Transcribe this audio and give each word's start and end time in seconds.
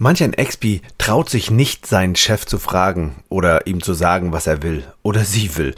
Manch 0.00 0.22
ein 0.22 0.32
Expi 0.32 0.80
traut 0.96 1.28
sich 1.28 1.50
nicht, 1.50 1.84
seinen 1.84 2.14
Chef 2.14 2.46
zu 2.46 2.60
fragen 2.60 3.16
oder 3.28 3.66
ihm 3.66 3.82
zu 3.82 3.94
sagen, 3.94 4.30
was 4.30 4.46
er 4.46 4.62
will 4.62 4.84
oder 5.02 5.24
sie 5.24 5.56
will. 5.56 5.74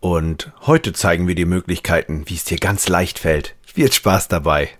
Und 0.00 0.50
heute 0.66 0.92
zeigen 0.92 1.28
wir 1.28 1.36
die 1.36 1.44
Möglichkeiten, 1.44 2.24
wie 2.26 2.34
es 2.34 2.42
dir 2.42 2.58
ganz 2.58 2.88
leicht 2.88 3.20
fällt. 3.20 3.54
Viel 3.62 3.92
Spaß 3.92 4.26
dabei. 4.26 4.70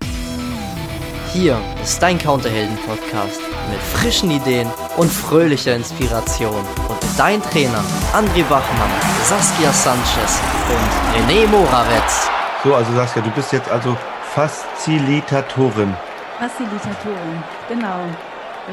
Hier 1.32 1.61
ist 1.80 2.03
dein 2.03 2.18
Counterhelden-Podcast 2.18 3.40
mit 3.71 3.80
frischen 3.80 4.32
Ideen 4.32 4.68
und 4.97 5.13
fröhlicher 5.13 5.77
Inspiration. 5.77 6.67
Und 6.88 6.99
dein 7.17 7.41
Trainer 7.43 7.85
André 8.13 8.43
Bachmann, 8.49 8.91
Saskia 9.22 9.72
Sanchez 9.72 10.41
und 10.69 11.31
René 11.31 11.47
Morawetz. 11.47 12.29
So, 12.65 12.75
also 12.75 12.93
Saskia, 12.95 13.22
du 13.22 13.31
bist 13.31 13.53
jetzt 13.53 13.71
also 13.71 13.97
Facilitatorin. 14.35 15.95
Facilitatorin, 16.41 17.45
genau. 17.69 18.01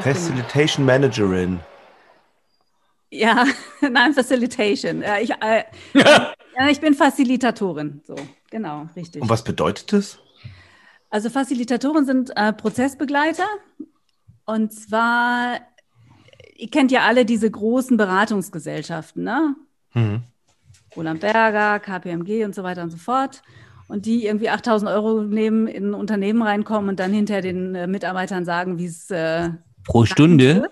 Facilitation 0.02 0.84
Managerin. 0.84 1.60
Ja, 3.10 3.46
nein, 3.80 4.12
Facilitation. 4.12 5.02
Ja, 5.02 5.18
ich, 5.18 5.30
äh, 5.30 5.64
ja, 5.94 6.34
ich 6.70 6.80
bin 6.80 6.94
Facilitatorin. 6.94 8.02
So, 8.06 8.16
genau, 8.50 8.86
richtig. 8.96 9.22
Und 9.22 9.28
was 9.28 9.44
bedeutet 9.44 9.92
das? 9.92 10.18
Also 11.10 11.30
Facilitatoren 11.30 12.04
sind 12.04 12.30
äh, 12.36 12.52
Prozessbegleiter. 12.52 13.46
Und 14.44 14.72
zwar, 14.72 15.60
ihr 16.56 16.70
kennt 16.70 16.92
ja 16.92 17.02
alle 17.02 17.24
diese 17.24 17.50
großen 17.50 17.96
Beratungsgesellschaften, 17.96 19.24
ne? 19.24 19.56
Mhm. 19.94 20.22
Roland 20.96 21.20
Berger, 21.20 21.78
KPMG 21.80 22.44
und 22.44 22.54
so 22.54 22.62
weiter 22.62 22.82
und 22.82 22.90
so 22.90 22.96
fort. 22.96 23.42
Und 23.88 24.04
die 24.04 24.26
irgendwie 24.26 24.50
8000 24.50 24.90
Euro 24.90 25.22
nehmen, 25.22 25.66
in 25.66 25.90
ein 25.90 25.94
Unternehmen 25.94 26.42
reinkommen 26.42 26.90
und 26.90 27.00
dann 27.00 27.12
hinter 27.12 27.40
den 27.40 27.74
äh, 27.74 27.86
Mitarbeitern 27.86 28.44
sagen, 28.44 28.78
wie 28.78 28.86
es 28.86 29.10
äh, 29.10 29.50
Pro 29.84 30.04
Stunde? 30.04 30.70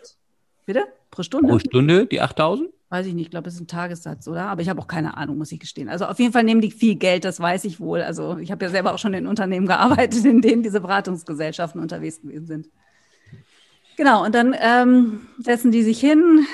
Bitte? 0.64 0.84
Pro 1.10 1.22
Stunde? 1.22 1.48
Pro 1.48 1.58
Stunde 1.58 2.06
die 2.06 2.20
8000? 2.20 2.70
Weiß 2.88 3.06
ich 3.06 3.14
nicht, 3.14 3.26
ich 3.26 3.30
glaube, 3.30 3.48
es 3.48 3.54
ist 3.54 3.60
ein 3.60 3.66
Tagessatz, 3.66 4.28
oder? 4.28 4.44
Aber 4.46 4.62
ich 4.62 4.68
habe 4.68 4.80
auch 4.80 4.86
keine 4.86 5.16
Ahnung, 5.16 5.38
muss 5.38 5.50
ich 5.50 5.58
gestehen. 5.58 5.88
Also 5.88 6.04
auf 6.04 6.20
jeden 6.20 6.32
Fall 6.32 6.44
nehmen 6.44 6.60
die 6.60 6.70
viel 6.70 6.94
Geld, 6.94 7.24
das 7.24 7.40
weiß 7.40 7.64
ich 7.64 7.80
wohl. 7.80 8.00
Also 8.02 8.38
ich 8.38 8.52
habe 8.52 8.64
ja 8.64 8.70
selber 8.70 8.94
auch 8.94 8.98
schon 8.98 9.12
in 9.12 9.26
Unternehmen 9.26 9.66
gearbeitet, 9.66 10.24
in 10.24 10.40
denen 10.40 10.62
diese 10.62 10.80
Beratungsgesellschaften 10.80 11.80
unterwegs 11.80 12.20
gewesen 12.20 12.46
sind. 12.46 12.68
Genau, 13.96 14.24
und 14.24 14.34
dann 14.34 14.54
ähm, 14.60 15.26
setzen 15.38 15.72
die 15.72 15.82
sich 15.82 15.98
hin, 15.98 16.46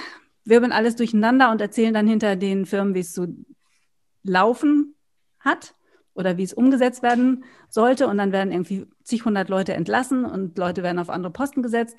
wirbeln 0.45 0.73
alles 0.73 0.97
durcheinander 0.97 1.51
und 1.51 1.61
erzählen 1.61 1.93
dann 1.93 2.07
hinter 2.07 2.37
den 2.37 2.67
Firmen, 2.67 2.95
wie 2.95 3.01
es 3.01 3.13
zu 3.13 3.45
laufen 4.23 4.95
hat 5.41 5.75
oder 6.15 6.37
wie 6.37 6.45
es 6.45 6.55
umgesetzt 6.55 7.03
werden 7.03 7.45
sollte. 7.69 8.07
Und 8.07 8.17
dann 8.19 8.33
werden 8.33 8.53
irgendwie 8.53 8.87
zig 9.03 9.25
hundert 9.25 9.49
Leute 9.49 9.75
entlassen 9.75 10.25
und 10.25 10.57
Leute 10.57 10.83
werden 10.83 10.99
auf 10.99 11.11
andere 11.11 11.33
Posten 11.33 11.63
gesetzt. 11.63 11.97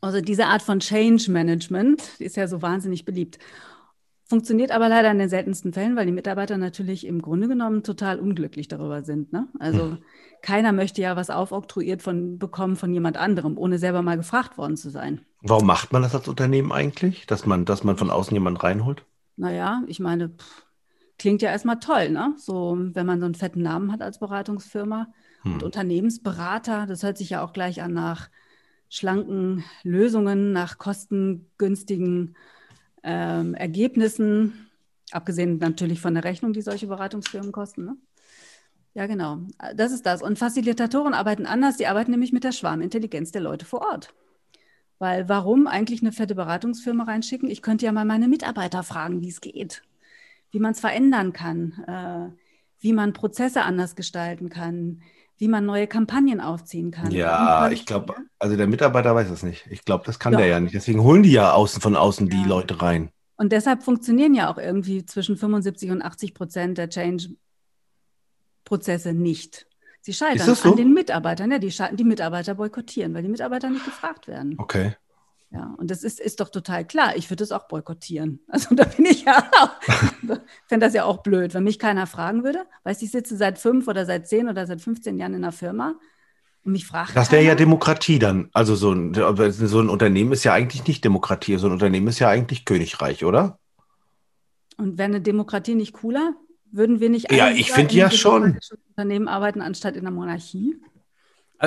Also 0.00 0.20
diese 0.20 0.46
Art 0.46 0.62
von 0.62 0.80
Change 0.80 1.30
Management 1.30 2.20
ist 2.20 2.36
ja 2.36 2.46
so 2.46 2.62
wahnsinnig 2.62 3.04
beliebt. 3.04 3.38
Funktioniert 4.24 4.72
aber 4.72 4.90
leider 4.90 5.10
in 5.10 5.18
den 5.18 5.30
seltensten 5.30 5.72
Fällen, 5.72 5.96
weil 5.96 6.04
die 6.04 6.12
Mitarbeiter 6.12 6.58
natürlich 6.58 7.06
im 7.06 7.22
Grunde 7.22 7.48
genommen 7.48 7.82
total 7.82 8.20
unglücklich 8.20 8.68
darüber 8.68 9.02
sind. 9.02 9.32
Ne? 9.32 9.48
Also 9.58 9.92
hm. 9.92 9.98
keiner 10.42 10.72
möchte 10.72 11.00
ja 11.00 11.16
was 11.16 11.30
aufoktroyiert 11.30 12.02
von, 12.02 12.38
bekommen 12.38 12.76
von 12.76 12.92
jemand 12.92 13.16
anderem, 13.16 13.56
ohne 13.56 13.78
selber 13.78 14.02
mal 14.02 14.18
gefragt 14.18 14.58
worden 14.58 14.76
zu 14.76 14.90
sein. 14.90 15.22
Warum 15.40 15.66
macht 15.66 15.92
man 15.92 16.02
das 16.02 16.14
als 16.14 16.28
Unternehmen 16.28 16.72
eigentlich, 16.72 17.26
dass 17.26 17.46
man, 17.46 17.64
dass 17.64 17.84
man 17.84 17.96
von 17.96 18.10
außen 18.10 18.34
jemanden 18.34 18.60
reinholt? 18.60 19.04
Naja, 19.36 19.82
ich 19.86 19.98
meine, 19.98 20.28
pff, 20.28 20.66
klingt 21.18 21.42
ja 21.42 21.50
erstmal 21.50 21.80
toll, 21.80 22.10
ne? 22.10 22.34
So, 22.36 22.76
wenn 22.78 23.06
man 23.06 23.20
so 23.20 23.24
einen 23.24 23.34
fetten 23.34 23.62
Namen 23.62 23.92
hat 23.92 24.02
als 24.02 24.18
Beratungsfirma. 24.18 25.08
Hm. 25.42 25.54
Und 25.54 25.62
Unternehmensberater, 25.62 26.86
das 26.86 27.02
hört 27.02 27.16
sich 27.16 27.30
ja 27.30 27.42
auch 27.42 27.52
gleich 27.52 27.82
an 27.82 27.94
nach 27.94 28.28
schlanken 28.88 29.64
Lösungen, 29.82 30.52
nach 30.52 30.78
kostengünstigen 30.78 32.36
ähm, 33.02 33.54
Ergebnissen, 33.54 34.70
abgesehen 35.10 35.58
natürlich 35.58 36.00
von 36.00 36.14
der 36.14 36.24
Rechnung, 36.24 36.52
die 36.52 36.62
solche 36.62 36.86
Beratungsfirmen 36.86 37.52
kosten. 37.52 37.84
Ne? 37.84 37.96
Ja, 38.94 39.06
genau. 39.06 39.38
Das 39.76 39.92
ist 39.92 40.06
das. 40.06 40.22
Und 40.22 40.38
Facilitatoren 40.38 41.14
arbeiten 41.14 41.46
anders. 41.46 41.76
Die 41.76 41.86
arbeiten 41.86 42.10
nämlich 42.10 42.32
mit 42.32 42.44
der 42.44 42.52
Schwarmintelligenz 42.52 43.30
der 43.30 43.42
Leute 43.42 43.64
vor 43.64 43.82
Ort. 43.82 44.14
Weil 44.98 45.28
warum 45.28 45.66
eigentlich 45.66 46.02
eine 46.02 46.12
fette 46.12 46.34
Beratungsfirma 46.34 47.04
reinschicken? 47.04 47.48
Ich 47.48 47.62
könnte 47.62 47.86
ja 47.86 47.92
mal 47.92 48.04
meine 48.04 48.26
Mitarbeiter 48.26 48.82
fragen, 48.82 49.20
wie 49.20 49.28
es 49.28 49.40
geht, 49.40 49.82
wie 50.50 50.58
man 50.58 50.72
es 50.72 50.80
verändern 50.80 51.32
kann, 51.32 51.84
äh, 51.86 52.36
wie 52.80 52.92
man 52.92 53.12
Prozesse 53.12 53.62
anders 53.62 53.94
gestalten 53.94 54.48
kann, 54.48 55.02
wie 55.38 55.48
man 55.48 55.64
neue 55.64 55.86
Kampagnen 55.86 56.40
aufziehen 56.40 56.90
kann. 56.90 57.12
Ja, 57.12 57.70
ich 57.70 57.86
glaube, 57.86 58.16
also 58.38 58.56
der 58.56 58.66
Mitarbeiter 58.66 59.14
weiß 59.14 59.28
das 59.28 59.44
nicht. 59.44 59.66
Ich 59.70 59.84
glaube, 59.84 60.04
das 60.04 60.18
kann 60.18 60.32
Doch. 60.32 60.40
der 60.40 60.48
ja 60.48 60.58
nicht. 60.60 60.74
Deswegen 60.74 61.02
holen 61.02 61.22
die 61.22 61.32
ja 61.32 61.52
außen 61.52 61.80
von 61.80 61.96
außen 61.96 62.28
ja. 62.28 62.36
die 62.36 62.44
Leute 62.48 62.82
rein. 62.82 63.10
Und 63.36 63.52
deshalb 63.52 63.84
funktionieren 63.84 64.34
ja 64.34 64.52
auch 64.52 64.58
irgendwie 64.58 65.06
zwischen 65.06 65.36
75 65.36 65.92
und 65.92 66.02
80 66.02 66.34
Prozent 66.34 66.76
der 66.76 66.90
Change-Prozesse 66.90 69.14
nicht. 69.14 69.68
Sie 70.00 70.12
scheitern 70.12 70.54
so? 70.54 70.70
an 70.70 70.76
den 70.76 70.92
Mitarbeitern. 70.92 71.52
Ja, 71.52 71.58
die, 71.58 71.72
die 71.92 72.04
Mitarbeiter 72.04 72.56
boykottieren, 72.56 73.14
weil 73.14 73.22
die 73.22 73.28
Mitarbeiter 73.28 73.70
nicht 73.70 73.84
gefragt 73.84 74.26
werden. 74.26 74.56
Okay. 74.58 74.96
Ja, 75.50 75.74
und 75.78 75.90
das 75.90 76.04
ist, 76.04 76.20
ist 76.20 76.40
doch 76.40 76.50
total 76.50 76.86
klar. 76.86 77.16
Ich 77.16 77.30
würde 77.30 77.42
es 77.42 77.52
auch 77.52 77.68
boykottieren. 77.68 78.40
Also 78.48 78.74
da 78.74 78.84
bin 78.84 79.06
ich 79.06 79.24
ja 79.24 79.50
auch, 79.60 79.70
fände 80.66 80.86
das 80.86 80.94
ja 80.94 81.04
auch 81.04 81.22
blöd, 81.22 81.54
wenn 81.54 81.64
mich 81.64 81.78
keiner 81.78 82.06
fragen 82.06 82.44
würde. 82.44 82.64
Weißt 82.84 83.00
du, 83.00 83.06
ich 83.06 83.12
sitze 83.12 83.36
seit 83.36 83.58
fünf 83.58 83.88
oder 83.88 84.04
seit 84.04 84.28
zehn 84.28 84.48
oder 84.48 84.66
seit 84.66 84.80
15 84.80 85.18
Jahren 85.18 85.34
in 85.34 85.44
einer 85.44 85.52
Firma 85.52 85.94
und 86.64 86.72
mich 86.72 86.86
fragt. 86.86 87.16
Das 87.16 87.32
wäre 87.32 87.44
ja 87.44 87.54
Demokratie 87.54 88.18
dann. 88.18 88.50
Also 88.52 88.74
so 88.74 88.92
ein, 88.92 89.14
so 89.14 89.80
ein 89.80 89.88
Unternehmen 89.88 90.32
ist 90.32 90.44
ja 90.44 90.52
eigentlich 90.52 90.86
nicht 90.86 91.04
Demokratie. 91.04 91.56
So 91.56 91.68
ein 91.68 91.72
Unternehmen 91.72 92.08
ist 92.08 92.18
ja 92.18 92.28
eigentlich 92.28 92.64
Königreich, 92.64 93.24
oder? 93.24 93.58
Und 94.76 94.98
wäre 94.98 95.06
eine 95.06 95.20
Demokratie 95.20 95.74
nicht 95.74 95.94
cooler? 95.94 96.34
Würden 96.70 97.00
wir 97.00 97.08
nicht 97.08 97.32
ja, 97.32 97.50
ich 97.50 97.72
finde 97.72 97.94
ja 97.94 98.10
schon 98.10 98.58
Unternehmen 98.90 99.28
arbeiten 99.28 99.62
anstatt 99.62 99.96
in 99.96 100.04
der 100.04 100.12
Monarchie? 100.12 100.76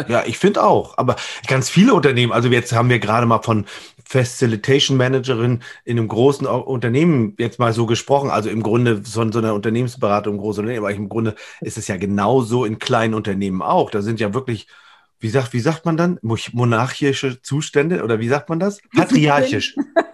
Ja, 0.08 0.24
ich 0.26 0.38
finde 0.38 0.64
auch. 0.64 0.98
Aber 0.98 1.16
ganz 1.48 1.70
viele 1.70 1.94
Unternehmen, 1.94 2.32
also 2.32 2.48
jetzt 2.50 2.74
haben 2.74 2.90
wir 2.90 3.00
gerade 3.00 3.26
mal 3.26 3.42
von 3.42 3.66
Facilitation 4.06 4.98
Managerin 4.98 5.62
in 5.86 5.98
einem 5.98 6.08
großen 6.08 6.46
Unternehmen 6.46 7.36
jetzt 7.40 7.60
mal 7.60 7.74
so 7.74 7.86
gesprochen. 7.86 8.30
Also 8.30 8.50
im 8.50 8.64
Grunde 8.64 9.02
so, 9.04 9.30
so 9.32 9.40
eine 9.40 9.54
Unternehmensberatung 9.54 10.36
im 10.36 10.42
großen 10.42 10.62
Unternehmen, 10.62 10.86
aber 10.86 10.94
im 10.94 11.10
Grunde 11.10 11.36
ist 11.62 11.78
es 11.78 11.88
ja 11.88 11.98
genauso 11.98 12.66
in 12.66 12.80
kleinen 12.80 13.14
Unternehmen 13.14 13.62
auch. 13.62 13.90
Da 13.90 14.02
sind 14.02 14.20
ja 14.20 14.34
wirklich, 14.34 14.68
wie 15.20 15.30
sagt, 15.30 15.54
wie 15.54 15.60
sagt 15.60 15.86
man 15.86 15.98
dann? 15.98 16.20
Monarchische 16.22 17.42
Zustände 17.42 18.04
oder 18.04 18.20
wie 18.20 18.28
sagt 18.28 18.50
man 18.50 18.60
das? 18.60 18.82
Patriarchisch. 18.94 19.76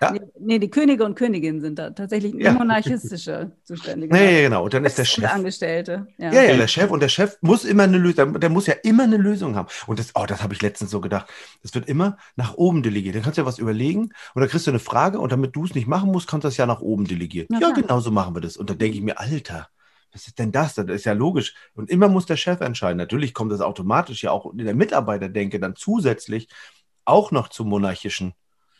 Ja? 0.00 0.12
Nee, 0.12 0.20
nee, 0.38 0.58
die 0.58 0.70
Könige 0.70 1.04
und 1.04 1.14
Königinnen 1.14 1.60
sind 1.60 1.78
da 1.78 1.90
tatsächlich 1.90 2.34
ja. 2.34 2.52
monarchistische 2.52 3.52
Zustände. 3.64 4.08
Genau. 4.08 4.20
Nee, 4.20 4.42
genau. 4.42 4.64
Und 4.64 4.74
dann 4.74 4.84
ist 4.84 4.98
der 4.98 5.04
Chef. 5.04 5.32
Angestellte. 5.32 6.06
Ja. 6.18 6.32
ja, 6.32 6.42
ja, 6.42 6.56
der 6.56 6.68
Chef. 6.68 6.90
Und 6.90 7.00
der 7.00 7.08
Chef 7.08 7.36
muss 7.40 7.64
immer 7.64 7.84
eine 7.84 7.98
Lösung, 7.98 8.38
der 8.38 8.50
muss 8.50 8.66
ja 8.66 8.74
immer 8.82 9.04
eine 9.04 9.16
Lösung 9.16 9.56
haben. 9.56 9.68
Und 9.86 9.98
das, 9.98 10.12
oh, 10.14 10.24
das 10.26 10.42
habe 10.42 10.54
ich 10.54 10.62
letztens 10.62 10.90
so 10.90 11.00
gedacht. 11.00 11.26
Das 11.62 11.74
wird 11.74 11.88
immer 11.88 12.16
nach 12.36 12.54
oben 12.54 12.82
delegiert. 12.82 13.16
Dann 13.16 13.22
kannst 13.22 13.38
du 13.38 13.42
ja 13.42 13.46
was 13.46 13.58
überlegen 13.58 14.12
und 14.34 14.40
dann 14.40 14.48
kriegst 14.48 14.66
du 14.66 14.70
eine 14.70 14.78
Frage 14.78 15.18
und 15.18 15.32
damit 15.32 15.56
du 15.56 15.64
es 15.64 15.74
nicht 15.74 15.88
machen 15.88 16.12
musst, 16.12 16.28
kannst 16.28 16.44
du 16.44 16.48
das 16.48 16.56
ja 16.56 16.66
nach 16.66 16.80
oben 16.80 17.06
delegieren. 17.06 17.48
Na, 17.50 17.60
ja, 17.60 17.70
genau 17.70 18.00
so 18.00 18.10
machen 18.10 18.34
wir 18.34 18.40
das. 18.40 18.56
Und 18.56 18.70
dann 18.70 18.78
denke 18.78 18.96
ich 18.96 19.02
mir, 19.02 19.18
Alter, 19.18 19.68
was 20.12 20.26
ist 20.26 20.38
denn 20.38 20.52
das? 20.52 20.74
Das 20.74 20.86
ist 20.86 21.04
ja 21.04 21.12
logisch. 21.12 21.54
Und 21.74 21.90
immer 21.90 22.08
muss 22.08 22.26
der 22.26 22.36
Chef 22.36 22.60
entscheiden. 22.60 22.98
Natürlich 22.98 23.34
kommt 23.34 23.52
das 23.52 23.60
automatisch 23.60 24.22
ja 24.22 24.30
auch 24.30 24.52
in 24.52 24.58
der 24.58 24.74
Mitarbeiterdenke 24.74 25.60
dann 25.60 25.76
zusätzlich 25.76 26.48
auch 27.04 27.30
noch 27.30 27.48
zum 27.48 27.68
monarchischen 27.68 28.34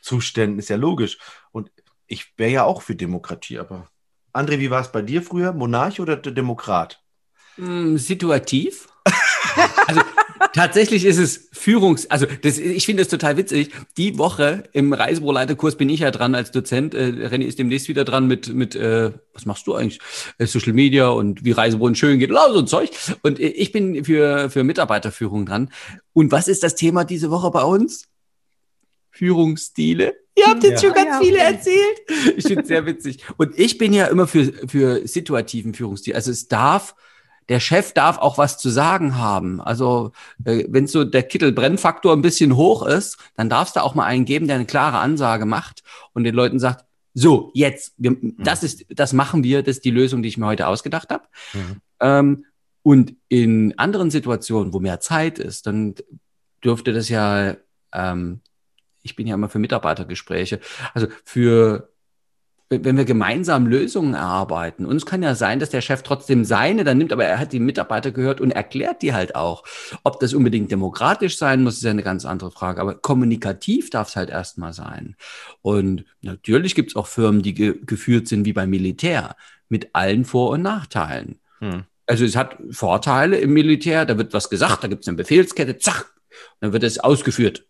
Zuständen, 0.09 0.59
ist 0.59 0.71
ja 0.71 0.77
logisch. 0.77 1.19
Und 1.53 1.71
ich 2.07 2.33
wäre 2.39 2.51
ja 2.51 2.65
auch 2.65 2.83
für 2.83 2.97
Demokratie, 2.97 3.59
aber. 3.59 3.89
André, 4.33 4.59
wie 4.59 4.71
war 4.71 4.81
es 4.81 4.91
bei 4.91 5.03
dir 5.03 5.23
früher? 5.23 5.53
Monarch 5.53 6.01
oder 6.01 6.17
Demokrat? 6.17 7.03
Mm, 7.57 7.97
situativ. 7.97 8.89
also 9.87 10.01
tatsächlich 10.55 11.05
ist 11.05 11.19
es 11.19 11.51
Führungs-, 11.53 12.07
also 12.09 12.27
das, 12.43 12.59
ich 12.59 12.87
finde 12.87 13.03
es 13.03 13.09
total 13.09 13.37
witzig. 13.37 13.71
Die 13.97 14.17
Woche 14.17 14.65
im 14.73 14.93
Reisebüroleiterkurs 14.93 15.77
bin 15.77 15.91
ich 15.91 16.01
ja 16.01 16.11
dran 16.11 16.35
als 16.35 16.53
Dozent. 16.53 16.95
Äh, 16.95 17.29
René 17.29 17.45
ist 17.45 17.59
demnächst 17.59 17.89
wieder 17.89 18.05
dran 18.05 18.27
mit, 18.27 18.55
mit 18.55 18.75
äh, 18.75 19.13
was 19.35 19.45
machst 19.45 19.67
du 19.67 19.75
eigentlich? 19.75 20.01
Äh, 20.39 20.47
Social 20.47 20.73
Media 20.73 21.09
und 21.09 21.45
wie 21.45 21.53
Reisebüro 21.53 21.93
schön 21.95 22.19
geht, 22.19 22.31
so 22.31 22.59
ein 22.59 22.67
Zeug. 22.67 22.91
Und 23.23 23.41
äh, 23.41 23.49
ich 23.49 23.73
bin 23.73 24.05
für, 24.05 24.51
für 24.51 24.65
Mitarbeiterführung 24.65 25.47
dran. 25.47 25.71
Und 26.13 26.33
was 26.33 26.49
ist 26.49 26.63
das 26.63 26.75
Thema 26.77 27.05
diese 27.05 27.31
Woche 27.31 27.51
bei 27.51 27.63
uns? 27.63 28.09
Führungsstile. 29.19 30.15
Ihr 30.37 30.47
habt 30.47 30.63
jetzt 30.63 30.83
ja. 30.83 30.89
schon 30.89 30.97
ganz 30.97 31.11
ja, 31.11 31.21
viele 31.21 31.39
erzählt. 31.39 31.99
Ich 32.37 32.47
finde 32.47 32.63
es 32.63 32.69
sehr 32.69 32.87
witzig. 32.87 33.25
Und 33.37 33.59
ich 33.59 33.77
bin 33.77 33.93
ja 33.93 34.07
immer 34.07 34.29
für, 34.29 34.53
für 34.69 35.07
situativen 35.07 35.75
Führungsstil. 35.75 36.15
Also 36.15 36.31
es 36.31 36.47
darf, 36.47 36.95
der 37.49 37.59
Chef 37.59 37.93
darf 37.93 38.19
auch 38.19 38.39
was 38.39 38.59
zu 38.59 38.71
sagen 38.71 39.17
haben. 39.17 39.61
Also 39.61 40.13
äh, 40.45 40.65
wenn 40.69 40.87
so 40.87 41.03
der 41.03 41.25
Kittelbrennfaktor 41.25 42.13
ein 42.13 42.23
bisschen 42.23 42.55
hoch 42.55 42.87
ist, 42.87 43.19
dann 43.37 43.49
darfst 43.49 43.75
du 43.75 43.83
auch 43.83 43.97
mal 43.97 44.05
einen 44.05 44.25
geben, 44.25 44.47
der 44.47 44.57
eine 44.57 44.67
klare 44.67 44.99
Ansage 44.99 45.47
macht 45.47 45.83
und 46.13 46.23
den 46.23 46.35
Leuten 46.35 46.61
sagt, 46.61 46.85
so, 47.15 47.51
jetzt, 47.55 47.95
wir, 47.97 48.13
mhm. 48.13 48.37
das 48.39 48.63
ist, 48.63 48.87
das 48.91 49.13
machen 49.13 49.43
wir, 49.43 49.65
das 49.65 49.79
ist 49.79 49.85
die 49.85 49.91
Lösung, 49.91 50.23
die 50.23 50.29
ich 50.29 50.39
mir 50.39 50.47
heute 50.47 50.69
ausgedacht 50.69 51.11
habe. 51.11 51.25
Mhm. 51.53 51.81
Ähm, 51.99 52.45
und 52.85 53.17
in 53.29 53.77
anderen 53.77 54.13
Situationen, 54.13 54.73
wo 54.73 54.79
mehr 54.79 55.01
Zeit 55.01 55.41
ist, 55.41 55.67
dann 55.67 55.97
dürfte 56.63 56.93
das 56.93 57.09
ja 57.09 57.57
ähm, 57.93 58.41
ich 59.03 59.17
bin 59.17 59.27
ja 59.27 59.35
immer 59.35 59.49
für 59.49 59.59
Mitarbeitergespräche, 59.59 60.61
also 60.95 61.09
für 61.25 61.91
wenn 62.71 62.99
wir 62.99 63.07
gemeinsam 63.07 63.67
Lösungen 63.67 64.15
erarbeiten, 64.15 64.85
und 64.85 64.97
es 64.97 65.07
kann 65.07 65.23
ja 65.23 65.35
sein, 65.35 65.59
dass 65.59 65.71
der 65.71 65.81
Chef 65.81 66.03
trotzdem 66.03 66.45
seine 66.45 66.85
dann 66.85 66.99
nimmt, 66.99 67.13
aber 67.13 67.25
er 67.25 67.39
hat 67.39 67.55
die 67.55 67.61
Mitarbeiter 67.61 68.11
gehört 68.11 68.43
und 68.43 68.51
erklärt 68.51 69.01
die 69.01 69.15
halt 69.15 69.35
auch. 69.35 69.65
Ob 70.05 70.21
das 70.21 70.35
unbedingt 70.35 70.71
demokratisch 70.71 71.39
sein 71.39 71.63
muss, 71.63 71.79
ist 71.79 71.85
ja 71.85 71.91
eine 71.91 72.03
ganz 72.03 72.27
andere 72.27 72.51
Frage. 72.51 72.83
Aber 72.83 72.95
kommunikativ 72.95 73.89
darf 73.89 74.09
es 74.09 74.17
halt 74.17 74.29
erstmal 74.29 74.75
sein. 74.75 75.17
Und 75.63 76.05
natürlich 76.21 76.75
gibt 76.75 76.91
es 76.91 76.97
auch 76.97 77.07
Firmen, 77.07 77.41
die 77.41 77.55
ge 77.55 77.79
geführt 77.87 78.29
sind 78.29 78.45
wie 78.45 78.53
beim 78.53 78.69
Militär, 78.69 79.35
mit 79.71 79.95
allen 79.95 80.27
Vor- 80.27 80.51
und 80.51 80.63
Nachteilen. 80.63 81.41
Hm. 81.61 81.85
Also 82.07 82.25
es 82.27 82.37
hat 82.37 82.59
Vorteile 82.71 83.39
im 83.39 83.53
Militär, 83.55 84.05
da 84.05 84.19
wird 84.19 84.35
was 84.35 84.51
gesagt, 84.51 84.85
da 84.85 84.89
gibt 84.89 85.03
es 85.03 85.09
eine 85.09 85.17
Befehlskette, 85.17 85.79
zack, 85.79 86.13
dann 86.61 86.73
wird 86.75 86.83
es 86.83 86.99
ausgeführt. 86.99 87.68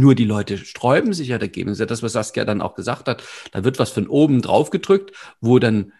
Nur 0.00 0.14
die 0.14 0.24
Leute 0.24 0.58
sträuben 0.58 1.12
sich 1.12 1.28
ja 1.28 1.38
dagegen. 1.38 1.68
Das 1.68 1.76
ist 1.76 1.80
ja 1.80 1.86
das, 1.86 2.02
was 2.02 2.12
Saskia 2.12 2.44
dann 2.44 2.62
auch 2.62 2.74
gesagt 2.74 3.08
hat. 3.08 3.22
Da 3.52 3.64
wird 3.64 3.78
was 3.78 3.90
von 3.90 4.06
oben 4.08 4.42
drauf 4.42 4.70
gedrückt, 4.70 5.12
wo 5.40 5.58
dann 5.58 5.92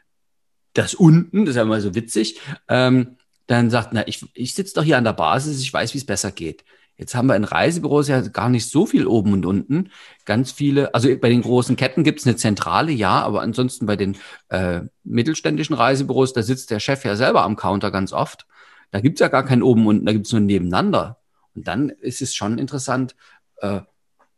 das 0.72 0.94
unten, 0.94 1.44
das 1.44 1.50
ist 1.50 1.56
ja 1.56 1.62
immer 1.62 1.80
so 1.80 1.94
witzig, 1.94 2.40
ähm, 2.68 3.16
dann 3.46 3.70
sagt, 3.70 3.92
na, 3.92 4.06
ich, 4.08 4.24
ich 4.34 4.54
sitze 4.54 4.74
doch 4.74 4.84
hier 4.84 4.96
an 4.96 5.04
der 5.04 5.12
Basis, 5.12 5.60
ich 5.60 5.72
weiß, 5.72 5.92
wie 5.94 5.98
es 5.98 6.06
besser 6.06 6.32
geht. 6.32 6.64
Jetzt 6.96 7.14
haben 7.14 7.26
wir 7.26 7.36
in 7.36 7.44
Reisebüros 7.44 8.08
ja 8.08 8.20
gar 8.20 8.48
nicht 8.48 8.68
so 8.68 8.86
viel 8.86 9.06
oben 9.06 9.32
und 9.32 9.44
unten. 9.44 9.90
Ganz 10.24 10.52
viele, 10.52 10.94
also 10.94 11.08
bei 11.16 11.28
den 11.28 11.42
großen 11.42 11.76
Ketten 11.76 12.04
gibt 12.04 12.20
es 12.20 12.26
eine 12.26 12.36
Zentrale, 12.36 12.92
ja, 12.92 13.20
aber 13.22 13.42
ansonsten 13.42 13.86
bei 13.86 13.96
den 13.96 14.16
äh, 14.50 14.82
mittelständischen 15.02 15.74
Reisebüros, 15.74 16.32
da 16.32 16.42
sitzt 16.42 16.70
der 16.70 16.80
Chef 16.80 17.04
ja 17.04 17.16
selber 17.16 17.42
am 17.42 17.56
Counter 17.56 17.90
ganz 17.90 18.12
oft. 18.12 18.46
Da 18.90 19.00
gibt 19.00 19.18
es 19.18 19.20
ja 19.20 19.28
gar 19.28 19.44
kein 19.44 19.62
oben 19.62 19.82
und 19.82 19.96
unten, 19.96 20.06
da 20.06 20.12
gibt 20.12 20.26
es 20.26 20.32
nur 20.32 20.42
nebeneinander. 20.42 21.18
Und 21.54 21.66
dann 21.66 21.88
ist 21.88 22.22
es 22.22 22.34
schon 22.34 22.58
interessant, 22.58 23.16
äh, 23.62 23.80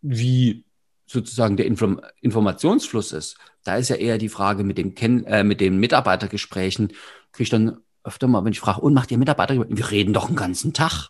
wie 0.02 0.64
sozusagen 1.06 1.56
der 1.56 1.66
Inform 1.66 2.00
Informationsfluss 2.20 3.12
ist. 3.12 3.36
Da 3.64 3.76
ist 3.76 3.88
ja 3.88 3.96
eher 3.96 4.18
die 4.18 4.28
Frage 4.28 4.64
mit 4.64 4.78
dem 4.78 4.94
Ken 4.94 5.24
äh, 5.24 5.44
mit 5.44 5.60
den 5.60 5.78
Mitarbeitergesprächen, 5.78 6.88
kriege 7.32 7.44
ich 7.44 7.50
dann 7.50 7.78
öfter 8.04 8.28
mal, 8.28 8.44
wenn 8.44 8.52
ich 8.52 8.60
frage, 8.60 8.80
und 8.80 8.94
macht 8.94 9.10
ihr 9.10 9.18
Mitarbeiter? 9.18 9.54
Wir 9.68 9.90
reden 9.90 10.12
doch 10.12 10.26
einen 10.26 10.36
ganzen 10.36 10.72
Tag. 10.72 11.08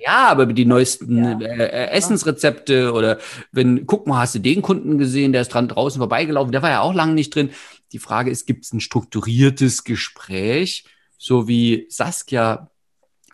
ja, 0.00 0.28
aber 0.28 0.46
die 0.46 0.64
neuesten 0.64 1.40
ja. 1.40 1.40
äh, 1.40 1.66
äh 1.66 1.90
Essensrezepte 1.90 2.92
oder 2.92 3.18
wenn, 3.52 3.86
guck 3.86 4.06
mal, 4.06 4.20
hast 4.20 4.34
du 4.34 4.38
den 4.38 4.62
Kunden 4.62 4.98
gesehen, 4.98 5.32
der 5.32 5.42
ist 5.42 5.52
dran 5.54 5.68
draußen 5.68 5.98
vorbeigelaufen, 5.98 6.52
der 6.52 6.62
war 6.62 6.70
ja 6.70 6.80
auch 6.80 6.94
lange 6.94 7.14
nicht 7.14 7.34
drin. 7.34 7.50
Die 7.92 7.98
Frage 7.98 8.30
ist, 8.30 8.46
gibt 8.46 8.64
es 8.64 8.72
ein 8.72 8.80
strukturiertes 8.80 9.84
Gespräch, 9.84 10.84
so 11.18 11.46
wie 11.46 11.86
Saskia 11.90 12.70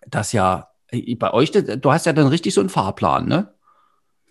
das 0.07 0.33
ja 0.33 0.69
äh, 0.89 1.15
bei 1.15 1.33
euch, 1.33 1.53
du 1.53 1.93
hast 1.93 2.07
ja 2.07 2.13
dann 2.13 2.27
richtig 2.29 2.55
so 2.55 2.61
einen 2.61 2.71
Fahrplan, 2.71 3.27
ne? 3.27 3.55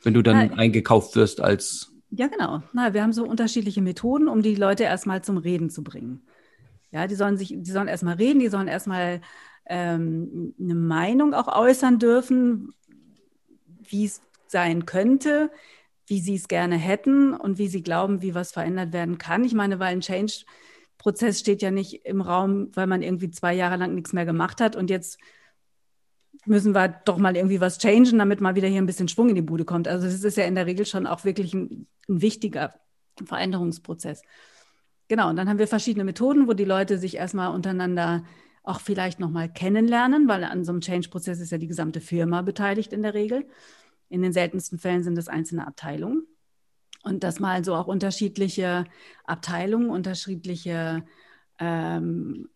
Wenn 0.08 0.14
du 0.14 0.22
dann 0.22 0.52
Na, 0.52 0.56
eingekauft 0.56 1.18
wirst 1.18 1.42
als. 1.42 1.92
Ja, 2.12 2.28
genau. 2.28 2.64
Na, 2.72 2.94
wir 2.94 3.04
haben 3.04 3.12
so 3.12 3.26
unterschiedliche 3.26 3.82
Methoden, 3.82 4.30
um 4.30 4.42
die 4.42 4.56
Leute 4.56 4.84
erstmal 4.86 5.22
zum 5.22 5.36
Reden 5.36 5.70
zu 5.70 5.84
bringen. 5.84 6.22
Ja, 6.92 7.08
die 7.08 7.16
sollen 7.16 7.36
sich, 7.36 7.54
die 7.58 7.72
sollen 7.72 7.90
erstmal 7.90 8.16
reden, 8.16 8.40
die 8.40 8.48
sollen 8.48 8.70
erstmal 8.70 9.20
ähm, 9.66 10.56
eine 10.58 10.76
Meinung 10.76 11.34
auch 11.34 11.54
äußern 11.54 12.00
dürfen, 12.00 12.74
wie 13.82 14.06
es 14.06 14.22
sein 14.48 14.86
könnte, 14.86 15.52
wie 16.06 16.22
sie 16.22 16.36
es 16.36 16.48
gerne 16.48 16.78
hätten 16.78 17.34
und 17.34 17.58
wie 17.58 17.68
sie 17.68 17.84
glauben, 17.84 18.22
wie 18.22 18.34
was 18.34 18.54
verändert 18.54 18.94
werden 18.94 19.18
kann. 19.18 19.44
Ich 19.44 19.54
meine, 19.54 19.78
weil 19.80 19.92
ein 19.92 20.00
Change-Prozess 20.00 21.42
steht 21.42 21.62
ja 21.62 21.70
nicht 21.70 22.06
im 22.06 22.22
Raum, 22.22 22.70
weil 22.76 22.88
man 22.88 23.02
irgendwie 23.02 23.30
zwei 23.30 23.54
Jahre 23.54 23.76
lang 23.76 23.94
nichts 23.94 24.14
mehr 24.14 24.26
gemacht 24.26 24.62
hat 24.62 24.78
und 24.78 24.90
jetzt 24.90 25.20
müssen 26.48 26.74
wir 26.74 26.88
doch 27.06 27.18
mal 27.18 27.36
irgendwie 27.36 27.62
was 27.62 27.78
changen, 27.80 28.18
damit 28.18 28.42
mal 28.42 28.56
wieder 28.56 28.68
hier 28.68 28.82
ein 28.82 28.86
bisschen 28.86 29.08
Schwung 29.08 29.30
in 29.30 29.36
die 29.36 29.42
Bude 29.42 29.66
kommt. 29.66 29.88
Also 29.88 30.06
das 30.06 30.24
ist 30.24 30.38
ja 30.38 30.46
in 30.46 30.56
der 30.56 30.66
Regel 30.66 30.86
schon 30.86 31.08
auch 31.08 31.24
wirklich 31.26 31.54
ein, 31.54 31.88
ein 32.08 32.22
wichtiger 32.22 32.74
Veränderungsprozess. 33.24 34.22
Genau, 35.08 35.30
und 35.30 35.38
dann 35.38 35.48
haben 35.48 35.60
wir 35.60 35.68
verschiedene 35.68 36.04
Methoden, 36.04 36.48
wo 36.48 36.54
die 36.54 36.66
Leute 36.66 36.98
sich 36.98 37.16
erstmal 37.16 37.54
untereinander 37.54 38.24
auch 38.64 38.82
vielleicht 38.82 39.20
nochmal 39.20 39.50
kennenlernen, 39.50 40.28
weil 40.28 40.44
an 40.44 40.66
so 40.66 40.74
einem 40.74 40.82
Change-Prozess 40.82 41.40
ist 41.40 41.52
ja 41.52 41.58
die 41.58 41.68
gesamte 41.68 42.02
Firma 42.02 42.42
beteiligt 42.42 42.92
in 42.92 43.02
der 43.02 43.14
Regel. 43.14 43.48
In 44.10 44.22
den 44.22 44.34
seltensten 44.34 44.78
Fällen 44.78 45.04
sind 45.04 45.18
es 45.18 45.30
einzelne 45.30 45.66
Abteilungen. 45.66 46.28
Und 47.04 47.24
dass 47.24 47.40
mal 47.40 47.64
so 47.64 47.76
auch 47.76 47.88
unterschiedliche 47.88 48.84
Abteilungen, 49.24 49.90
unterschiedliche 49.90 51.06
ähm, 51.60 52.50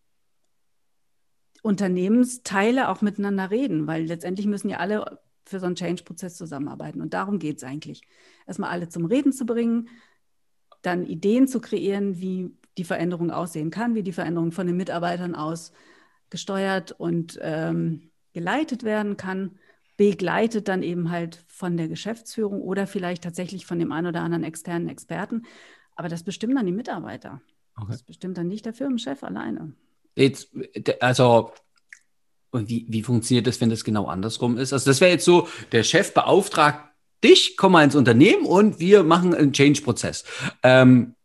Unternehmensteile 1.62 2.90
auch 2.90 3.02
miteinander 3.02 3.52
reden, 3.52 3.88
weil 3.88 4.06
letztendlich 4.06 4.48
müssen 4.48 4.70
ja 4.70 4.78
alle 4.78 5.20
für 5.46 5.60
so 5.60 5.66
einen 5.66 5.76
Change-Prozess 5.76 6.36
zusammenarbeiten. 6.36 7.02
Und 7.02 7.14
darum 7.14 7.40
geht 7.40 7.58
es 7.58 7.64
eigentlich. 7.64 8.02
Erstmal 8.48 8.72
alle 8.72 8.90
zum 8.90 9.06
Reden 9.06 9.32
zu 9.34 9.46
bringen, 9.46 9.90
dann 10.82 11.06
Ideen 11.06 11.48
zu 11.48 11.60
kreieren, 11.60 12.20
wie 12.20 12.56
die 12.78 12.84
Veränderung 12.84 13.32
aussehen 13.32 13.70
kann, 13.70 13.96
wie 13.96 14.04
die 14.04 14.14
Veränderung 14.14 14.52
von 14.52 14.66
den 14.66 14.78
Mitarbeitern 14.78 15.36
aus 15.36 15.72
gesteuert 16.30 16.94
und 16.94 17.38
ähm, 17.42 18.12
geleitet 18.34 18.84
werden 18.84 19.18
kann, 19.18 19.60
begleitet 19.98 20.68
dann 20.68 20.82
eben 20.82 21.12
halt 21.12 21.44
von 21.48 21.78
der 21.78 21.88
Geschäftsführung 21.88 22.62
oder 22.62 22.88
vielleicht 22.88 23.24
tatsächlich 23.24 23.66
von 23.66 23.78
dem 23.78 23.92
einen 23.92 24.08
oder 24.08 24.22
anderen 24.22 24.44
externen 24.44 24.88
Experten. 24.88 25.44
Aber 25.96 26.08
das 26.08 26.24
bestimmen 26.24 26.56
dann 26.56 26.66
die 26.66 26.72
Mitarbeiter. 26.72 27.42
Okay. 27.76 27.92
Das 27.92 28.04
bestimmt 28.04 28.38
dann 28.38 28.48
nicht 28.48 28.66
der 28.66 28.74
Firmenchef 28.74 29.24
alleine. 29.24 29.74
Jetzt, 30.16 30.50
also, 31.00 31.54
und 32.52 32.70
wie, 32.70 32.86
wie 32.90 33.04
funktioniert 33.04 33.48
das, 33.48 33.62
wenn 33.62 33.70
das 33.70 33.84
genau 33.84 34.08
andersrum 34.08 34.58
ist? 34.58 34.74
Also, 34.74 34.90
das 34.90 35.02
wäre 35.02 35.12
jetzt 35.12 35.26
so, 35.26 35.48
der 35.72 35.84
Chef 35.84 36.14
beauftragt 36.14 36.92
dich, 37.24 37.56
komm 37.58 37.74
mal 37.74 37.84
ins 37.84 37.96
Unternehmen 37.96 38.46
und 38.46 38.80
wir 38.80 39.04
machen 39.04 39.34
einen 39.34 39.54
Change-Prozess. 39.54 40.24
Ähm, 40.64 41.16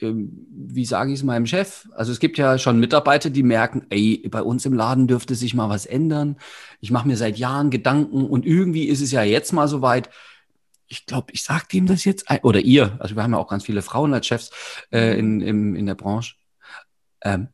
ähm, 0.00 0.46
wie 0.50 0.84
sage 0.84 1.12
ich 1.12 1.20
es 1.20 1.24
meinem 1.24 1.46
Chef? 1.46 1.88
Also 1.94 2.12
es 2.12 2.20
gibt 2.20 2.38
ja 2.38 2.58
schon 2.58 2.80
Mitarbeiter, 2.80 3.30
die 3.30 3.42
merken, 3.42 3.86
ey, 3.90 4.26
bei 4.28 4.42
uns 4.42 4.66
im 4.66 4.72
Laden 4.72 5.06
dürfte 5.06 5.34
sich 5.34 5.54
mal 5.54 5.68
was 5.68 5.86
ändern. 5.86 6.36
Ich 6.80 6.90
mache 6.90 7.06
mir 7.06 7.16
seit 7.16 7.38
Jahren 7.38 7.70
Gedanken 7.70 8.24
und 8.26 8.44
irgendwie 8.44 8.84
ist 8.84 9.00
es 9.00 9.12
ja 9.12 9.22
jetzt 9.22 9.52
mal 9.52 9.68
soweit. 9.68 10.10
Ich 10.86 11.06
glaube, 11.06 11.28
ich 11.32 11.42
sage 11.42 11.64
dem 11.72 11.86
das 11.86 12.04
jetzt, 12.04 12.26
oder 12.42 12.60
ihr, 12.60 12.96
also 13.00 13.16
wir 13.16 13.22
haben 13.22 13.32
ja 13.32 13.38
auch 13.38 13.48
ganz 13.48 13.64
viele 13.64 13.82
Frauen 13.82 14.12
als 14.12 14.26
Chefs 14.26 14.50
äh, 14.90 15.18
in, 15.18 15.40
in, 15.40 15.76
in 15.76 15.86
der 15.86 15.94
Branche. 15.94 16.34
Ähm, 17.22 17.48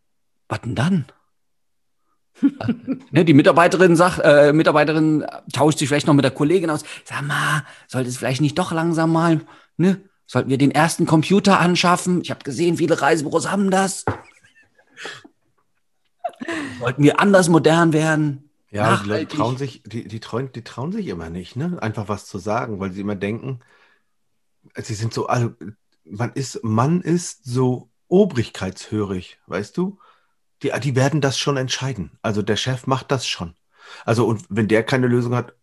was 0.51 0.61
denn 0.61 0.75
dann? 0.75 1.07
ne, 3.11 3.25
die 3.25 3.35
Mitarbeiterin 3.35 3.97
sagt, 3.97 4.21
äh, 4.23 4.53
Mitarbeiterin 4.53 5.27
tauscht 5.53 5.79
sich 5.79 5.89
vielleicht 5.89 6.07
noch 6.07 6.15
mit 6.15 6.25
der 6.25 6.31
Kollegin 6.31 6.71
aus. 6.71 6.85
Sag 7.05 7.23
mal, 7.23 7.65
sollte 7.87 8.09
es 8.09 8.17
vielleicht 8.17 8.41
nicht 8.41 8.59
doch 8.59 8.73
langsam 8.73 9.13
mal, 9.13 9.41
ne? 9.77 10.01
Sollten 10.27 10.49
wir 10.49 10.59
den 10.59 10.71
ersten 10.71 11.07
Computer 11.07 11.59
anschaffen? 11.59 12.21
Ich 12.23 12.31
habe 12.31 12.45
gesehen, 12.45 12.77
viele 12.77 13.01
Reisebüros 13.03 13.51
haben 13.51 13.71
das. 13.71 14.05
Sollten 16.79 17.03
wir 17.03 17.19
anders 17.19 17.49
modern 17.49 17.93
werden? 17.93 18.49
Ja, 18.71 19.01
die 19.03 19.09
Leute 19.09 19.37
trauen 19.37 19.57
sich, 19.57 19.83
die, 19.85 20.07
die, 20.07 20.21
trauen, 20.21 20.53
die 20.53 20.63
trauen 20.63 20.93
sich 20.93 21.09
immer 21.09 21.31
nicht, 21.31 21.57
ne? 21.57 21.83
Einfach 21.83 22.09
was 22.09 22.27
zu 22.27 22.39
sagen, 22.39 22.79
weil 22.79 22.93
sie 22.93 23.01
immer 23.01 23.17
denken, 23.17 23.59
sie 24.77 24.95
sind 24.95 25.13
so, 25.13 25.27
also 25.27 25.53
man 26.05 26.33
ist, 26.33 26.63
man 26.63 27.01
ist 27.01 27.45
so 27.45 27.91
obrigkeitshörig, 28.07 29.41
weißt 29.47 29.77
du? 29.77 29.99
Die, 30.63 30.73
die 30.83 30.97
werden 30.97 31.21
das 31.21 31.39
schon 31.39 31.57
entscheiden. 31.57 32.13
Also 32.23 32.43
der 32.43 32.57
Chef 32.57 32.87
macht 32.87 33.11
das 33.11 33.27
schon. 33.27 33.55
Also 34.05 34.27
und 34.27 34.45
wenn 34.49 34.69
der 34.69 34.83
keine 34.83 35.07
Lösung 35.07 35.35
hat, 35.35 35.55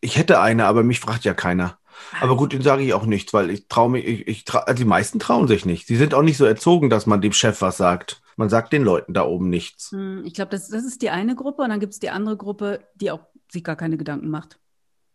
ich 0.00 0.16
hätte 0.16 0.40
eine, 0.40 0.66
aber 0.66 0.82
mich 0.82 1.00
fragt 1.00 1.24
ja 1.24 1.34
keiner. 1.34 1.78
Aber 2.20 2.36
gut, 2.36 2.52
den 2.52 2.62
sage 2.62 2.82
ich 2.82 2.94
auch 2.94 3.04
nichts, 3.04 3.32
weil 3.34 3.50
ich 3.50 3.68
traue 3.68 3.90
mich, 3.90 4.06
ich, 4.06 4.28
ich 4.28 4.44
trau, 4.44 4.60
also 4.60 4.74
die 4.74 4.88
meisten 4.88 5.18
trauen 5.18 5.48
sich 5.48 5.66
nicht. 5.66 5.86
Sie 5.86 5.96
sind 5.96 6.14
auch 6.14 6.22
nicht 6.22 6.38
so 6.38 6.44
erzogen, 6.44 6.88
dass 6.88 7.06
man 7.06 7.20
dem 7.20 7.32
Chef 7.32 7.60
was 7.60 7.76
sagt. 7.76 8.22
Man 8.36 8.48
sagt 8.48 8.72
den 8.72 8.82
Leuten 8.82 9.12
da 9.12 9.24
oben 9.24 9.50
nichts. 9.50 9.90
Hm, 9.92 10.24
ich 10.24 10.34
glaube, 10.34 10.50
das, 10.50 10.68
das 10.68 10.84
ist 10.84 11.02
die 11.02 11.10
eine 11.10 11.34
Gruppe 11.34 11.62
und 11.62 11.68
dann 11.68 11.80
gibt 11.80 11.92
es 11.92 11.98
die 11.98 12.10
andere 12.10 12.36
Gruppe, 12.36 12.80
die 12.94 13.10
auch 13.10 13.20
sich 13.50 13.64
gar 13.64 13.76
keine 13.76 13.98
Gedanken 13.98 14.30
macht. 14.30 14.58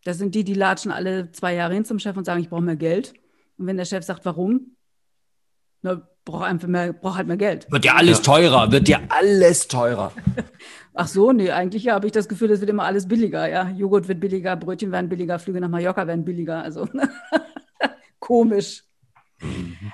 Das 0.04 0.18
sind 0.18 0.36
die, 0.36 0.44
die 0.44 0.54
latschen 0.54 0.92
alle 0.92 1.32
zwei 1.32 1.56
Jahre 1.56 1.74
hin 1.74 1.86
zum 1.86 1.98
Chef 1.98 2.16
und 2.16 2.26
sagen, 2.26 2.42
ich 2.42 2.50
brauche 2.50 2.62
mehr 2.62 2.76
Geld. 2.76 3.14
Und 3.58 3.66
wenn 3.66 3.78
der 3.78 3.86
Chef 3.86 4.06
sagt, 4.06 4.26
warum? 4.26 4.76
Na, 5.82 6.08
braucht 6.26 6.46
einfach 6.46 6.68
mehr, 6.68 6.92
braucht 6.92 7.18
halt 7.18 7.28
mehr 7.28 7.38
Geld. 7.38 7.72
Wird 7.72 7.86
ja 7.86 7.94
alles 7.94 8.18
ja. 8.18 8.24
teurer, 8.24 8.72
wird 8.72 8.90
ja 8.90 9.00
alles 9.10 9.68
teurer. 9.68 10.12
Ach 10.94 11.08
so, 11.08 11.32
nee, 11.32 11.52
eigentlich 11.52 11.84
ja, 11.84 11.94
habe 11.94 12.08
ich 12.08 12.14
das 12.14 12.28
Gefühl, 12.28 12.52
es 12.52 12.62
wird 12.62 12.70
immer 12.70 12.84
alles 12.84 13.08
billiger, 13.08 13.48
ja. 13.48 13.70
Joghurt 13.70 14.08
wird 14.08 14.20
billiger, 14.20 14.56
Brötchen 14.56 14.92
werden 14.92 15.10
billiger, 15.10 15.40
Flüge 15.40 15.62
nach 15.62 15.70
Mallorca 15.70 16.08
werden 16.08 16.26
billiger, 16.26 16.64
also 16.64 16.88
komisch. 18.20 18.84
Mhm. 19.42 19.92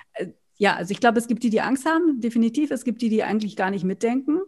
Ja, 0.57 0.75
also 0.75 0.91
ich 0.91 0.99
glaube, 0.99 1.17
es 1.17 1.27
gibt 1.27 1.43
die, 1.43 1.49
die 1.49 1.61
Angst 1.61 1.85
haben, 1.85 2.21
definitiv. 2.21 2.69
Es 2.69 2.83
gibt 2.83 3.01
die, 3.01 3.09
die 3.09 3.23
eigentlich 3.23 3.55
gar 3.55 3.71
nicht 3.71 3.83
mitdenken, 3.83 4.41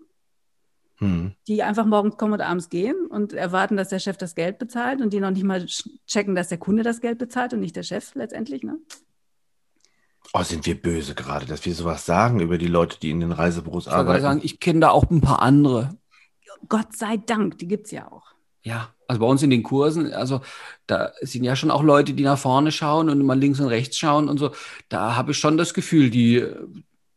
mhm. 0.99 1.33
die 1.47 1.63
einfach 1.63 1.87
morgens 1.87 2.17
kommen 2.17 2.33
und 2.33 2.41
abends 2.41 2.69
gehen 2.69 3.07
und 3.07 3.33
erwarten, 3.33 3.77
dass 3.77 3.89
der 3.89 3.97
Chef 3.97 4.17
das 4.17 4.35
Geld 4.35 4.59
bezahlt 4.59 5.01
und 5.01 5.11
die 5.11 5.19
noch 5.19 5.31
nicht 5.31 5.43
mal 5.43 5.65
checken, 6.05 6.35
dass 6.35 6.49
der 6.49 6.59
Kunde 6.59 6.83
das 6.83 7.01
Geld 7.01 7.17
bezahlt 7.17 7.53
und 7.53 7.61
nicht 7.61 7.75
der 7.75 7.81
Chef 7.81 8.13
letztendlich. 8.13 8.61
Ne? 8.61 8.77
Oh, 10.35 10.41
sind 10.41 10.65
wir 10.65 10.81
böse 10.81 11.13
gerade, 11.13 11.45
dass 11.45 11.63
wir 11.65 11.75
sowas 11.75 12.07
sagen 12.07 12.39
über 12.39 12.57
die 12.57 12.67
Leute, 12.67 12.99
die 12.99 13.11
in 13.11 13.19
den 13.19 13.31
Reisebüros 13.31 13.85
ich 13.85 13.93
arbeiten. 13.93 14.23
Sagen, 14.23 14.41
ich 14.43 14.59
kenne 14.59 14.79
da 14.79 14.89
auch 14.89 15.09
ein 15.11 15.21
paar 15.21 15.43
andere. 15.43 15.95
Gott 16.67 16.95
sei 16.97 17.17
Dank, 17.17 17.59
die 17.59 17.67
gibt 17.67 17.85
es 17.85 17.91
ja 17.91 18.11
auch. 18.11 18.23
Ja, 18.63 18.89
Also 19.07 19.19
bei 19.19 19.27
uns 19.27 19.43
in 19.43 19.51
den 19.51 19.61
Kursen, 19.61 20.11
also 20.11 20.41
da 20.87 21.11
sind 21.21 21.43
ja 21.43 21.55
schon 21.55 21.69
auch 21.69 21.83
Leute, 21.83 22.13
die 22.13 22.23
nach 22.23 22.39
vorne 22.39 22.71
schauen 22.71 23.09
und 23.09 23.23
mal 23.23 23.37
links 23.37 23.59
und 23.59 23.67
rechts 23.67 23.97
schauen 23.97 24.27
und 24.27 24.39
so. 24.39 24.51
Da 24.89 25.15
habe 25.15 25.33
ich 25.33 25.37
schon 25.37 25.57
das 25.57 25.73
Gefühl, 25.73 26.09
die, 26.09 26.43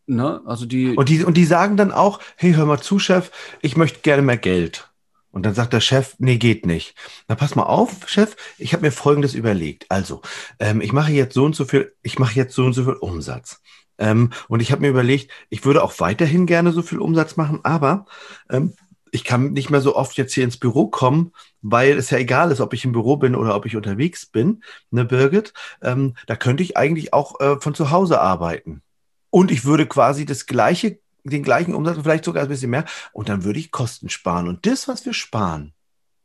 ne, 0.07 0.43
also 0.45 0.67
die. 0.67 0.95
Und 0.95 1.09
die, 1.09 1.25
und 1.25 1.37
die 1.37 1.45
sagen 1.47 1.77
dann 1.77 1.93
auch, 1.93 2.21
hey, 2.37 2.53
hör 2.53 2.67
mal 2.67 2.81
zu, 2.81 2.99
Chef, 2.99 3.31
ich 3.63 3.77
möchte 3.77 4.01
gerne 4.01 4.23
mehr 4.23 4.37
Geld. 4.37 4.91
Und 5.37 5.43
dann 5.43 5.53
sagt 5.53 5.75
der 5.75 5.81
Chef, 5.81 6.15
nee, 6.17 6.39
geht 6.39 6.65
nicht. 6.65 6.95
Na, 7.29 7.35
pass 7.35 7.57
mal 7.57 7.65
auf, 7.65 8.09
Chef, 8.09 8.37
ich 8.57 8.73
habe 8.73 8.87
mir 8.87 8.91
Folgendes 8.91 9.35
überlegt. 9.35 9.85
Also, 9.91 10.23
ähm, 10.59 10.81
ich 10.81 10.95
mache 10.95 11.13
jetzt 11.13 11.35
so 11.35 11.45
und 11.45 11.55
so 11.55 11.67
viel, 11.67 11.93
ich 12.03 12.19
mache 12.19 12.37
jetzt 12.37 12.55
so 12.55 12.65
und 12.65 12.73
so 12.73 12.85
viel 12.85 12.95
Umsatz. 12.95 13.61
Ähm, 13.99 14.31
und 14.49 14.61
ich 14.61 14.73
habe 14.73 14.81
mir 14.81 14.89
überlegt, 14.89 15.31
ich 15.51 15.67
würde 15.67 15.85
auch 15.85 16.01
weiterhin 16.01 16.47
gerne 16.47 16.73
so 16.73 16.81
viel 16.81 17.01
Umsatz 17.01 17.37
machen, 17.37 17.61
aber 17.65 18.07
ähm, 18.49 18.73
ich 19.11 19.25
kann 19.25 19.53
nicht 19.53 19.69
mehr 19.69 19.83
so 19.83 19.95
oft 19.95 20.17
jetzt 20.17 20.33
hier 20.33 20.45
ins 20.45 20.57
Büro 20.57 20.89
kommen, 20.89 21.33
weil 21.61 21.99
es 21.99 22.09
ja 22.09 22.17
egal 22.17 22.51
ist, 22.51 22.63
ob 22.63 22.73
ich 22.73 22.87
im 22.87 22.93
Büro 22.93 23.19
bin 23.19 23.35
oder 23.35 23.57
ob 23.57 23.67
ich 23.67 23.77
unterwegs 23.77 24.25
bin, 24.25 24.63
ne, 24.91 25.05
Birgit? 25.05 25.53
Ähm, 25.83 26.15
da 26.27 26.37
könnte 26.37 26.63
ich 26.63 26.79
eigentlich 26.79 27.13
auch 27.13 27.41
äh, 27.41 27.61
von 27.61 27.75
zu 27.75 27.91
Hause 27.91 28.23
arbeiten. 28.23 28.81
Und 29.29 29.51
ich 29.51 29.67
würde 29.67 29.85
quasi 29.85 30.25
das 30.25 30.47
gleiche, 30.47 30.99
den 31.31 31.43
gleichen 31.43 31.75
Umsatz, 31.75 31.99
vielleicht 32.03 32.25
sogar 32.25 32.43
ein 32.43 32.49
bisschen 32.49 32.71
mehr, 32.71 32.85
und 33.13 33.29
dann 33.29 33.45
würde 33.45 33.59
ich 33.59 33.71
Kosten 33.71 34.09
sparen. 34.09 34.49
Und 34.49 34.67
das, 34.67 34.89
was 34.89 35.05
wir 35.05 35.15
sparen, 35.15 35.73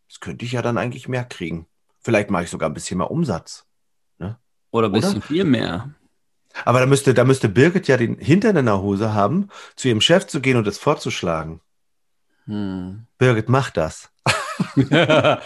das 0.07 0.19
könnte 0.19 0.45
ich 0.45 0.53
ja 0.53 0.61
dann 0.61 0.77
eigentlich 0.77 1.07
mehr 1.07 1.23
kriegen. 1.23 1.67
Vielleicht 2.01 2.29
mache 2.29 2.43
ich 2.43 2.49
sogar 2.49 2.69
ein 2.69 2.73
bisschen 2.73 2.97
mehr 2.97 3.11
Umsatz. 3.11 3.65
Ne? 4.17 4.37
Oder 4.71 4.87
ein 4.87 4.93
bisschen 4.93 5.17
Oder? 5.17 5.25
viel 5.25 5.43
mehr. 5.43 5.93
Aber 6.65 6.79
da 6.79 6.85
müsste, 6.85 7.13
da 7.13 7.23
müsste 7.23 7.47
Birgit 7.47 7.87
ja 7.87 7.97
den 7.97 8.17
Hintern 8.17 8.57
in 8.57 8.65
der 8.65 8.81
Hose 8.81 9.13
haben, 9.13 9.49
zu 9.75 9.87
ihrem 9.87 10.01
Chef 10.01 10.27
zu 10.27 10.41
gehen 10.41 10.57
und 10.57 10.67
das 10.67 10.77
vorzuschlagen. 10.77 11.61
Hm. 12.45 13.05
Birgit, 13.17 13.47
mach 13.47 13.69
das. 13.69 14.11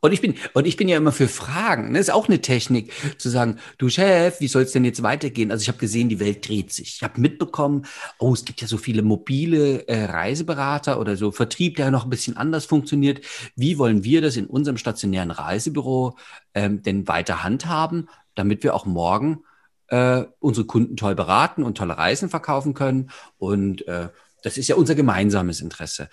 und 0.00 0.12
ich 0.12 0.20
bin, 0.20 0.34
und 0.54 0.66
ich 0.66 0.76
bin 0.76 0.88
ja 0.88 0.96
immer 0.96 1.12
für 1.12 1.28
Fragen. 1.28 1.84
Das 1.84 1.92
ne? 1.92 1.98
ist 2.00 2.10
auch 2.10 2.28
eine 2.28 2.40
Technik, 2.40 2.92
zu 3.18 3.28
sagen, 3.28 3.58
du 3.78 3.88
Chef, 3.88 4.40
wie 4.40 4.48
soll 4.48 4.62
es 4.62 4.72
denn 4.72 4.84
jetzt 4.84 5.02
weitergehen? 5.02 5.50
Also 5.50 5.62
ich 5.62 5.68
habe 5.68 5.78
gesehen, 5.78 6.08
die 6.08 6.20
Welt 6.20 6.46
dreht 6.48 6.72
sich. 6.72 6.96
Ich 6.96 7.02
habe 7.02 7.20
mitbekommen, 7.20 7.86
oh, 8.18 8.32
es 8.32 8.44
gibt 8.44 8.60
ja 8.60 8.68
so 8.68 8.76
viele 8.76 9.02
mobile 9.02 9.86
äh, 9.88 10.04
Reiseberater 10.04 11.00
oder 11.00 11.16
so 11.16 11.32
Vertrieb, 11.32 11.76
der 11.76 11.90
noch 11.90 12.04
ein 12.04 12.10
bisschen 12.10 12.36
anders 12.36 12.64
funktioniert. 12.66 13.24
Wie 13.54 13.78
wollen 13.78 14.04
wir 14.04 14.20
das 14.20 14.36
in 14.36 14.46
unserem 14.46 14.78
stationären 14.78 15.30
Reisebüro 15.30 16.16
ähm, 16.54 16.82
denn 16.82 17.08
weiter 17.08 17.42
handhaben, 17.42 18.08
damit 18.34 18.62
wir 18.62 18.74
auch 18.74 18.86
morgen 18.86 19.44
äh, 19.88 20.24
unsere 20.40 20.66
Kunden 20.66 20.96
toll 20.96 21.14
beraten 21.14 21.62
und 21.62 21.78
tolle 21.78 21.96
Reisen 21.96 22.28
verkaufen 22.28 22.74
können 22.74 23.10
und 23.38 23.86
äh, 23.86 24.08
das 24.42 24.58
ist 24.58 24.68
ja 24.68 24.76
unser 24.76 24.94
gemeinsames 24.94 25.60
Interesse. 25.60 26.08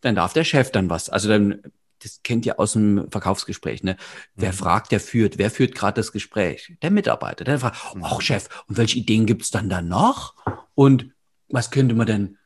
Dann 0.00 0.16
darf 0.16 0.32
der 0.32 0.42
Chef 0.42 0.72
dann 0.72 0.90
was. 0.90 1.08
Also 1.08 1.28
dann, 1.28 1.62
das 2.02 2.22
kennt 2.22 2.46
ihr 2.46 2.58
aus 2.60 2.72
dem 2.72 3.10
Verkaufsgespräch, 3.10 3.82
ne? 3.82 3.96
Wer 4.34 4.52
mhm. 4.52 4.56
fragt, 4.56 4.92
der 4.92 5.00
führt. 5.00 5.38
Wer 5.38 5.50
führt 5.50 5.74
gerade 5.74 6.00
das 6.00 6.12
Gespräch? 6.12 6.76
Der 6.82 6.90
Mitarbeiter. 6.90 7.44
Der 7.44 7.58
fragt, 7.58 7.94
mhm. 7.94 8.04
ach 8.04 8.20
Chef, 8.20 8.48
und 8.68 8.76
welche 8.76 8.98
Ideen 8.98 9.26
gibt's 9.26 9.50
dann 9.50 9.68
da 9.68 9.82
noch? 9.82 10.34
Und 10.74 11.10
was 11.48 11.70
könnte 11.70 11.94
man 11.94 12.06
denn 12.06 12.38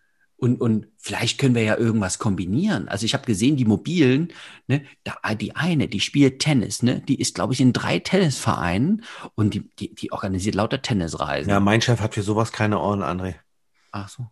und, 0.43 0.61
und 0.61 0.89
vielleicht 0.99 1.39
können 1.39 1.55
wir 1.55 1.63
ja 1.63 1.77
irgendwas 1.79 2.19
kombinieren. 2.19 2.89
Also 2.89 3.07
ich 3.07 3.15
habe 3.15 3.25
gesehen, 3.25 3.55
die 3.55 3.65
Mobilen, 3.65 4.33
ne, 4.67 4.85
da, 5.05 5.15
die 5.37 5.55
eine, 5.55 5.87
die 5.87 6.01
spielt 6.01 6.41
Tennis, 6.41 6.83
ne, 6.83 7.01
die 7.01 7.21
ist, 7.21 7.37
glaube 7.37 7.53
ich, 7.53 7.61
in 7.61 7.73
drei 7.73 8.01
Tennisvereinen 8.01 9.05
und 9.37 9.55
die, 9.55 9.71
die, 9.77 9.95
die 9.95 10.11
organisiert 10.11 10.57
lauter 10.57 10.83
Tennisreisen. 10.83 11.49
Ja, 11.49 11.61
mein 11.61 11.81
Chef 11.81 12.01
hat 12.01 12.15
für 12.15 12.25
sowas 12.25 12.51
keine 12.51 12.81
Ohren, 12.81 13.05
André. 13.05 13.37
Ach 13.93 14.09
so. 14.09 14.27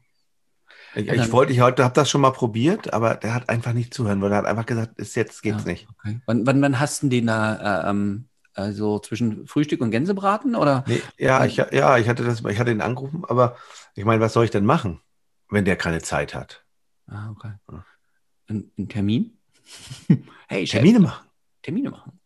Ich, 0.94 1.09
ich 1.09 1.32
wollte, 1.32 1.52
ich 1.52 1.61
heute 1.61 1.85
habe 1.85 1.94
das 1.94 2.11
schon 2.11 2.20
mal 2.20 2.30
probiert, 2.30 2.92
aber 2.92 3.14
der 3.14 3.35
hat 3.35 3.49
einfach 3.49 3.73
nicht 3.73 3.94
zuhören 3.94 4.20
wollen. 4.20 4.32
Er 4.32 4.38
hat 4.38 4.47
einfach 4.47 4.66
gesagt, 4.66 4.99
ist 4.99 5.14
jetzt 5.14 5.42
geht's 5.42 5.64
ja, 5.64 5.70
nicht. 5.70 5.88
Okay. 5.99 6.20
Wann, 6.26 6.47
wann, 6.47 6.61
wann 6.62 6.80
hast 6.80 7.02
du 7.02 7.09
den 7.09 7.26
da, 7.26 7.85
äh, 7.87 7.90
ähm, 7.90 8.26
also 8.54 8.99
zwischen 8.99 9.47
Frühstück 9.47 9.80
und 9.80 9.90
Gänsebraten 9.90 10.56
oder? 10.56 10.85
Nee, 10.87 11.00
ja, 11.18 11.44
ich, 11.44 11.56
ja, 11.56 11.99
ich 11.99 12.09
hatte 12.09 12.25
das, 12.25 12.44
ich 12.44 12.59
hatte 12.59 12.73
ihn 12.73 12.80
angerufen, 12.80 13.25
aber 13.28 13.56
ich 13.94 14.04
meine, 14.04 14.20
was 14.20 14.32
soll 14.32 14.44
ich 14.44 14.50
denn 14.50 14.64
machen, 14.64 15.00
wenn 15.49 15.64
der 15.64 15.76
keine 15.76 16.02
Zeit 16.02 16.35
hat? 16.35 16.64
Ah, 17.06 17.30
okay. 17.30 17.52
Ein, 18.49 18.70
ein 18.76 18.88
Termin? 18.88 19.38
hey, 20.49 20.64
Termine 20.64 21.00
machen. 21.00 21.26
Termine 21.62 21.90
machen. 21.90 22.18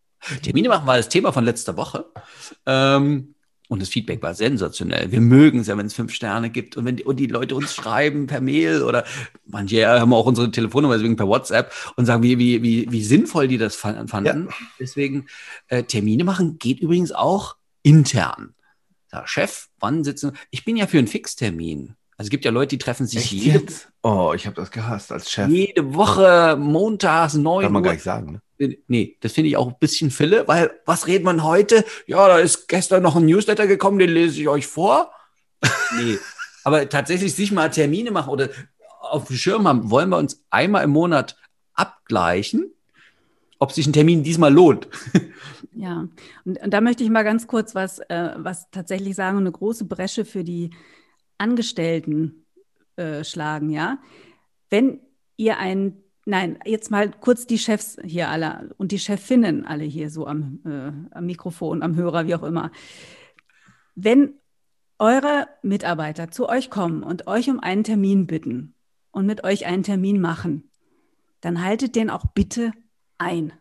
Termine 0.42 0.68
machen 0.70 0.86
war 0.86 0.96
das 0.96 1.08
Thema 1.10 1.32
von 1.32 1.44
letzter 1.44 1.76
Woche. 1.76 2.06
Ähm, 2.64 3.33
und 3.68 3.80
das 3.80 3.88
Feedback 3.88 4.22
war 4.22 4.34
sensationell. 4.34 5.10
Wir 5.10 5.20
mögen 5.20 5.60
es 5.60 5.68
ja, 5.68 5.78
wenn 5.78 5.86
es 5.86 5.94
fünf 5.94 6.12
Sterne 6.12 6.50
gibt 6.50 6.76
und 6.76 6.84
wenn 6.84 6.96
die, 6.96 7.04
und 7.04 7.16
die 7.16 7.26
Leute 7.26 7.54
uns 7.54 7.74
schreiben 7.74 8.26
per 8.26 8.40
Mail 8.40 8.82
oder 8.82 9.04
manche 9.46 9.86
haben 9.86 10.12
auch 10.12 10.26
unsere 10.26 10.50
Telefonnummer, 10.50 10.94
deswegen 10.94 11.16
per 11.16 11.28
WhatsApp 11.28 11.72
und 11.96 12.04
sagen, 12.04 12.22
wie, 12.22 12.38
wie, 12.38 12.62
wie, 12.62 12.90
wie 12.90 13.02
sinnvoll 13.02 13.48
die 13.48 13.58
das 13.58 13.74
fanden. 13.76 14.48
Ja. 14.48 14.54
Deswegen 14.78 15.26
äh, 15.68 15.82
Termine 15.84 16.24
machen 16.24 16.58
geht 16.58 16.80
übrigens 16.80 17.12
auch 17.12 17.56
intern. 17.82 18.54
Sag, 19.10 19.28
Chef, 19.28 19.68
wann 19.78 20.04
sitzen? 20.04 20.32
Ich 20.50 20.64
bin 20.64 20.76
ja 20.76 20.86
für 20.86 20.98
einen 20.98 21.08
Fixtermin. 21.08 21.94
Also 22.16 22.28
es 22.28 22.30
gibt 22.30 22.44
ja 22.44 22.50
Leute, 22.50 22.68
die 22.70 22.78
treffen 22.78 23.06
sich 23.06 23.18
Echt 23.18 23.32
jede, 23.32 23.58
jetzt? 23.58 23.88
Oh, 24.02 24.32
ich 24.34 24.46
habe 24.46 24.54
das 24.54 24.70
gehasst 24.70 25.10
als 25.10 25.30
Chef. 25.30 25.48
Jede 25.48 25.94
Woche 25.94 26.56
montags 26.56 27.34
neun 27.34 27.62
Kann 27.62 27.72
man 27.72 27.82
Uhr. 27.82 27.86
gar 27.86 27.92
nicht 27.92 28.04
sagen. 28.04 28.40
Ne? 28.58 28.78
Nee, 28.86 29.16
das 29.20 29.32
finde 29.32 29.48
ich 29.48 29.56
auch 29.56 29.66
ein 29.66 29.76
bisschen 29.80 30.10
Fille, 30.10 30.46
weil 30.46 30.70
was 30.86 31.08
redet 31.08 31.24
man 31.24 31.42
heute? 31.42 31.84
Ja, 32.06 32.28
da 32.28 32.38
ist 32.38 32.68
gestern 32.68 33.02
noch 33.02 33.16
ein 33.16 33.26
Newsletter 33.26 33.66
gekommen, 33.66 33.98
den 33.98 34.10
lese 34.10 34.40
ich 34.40 34.48
euch 34.48 34.66
vor. 34.66 35.10
nee, 35.98 36.18
aber 36.62 36.88
tatsächlich 36.88 37.34
sich 37.34 37.50
mal 37.50 37.70
Termine 37.70 38.12
machen 38.12 38.30
oder 38.30 38.48
auf 39.00 39.26
dem 39.26 39.36
Schirm 39.36 39.66
haben, 39.66 39.90
wollen 39.90 40.08
wir 40.08 40.18
uns 40.18 40.44
einmal 40.50 40.84
im 40.84 40.90
Monat 40.90 41.36
abgleichen, 41.74 42.72
ob 43.58 43.72
sich 43.72 43.86
ein 43.86 43.92
Termin 43.92 44.22
diesmal 44.22 44.52
lohnt. 44.52 44.88
ja, 45.72 46.08
und, 46.44 46.60
und, 46.60 46.70
da 46.70 46.80
möchte 46.80 47.02
ich 47.02 47.10
mal 47.10 47.22
ganz 47.24 47.46
kurz 47.46 47.74
was, 47.74 47.98
äh, 47.98 48.30
was 48.36 48.70
tatsächlich 48.70 49.16
sagen, 49.16 49.38
eine 49.38 49.52
große 49.52 49.84
Bresche 49.84 50.24
für 50.24 50.44
die 50.44 50.70
Angestellten 51.38 52.46
äh, 52.96 53.24
schlagen, 53.24 53.70
ja. 53.70 53.98
Wenn 54.70 55.00
ihr 55.36 55.58
einen 55.58 56.04
Nein, 56.26 56.58
jetzt 56.64 56.90
mal 56.90 57.10
kurz 57.10 57.46
die 57.46 57.58
Chefs 57.58 57.98
hier 58.02 58.30
alle 58.30 58.74
und 58.78 58.92
die 58.92 58.98
Chefinnen 58.98 59.66
alle 59.66 59.84
hier 59.84 60.08
so 60.08 60.26
am, 60.26 60.60
äh, 60.64 61.14
am 61.14 61.26
Mikrofon, 61.26 61.82
am 61.82 61.96
Hörer, 61.96 62.26
wie 62.26 62.34
auch 62.34 62.42
immer. 62.42 62.70
Wenn 63.94 64.34
eure 64.98 65.48
Mitarbeiter 65.62 66.30
zu 66.30 66.48
euch 66.48 66.70
kommen 66.70 67.02
und 67.02 67.26
euch 67.26 67.50
um 67.50 67.60
einen 67.60 67.84
Termin 67.84 68.26
bitten 68.26 68.74
und 69.10 69.26
mit 69.26 69.44
euch 69.44 69.66
einen 69.66 69.82
Termin 69.82 70.18
machen, 70.18 70.70
dann 71.42 71.62
haltet 71.62 71.94
den 71.94 72.08
auch 72.08 72.24
bitte 72.34 72.72
ein. 73.18 73.52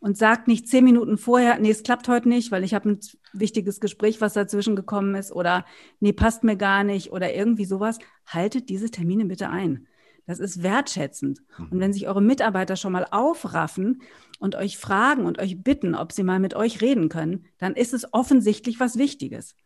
Und 0.00 0.16
sagt 0.16 0.46
nicht 0.46 0.68
zehn 0.68 0.84
Minuten 0.84 1.18
vorher, 1.18 1.58
nee, 1.58 1.70
es 1.70 1.82
klappt 1.82 2.06
heute 2.06 2.28
nicht, 2.28 2.52
weil 2.52 2.62
ich 2.62 2.72
habe 2.72 2.90
ein 2.90 3.00
wichtiges 3.32 3.80
Gespräch, 3.80 4.20
was 4.20 4.34
dazwischen 4.34 4.76
gekommen 4.76 5.16
ist, 5.16 5.32
oder 5.32 5.66
nee, 5.98 6.12
passt 6.12 6.44
mir 6.44 6.56
gar 6.56 6.84
nicht, 6.84 7.10
oder 7.10 7.34
irgendwie 7.34 7.64
sowas. 7.64 7.98
Haltet 8.24 8.68
diese 8.68 8.90
Termine 8.90 9.24
bitte 9.24 9.50
ein. 9.50 9.88
Das 10.28 10.40
ist 10.40 10.62
wertschätzend. 10.62 11.40
Und 11.58 11.72
mhm. 11.72 11.80
wenn 11.80 11.92
sich 11.94 12.06
eure 12.06 12.20
Mitarbeiter 12.20 12.76
schon 12.76 12.92
mal 12.92 13.06
aufraffen 13.10 14.02
und 14.38 14.54
euch 14.54 14.76
fragen 14.76 15.24
und 15.24 15.38
euch 15.40 15.62
bitten, 15.64 15.94
ob 15.94 16.12
sie 16.12 16.22
mal 16.22 16.38
mit 16.38 16.54
euch 16.54 16.82
reden 16.82 17.08
können, 17.08 17.46
dann 17.56 17.74
ist 17.74 17.94
es 17.94 18.12
offensichtlich 18.12 18.78
was 18.78 18.98
Wichtiges. 18.98 19.56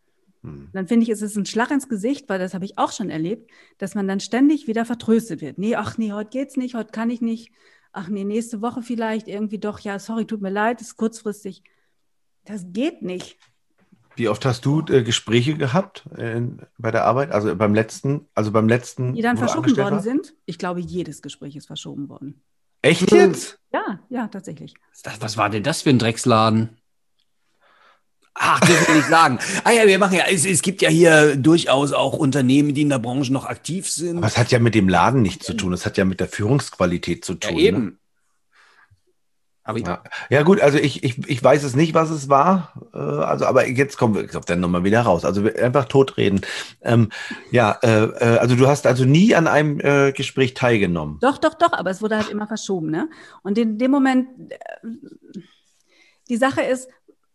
Mhm. 0.43 0.69
Dann 0.73 0.87
finde 0.87 1.03
ich, 1.03 1.11
ist 1.11 1.21
es 1.21 1.37
ein 1.37 1.47
Schlag 1.47 1.73
ins 1.73 1.89
Gesicht, 1.89 2.29
weil 2.29 2.39
das 2.39 2.55
habe 2.55 2.65
ich 2.65 2.79
auch 2.79 2.93
schon 2.93 3.11
erlebt, 3.11 3.51
dass 3.79 3.97
man 3.97 4.07
dann 4.07 4.21
ständig 4.21 4.69
wieder 4.69 4.85
vertröstet 4.85 5.41
wird. 5.41 5.59
Nee, 5.59 5.75
ach 5.75 5.99
nee, 5.99 6.13
heute 6.13 6.31
geht's 6.31 6.57
nicht, 6.57 6.77
heute 6.77 6.93
kann 6.93 7.11
ich 7.11 7.21
nicht. 7.21 7.53
Ach 7.93 8.09
nee, 8.09 8.25
nächste 8.25 8.63
Woche 8.63 8.83
vielleicht 8.83 9.29
irgendwie 9.29 9.59
doch. 9.59 9.81
Ja, 9.81 9.99
sorry, 9.99 10.27
tut 10.27 10.41
mir 10.41 10.51
leid, 10.51 10.81
ist 10.81 10.97
kurzfristig. 10.97 11.63
Das 12.45 12.65
geht 12.73 13.03
nicht. 13.03 13.39
Wie 14.17 14.29
oft 14.29 14.45
hast 14.45 14.65
du 14.65 14.83
äh, 14.89 15.03
Gespräche 15.03 15.55
gehabt 15.55 16.07
äh, 16.17 16.41
bei 16.79 16.91
der 16.91 17.05
Arbeit? 17.05 17.31
Also 17.33 17.55
beim 17.57 17.75
letzten, 17.75 18.29
also 18.35 18.51
beim 18.51 18.69
letzten. 18.69 19.15
Die 19.15 19.23
dann 19.23 19.37
verschoben 19.37 19.77
worden 19.77 19.97
war? 19.97 20.03
sind? 20.03 20.35
Ich 20.45 20.59
glaube, 20.59 20.81
jedes 20.81 21.23
Gespräch 21.23 21.57
ist 21.57 21.67
verschoben 21.67 22.09
worden. 22.09 22.43
Echt 22.83 23.11
jetzt? 23.13 23.59
Ja, 23.73 24.01
ja, 24.11 24.29
tatsächlich. 24.29 24.75
Was 25.21 25.37
war 25.37 25.49
denn 25.49 25.63
das 25.63 25.83
für 25.83 25.91
ein 25.91 25.99
Drecksladen? 25.99 26.77
Ach, 28.45 28.59
das 28.59 28.89
will 28.89 28.99
ich 28.99 29.07
sagen. 29.07 29.39
Ah 29.63 29.71
ja, 29.71 29.87
wir 29.87 30.01
machen 30.01 30.19
ja, 30.19 30.25
es, 30.29 30.45
es, 30.45 30.63
gibt 30.63 30.83
ja 30.83 30.89
hier 30.89 31.37
durchaus 31.37 31.93
auch 31.93 32.15
Unternehmen, 32.15 32.75
die 32.75 32.83
in 32.83 32.89
der 32.89 32.99
Branche 32.99 33.33
noch 33.33 33.47
aktiv 33.47 33.89
sind. 33.89 34.19
Aber 34.19 34.27
es 34.27 34.37
hat 34.37 34.51
ja 34.51 34.59
mit 34.59 34.75
dem 34.75 34.89
Laden 34.89 35.23
nichts 35.23 35.47
zu 35.47 35.55
tun, 35.55 35.73
es 35.73 35.87
hat 35.87 35.97
ja 35.97 36.05
mit 36.05 36.19
der 36.19 36.27
Führungsqualität 36.27 37.25
zu 37.25 37.35
tun. 37.35 37.57
Ja, 37.57 37.65
eben. 37.65 37.85
Ne? 37.85 37.93
Aber 39.63 39.79
ja. 39.79 40.03
ja. 40.29 40.43
gut, 40.43 40.61
also 40.61 40.77
ich, 40.77 41.05
ich, 41.05 41.19
ich 41.29 41.43
weiß 41.43 41.63
es 41.63 41.77
nicht, 41.77 41.95
was 41.95 42.11
es 42.11 42.29
war. 42.29 42.73
Äh, 42.93 42.99
also, 42.99 43.47
aber 43.47 43.69
jetzt 43.69 43.97
kommen 43.97 44.17
wir 44.17 44.37
auf 44.37 44.45
der 44.45 44.57
Nummer 44.57 44.83
wieder 44.83 45.03
raus. 45.03 45.25
Also 45.25 45.45
einfach 45.45 45.85
totreden. 45.85 46.41
Ähm, 46.81 47.11
ja, 47.53 47.79
äh, 47.83 48.07
äh, 48.07 48.39
also 48.39 48.57
du 48.57 48.67
hast 48.67 48.89
also 48.89 49.05
nie 49.05 49.37
an 49.37 49.47
einem 49.47 49.79
äh, 49.79 50.11
Gespräch 50.11 50.55
teilgenommen. 50.55 51.19
Doch, 51.21 51.39
doch, 51.39 51.55
doch, 51.55 51.73
aber 51.73 51.91
es 51.91 52.03
wurde 52.03 52.17
halt 52.17 52.29
immer 52.29 52.49
verschoben. 52.49 52.91
Ne? 52.91 53.09
Und 53.45 53.57
in 53.57 53.79
dem 53.79 53.93
Moment, 53.93 54.27
äh, 54.51 54.57
die 56.29 56.37
Sache 56.37 56.63
ist, 56.63 56.89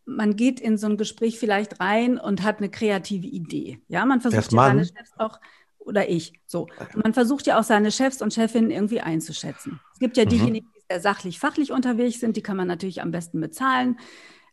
man 0.07 0.35
geht 0.35 0.59
in 0.59 0.77
so 0.77 0.87
ein 0.87 0.97
Gespräch 0.97 1.37
vielleicht 1.37 1.79
rein 1.79 2.17
und 2.17 2.41
hat 2.41 2.57
eine 2.57 2.69
kreative 2.69 3.27
Idee. 3.27 3.79
Ja, 3.89 4.05
man 4.05 4.21
versucht 4.21 4.51
ja 4.51 4.59
seine 4.59 4.85
Chefs 4.85 5.11
auch 5.17 5.39
oder 5.79 6.09
ich 6.09 6.33
so. 6.45 6.67
Und 6.93 7.03
man 7.03 7.13
versucht 7.13 7.45
ja 7.47 7.59
auch 7.59 7.63
seine 7.63 7.91
Chefs 7.91 8.21
und 8.21 8.33
Chefinnen 8.33 8.71
irgendwie 8.71 9.01
einzuschätzen. 9.01 9.79
Es 9.93 9.99
gibt 9.99 10.17
ja 10.17 10.25
mhm. 10.25 10.29
diejenigen, 10.29 10.67
die 10.75 10.81
sehr 10.89 11.01
sachlich-fachlich 11.01 11.71
unterwegs 11.71 12.19
sind, 12.19 12.37
die 12.37 12.41
kann 12.41 12.57
man 12.57 12.67
natürlich 12.67 13.01
am 13.01 13.11
besten 13.11 13.39
bezahlen, 13.39 13.99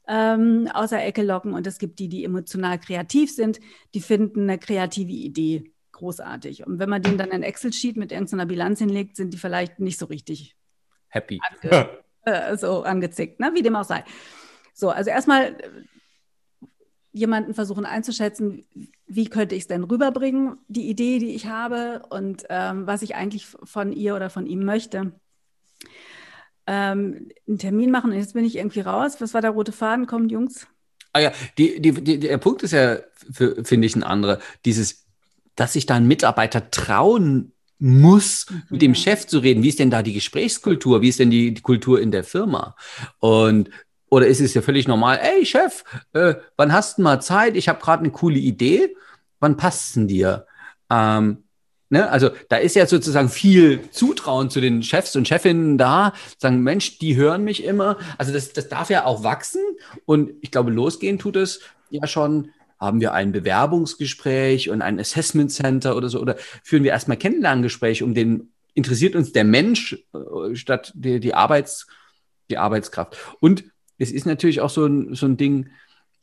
ähm, 0.08 0.68
außer 0.73 1.02
Ecke 1.02 1.23
locken. 1.23 1.54
Und 1.54 1.66
es 1.66 1.78
gibt 1.78 1.99
die, 1.99 2.08
die 2.08 2.25
emotional 2.25 2.78
kreativ 2.78 3.32
sind, 3.32 3.61
die 3.94 4.00
finden 4.00 4.42
eine 4.42 4.58
kreative 4.58 5.12
Idee 5.12 5.73
großartig. 5.92 6.66
Und 6.66 6.78
wenn 6.80 6.90
man 6.90 7.02
denen 7.02 7.18
dann 7.18 7.30
ein 7.30 7.42
Excel-Sheet 7.42 7.96
mit 7.96 8.11
irgendeiner 8.11 8.46
Bilanz 8.46 8.80
hinlegt, 8.80 9.16
sind 9.16 9.32
die 9.32 9.38
vielleicht 9.38 9.78
nicht 9.78 9.99
so 9.99 10.06
richtig 10.06 10.56
happy. 11.08 11.40
Ange 11.62 11.90
äh, 12.25 12.56
so 12.56 12.82
angezickt, 12.82 13.38
ne? 13.38 13.52
wie 13.54 13.62
dem 13.62 13.76
auch 13.76 13.84
sei. 13.84 14.04
So, 14.75 14.90
also 14.90 15.11
erstmal 15.11 15.45
äh, 15.45 15.71
jemanden 17.12 17.54
versuchen 17.54 17.87
einzuschätzen, 17.87 18.66
wie 19.07 19.26
könnte 19.26 19.54
ich 19.54 19.62
es 19.62 19.69
denn 19.69 19.85
rüberbringen, 19.85 20.59
die 20.69 20.88
Idee, 20.90 21.21
die 21.21 21.35
ich 21.35 21.47
habe 21.47 22.02
und 22.11 22.45
ähm, 22.50 22.87
was 22.87 23.02
ich 23.02 23.14
eigentlich 23.14 23.47
von 23.47 23.93
ihr 23.93 24.16
oder 24.16 24.28
von 24.31 24.47
ihm 24.47 24.64
möchte. 24.64 25.12
Ähm, 26.66 27.28
einen 27.47 27.59
Termin 27.59 27.90
machen 27.90 28.11
und 28.11 28.16
jetzt 28.16 28.35
bin 28.35 28.45
ich 28.45 28.57
irgendwie 28.57 28.81
raus. 28.81 29.21
Was 29.21 29.33
war 29.33 29.43
der 29.43 29.52
rote 29.52 29.73
Faden? 29.73 30.07
Kommt, 30.07 30.33
Jungs? 30.33 30.66
Ah 31.12 31.21
ja, 31.21 31.33
die, 31.57 31.81
die, 31.81 31.93
die, 31.93 32.19
der 32.19 32.38
Punkt 32.38 32.64
ist 32.64 32.73
ja, 32.73 32.99
finde 33.31 33.87
ich, 33.87 33.95
ein 33.95 34.02
anderer. 34.02 34.40
Dieses, 34.64 35.07
dass 35.54 35.75
sich 35.75 35.87
da 35.87 35.95
ein 35.95 36.09
Mitarbeiter 36.09 36.71
trauen 36.71 37.52
muss, 37.78 38.47
mhm. 38.50 38.62
mit 38.71 38.83
dem 38.83 38.95
Chef 38.95 39.26
zu 39.26 39.38
reden. 39.38 39.62
Wie 39.62 39.69
ist 39.69 39.78
denn 39.78 39.90
da 39.90 40.02
die 40.02 40.14
Gesprächskultur? 40.14 41.02
Wie 41.02 41.11
ist 41.11 41.21
denn 41.21 41.31
die, 41.31 41.54
die 41.54 41.62
Kultur 41.62 42.00
in 42.00 42.11
der 42.11 42.25
Firma? 42.25 42.75
Und 43.21 43.71
oder 44.14 44.28
ist 44.28 44.40
es 44.40 44.54
ja 44.54 44.62
völlig 44.62 44.87
normal, 44.87 45.18
ey 45.21 45.44
Chef, 45.44 45.83
äh, 46.12 46.35
wann 46.56 46.73
hast 46.73 46.99
du 46.99 47.02
mal 47.02 47.21
Zeit? 47.21 47.56
Ich 47.56 47.68
habe 47.68 47.80
gerade 47.80 48.04
eine 48.04 48.12
coole 48.12 48.38
Idee. 48.38 48.94
Wann 49.40 49.56
passt 49.56 49.97
es 49.97 50.06
dir? 50.06 50.47
Ähm, 50.88 51.42
ne? 51.88 52.09
Also 52.09 52.30
da 52.49 52.59
ist 52.59 52.76
ja 52.76 52.87
sozusagen 52.87 53.28
viel 53.28 53.90
Zutrauen 53.90 54.50
zu 54.50 54.61
den 54.61 54.85
Chefs 54.85 55.16
und 55.16 55.26
Chefinnen 55.26 55.78
da, 55.78 56.12
sagen, 56.38 56.61
Mensch, 56.61 57.00
die 57.00 57.16
hören 57.16 57.42
mich 57.42 57.64
immer. 57.64 57.99
Also 58.16 58.33
das, 58.33 58.52
das 58.52 58.68
darf 58.68 58.88
ja 58.88 59.04
auch 59.04 59.25
wachsen. 59.25 59.62
Und 60.06 60.30
ich 60.42 60.52
glaube, 60.52 60.71
losgehen 60.71 61.18
tut 61.18 61.35
es 61.35 61.62
ja 61.90 62.06
schon 62.06 62.50
haben 62.78 63.00
wir 63.00 63.14
ein 63.14 63.33
Bewerbungsgespräch 63.33 64.71
und 64.71 64.80
ein 64.80 65.00
Assessment 65.00 65.50
Center 65.50 65.97
oder 65.97 66.09
so, 66.09 66.21
oder 66.21 66.37
führen 66.62 66.85
wir 66.85 66.92
erstmal 66.92 67.16
Kennenlerngespräche, 67.16 68.04
um 68.04 68.14
den, 68.14 68.52
interessiert 68.75 69.16
uns 69.16 69.33
der 69.33 69.44
Mensch 69.44 70.04
äh, 70.12 70.54
statt 70.54 70.92
die, 70.94 71.18
die, 71.18 71.35
Arbeits, 71.35 71.88
die 72.50 72.59
Arbeitskraft. 72.59 73.16
Und 73.40 73.64
es 73.98 74.12
ist 74.12 74.26
natürlich 74.26 74.60
auch 74.60 74.70
so 74.70 74.86
ein, 74.86 75.14
so 75.14 75.26
ein 75.26 75.36
Ding, 75.36 75.70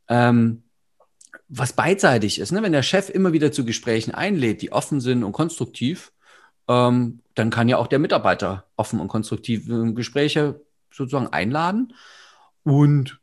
ähm, 0.08 0.64
was 1.48 1.74
beidseitig 1.74 2.40
ist. 2.40 2.52
Ne? 2.52 2.64
Wenn 2.64 2.72
der 2.72 2.84
Chef 2.84 3.10
immer 3.10 3.34
wieder 3.34 3.52
zu 3.52 3.66
Gesprächen 3.66 4.14
einlädt, 4.14 4.62
die 4.62 4.72
offen 4.72 5.02
sind 5.02 5.24
und 5.24 5.34
konstruktiv, 5.34 6.12
ähm, 6.68 7.20
dann 7.36 7.50
kann 7.50 7.70
ja 7.70 7.78
auch 7.78 7.88
der 7.88 8.00
Mitarbeiter 8.00 8.66
offen 8.76 9.00
und 9.00 9.08
konstruktiv 9.08 9.66
Gespräche 9.96 10.62
sozusagen 10.92 11.28
einladen. 11.28 11.94
Und 12.64 13.20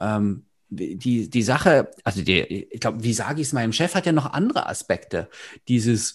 ähm, 0.00 0.44
die, 0.70 1.30
die 1.30 1.42
Sache, 1.42 1.90
also 2.04 2.22
die, 2.22 2.40
ich 2.40 2.80
glaube, 2.80 3.02
wie 3.02 3.14
sage 3.14 3.40
ich 3.40 3.48
es 3.48 3.52
meinem 3.52 3.72
Chef, 3.72 3.94
hat 3.94 4.06
ja 4.06 4.12
noch 4.12 4.32
andere 4.32 4.68
Aspekte. 4.68 5.28
Dieses, 5.66 6.14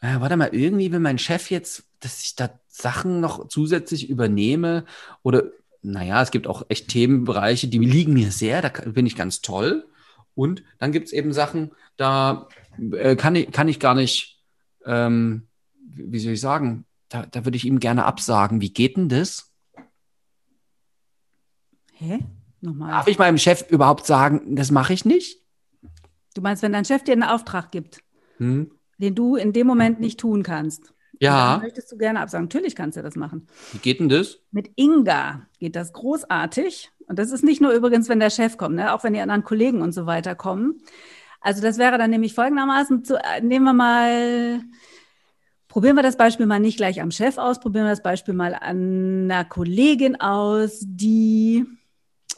äh, 0.00 0.20
warte 0.20 0.36
mal, 0.36 0.50
irgendwie 0.52 0.90
will 0.92 1.00
mein 1.00 1.18
Chef 1.18 1.50
jetzt, 1.50 1.84
dass 2.00 2.22
ich 2.24 2.34
da 2.34 2.50
Sachen 2.68 3.20
noch 3.20 3.48
zusätzlich 3.48 4.08
übernehme 4.08 4.84
oder 5.22 5.44
naja, 5.84 6.22
es 6.22 6.30
gibt 6.30 6.46
auch 6.46 6.64
echt 6.68 6.88
Themenbereiche, 6.88 7.68
die 7.68 7.78
liegen 7.78 8.14
mir 8.14 8.30
sehr, 8.30 8.62
da 8.62 8.70
bin 8.90 9.06
ich 9.06 9.16
ganz 9.16 9.42
toll. 9.42 9.86
Und 10.34 10.64
dann 10.78 10.92
gibt 10.92 11.06
es 11.06 11.12
eben 11.12 11.32
Sachen, 11.32 11.72
da 11.96 12.48
äh, 12.92 13.16
kann, 13.16 13.36
ich, 13.36 13.52
kann 13.52 13.68
ich 13.68 13.78
gar 13.78 13.94
nicht, 13.94 14.42
ähm, 14.86 15.46
wie 15.76 16.18
soll 16.18 16.32
ich 16.32 16.40
sagen, 16.40 16.86
da, 17.08 17.26
da 17.26 17.44
würde 17.44 17.56
ich 17.56 17.66
ihm 17.66 17.80
gerne 17.80 18.06
absagen. 18.06 18.60
Wie 18.60 18.72
geht 18.72 18.96
denn 18.96 19.08
das? 19.08 19.52
Hä? 21.92 22.20
Nochmal. 22.62 22.90
Darf 22.90 23.06
ich 23.06 23.18
meinem 23.18 23.38
Chef 23.38 23.70
überhaupt 23.70 24.06
sagen, 24.06 24.56
das 24.56 24.70
mache 24.70 24.94
ich 24.94 25.04
nicht? 25.04 25.42
Du 26.34 26.40
meinst, 26.40 26.62
wenn 26.62 26.72
dein 26.72 26.86
Chef 26.86 27.04
dir 27.04 27.12
einen 27.12 27.22
Auftrag 27.22 27.70
gibt, 27.70 28.00
hm? 28.38 28.72
den 28.98 29.14
du 29.14 29.36
in 29.36 29.52
dem 29.52 29.66
Moment 29.66 30.00
nicht 30.00 30.18
tun 30.18 30.42
kannst? 30.42 30.93
Ja. 31.24 31.58
möchtest 31.62 31.90
du 31.90 31.96
gerne 31.96 32.20
absagen. 32.20 32.44
Natürlich 32.46 32.74
kannst 32.76 32.96
du 32.96 33.02
das 33.02 33.16
machen. 33.16 33.46
Wie 33.72 33.78
geht 33.78 34.00
denn 34.00 34.08
das? 34.08 34.38
Mit 34.50 34.70
Inga 34.76 35.46
geht 35.58 35.76
das 35.76 35.92
großartig. 35.92 36.90
Und 37.06 37.18
das 37.18 37.30
ist 37.30 37.44
nicht 37.44 37.60
nur 37.60 37.72
übrigens, 37.72 38.08
wenn 38.08 38.20
der 38.20 38.30
Chef 38.30 38.56
kommt, 38.56 38.76
ne? 38.76 38.94
auch 38.94 39.04
wenn 39.04 39.12
die 39.12 39.20
anderen 39.20 39.44
Kollegen 39.44 39.82
und 39.82 39.92
so 39.92 40.06
weiter 40.06 40.34
kommen. 40.34 40.80
Also 41.40 41.60
das 41.60 41.76
wäre 41.76 41.98
dann 41.98 42.10
nämlich 42.10 42.34
folgendermaßen, 42.34 43.04
zu, 43.04 43.16
äh, 43.16 43.42
nehmen 43.42 43.66
wir 43.66 43.74
mal, 43.74 44.60
probieren 45.68 45.96
wir 45.96 46.02
das 46.02 46.16
Beispiel 46.16 46.46
mal 46.46 46.60
nicht 46.60 46.78
gleich 46.78 47.02
am 47.02 47.10
Chef 47.10 47.36
aus, 47.36 47.60
probieren 47.60 47.84
wir 47.84 47.90
das 47.90 48.02
Beispiel 48.02 48.32
mal 48.32 48.54
an 48.54 49.30
einer 49.30 49.44
Kollegin 49.44 50.20
aus, 50.20 50.78
die... 50.80 51.66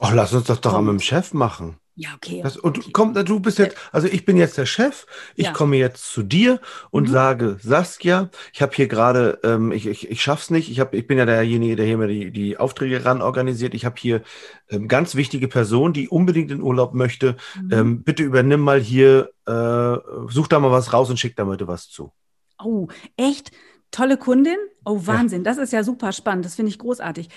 Oh, 0.01 0.09
lass 0.12 0.33
uns 0.33 0.44
das 0.44 0.61
doch 0.61 0.75
kommt. 0.75 0.88
am 0.88 0.99
Chef 0.99 1.33
machen. 1.33 1.77
Ja, 1.98 2.11
okay. 2.14 2.42
Das, 2.42 2.59
und 2.59 2.78
okay. 2.78 2.90
komm, 2.92 3.14
du 3.14 3.40
bist 3.40 3.59
jetzt, 3.59 3.74
also 3.90 4.06
ich 4.06 4.26
bin 4.26 4.37
jetzt 4.37 4.59
der 4.59 4.66
Chef, 4.66 5.06
ich 5.35 5.46
ja. 5.46 5.52
komme 5.52 5.76
jetzt 5.76 6.04
zu 6.12 6.22
dir 6.22 6.61
und 6.90 7.09
mhm. 7.09 7.12
sage, 7.12 7.59
Saskia, 7.62 8.28
ich 8.52 8.61
habe 8.61 8.74
hier 8.74 8.87
gerade, 8.87 9.40
ähm, 9.42 9.72
ich, 9.72 9.87
ich, 9.87 10.11
ich 10.11 10.20
schaff's 10.20 10.50
nicht, 10.50 10.70
ich, 10.70 10.78
hab, 10.78 10.92
ich 10.92 11.06
bin 11.06 11.16
ja 11.16 11.24
derjenige, 11.24 11.74
der 11.74 11.87
hier 11.87 11.96
mir 11.96 12.06
die, 12.06 12.30
die 12.30 12.59
Aufträge 12.59 13.06
ran 13.06 13.22
organisiert, 13.22 13.72
ich 13.72 13.87
habe 13.87 13.96
hier 13.98 14.20
ähm, 14.68 14.88
ganz 14.88 15.14
wichtige 15.14 15.48
Person, 15.48 15.94
die 15.94 16.11
unbedingt 16.11 16.50
in 16.50 16.61
Urlaub 16.61 16.92
möchte, 16.92 17.37
mhm. 17.59 17.72
ähm, 17.72 18.02
bitte 18.02 18.24
übernimm 18.24 18.61
mal 18.61 18.78
hier, 18.80 19.30
äh, 19.46 19.96
such 20.30 20.48
da 20.48 20.61
mal 20.61 20.70
was 20.70 20.92
raus 20.92 21.09
und 21.09 21.18
schick 21.18 21.35
da 21.35 21.46
mal 21.46 21.56
was 21.61 21.88
zu. 21.88 22.12
Oh, 22.62 22.88
echt? 23.16 23.52
Tolle 23.90 24.18
Kundin? 24.18 24.59
Oh, 24.85 25.00
Wahnsinn, 25.06 25.44
ja. 25.44 25.50
das 25.50 25.56
ist 25.56 25.72
ja 25.72 25.82
super 25.82 26.12
spannend, 26.12 26.44
das 26.44 26.56
finde 26.56 26.68
ich 26.68 26.78
großartig. 26.78 27.30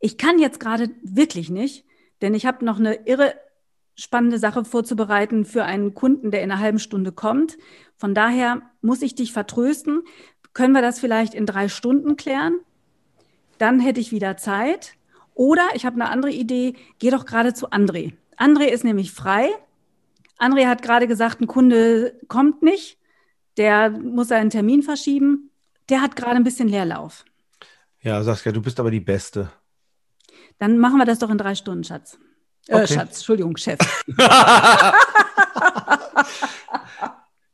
Ich 0.00 0.16
kann 0.16 0.38
jetzt 0.38 0.60
gerade 0.60 0.88
wirklich 1.02 1.50
nicht, 1.50 1.84
denn 2.22 2.32
ich 2.32 2.46
habe 2.46 2.64
noch 2.64 2.78
eine 2.78 3.06
irre 3.06 3.34
spannende 3.94 4.38
Sache 4.38 4.64
vorzubereiten 4.64 5.44
für 5.44 5.64
einen 5.64 5.94
Kunden, 5.94 6.30
der 6.30 6.42
in 6.42 6.50
einer 6.50 6.60
halben 6.60 6.78
Stunde 6.78 7.12
kommt. 7.12 7.58
Von 7.96 8.14
daher 8.14 8.62
muss 8.80 9.02
ich 9.02 9.14
dich 9.14 9.32
vertrösten. 9.32 10.02
Können 10.54 10.74
wir 10.74 10.82
das 10.82 11.00
vielleicht 11.00 11.34
in 11.34 11.46
drei 11.46 11.68
Stunden 11.68 12.16
klären? 12.16 12.54
Dann 13.58 13.80
hätte 13.80 14.00
ich 14.00 14.12
wieder 14.12 14.36
Zeit. 14.36 14.94
Oder 15.34 15.68
ich 15.74 15.86
habe 15.86 15.96
eine 15.96 16.10
andere 16.10 16.32
Idee, 16.32 16.74
geh 16.98 17.10
doch 17.10 17.24
gerade 17.24 17.54
zu 17.54 17.70
André. 17.70 18.12
André 18.36 18.66
ist 18.66 18.84
nämlich 18.84 19.12
frei. 19.12 19.48
André 20.38 20.66
hat 20.66 20.82
gerade 20.82 21.06
gesagt, 21.06 21.40
ein 21.40 21.46
Kunde 21.46 22.18
kommt 22.28 22.62
nicht, 22.62 22.98
der 23.56 23.90
muss 23.90 24.28
seinen 24.28 24.50
Termin 24.50 24.82
verschieben. 24.82 25.50
Der 25.88 26.00
hat 26.00 26.16
gerade 26.16 26.36
ein 26.36 26.44
bisschen 26.44 26.68
Leerlauf. 26.68 27.24
Ja, 28.00 28.22
Saskia, 28.22 28.52
du 28.52 28.60
bist 28.60 28.80
aber 28.80 28.90
die 28.90 29.00
Beste. 29.00 29.52
Dann 30.58 30.78
machen 30.78 30.98
wir 30.98 31.04
das 31.04 31.18
doch 31.18 31.30
in 31.30 31.38
drei 31.38 31.54
Stunden, 31.54 31.84
Schatz. 31.84 32.18
Äh, 32.68 32.76
okay. 32.76 32.94
Schatz, 32.94 33.16
Entschuldigung, 33.16 33.56
Chef. 33.56 33.78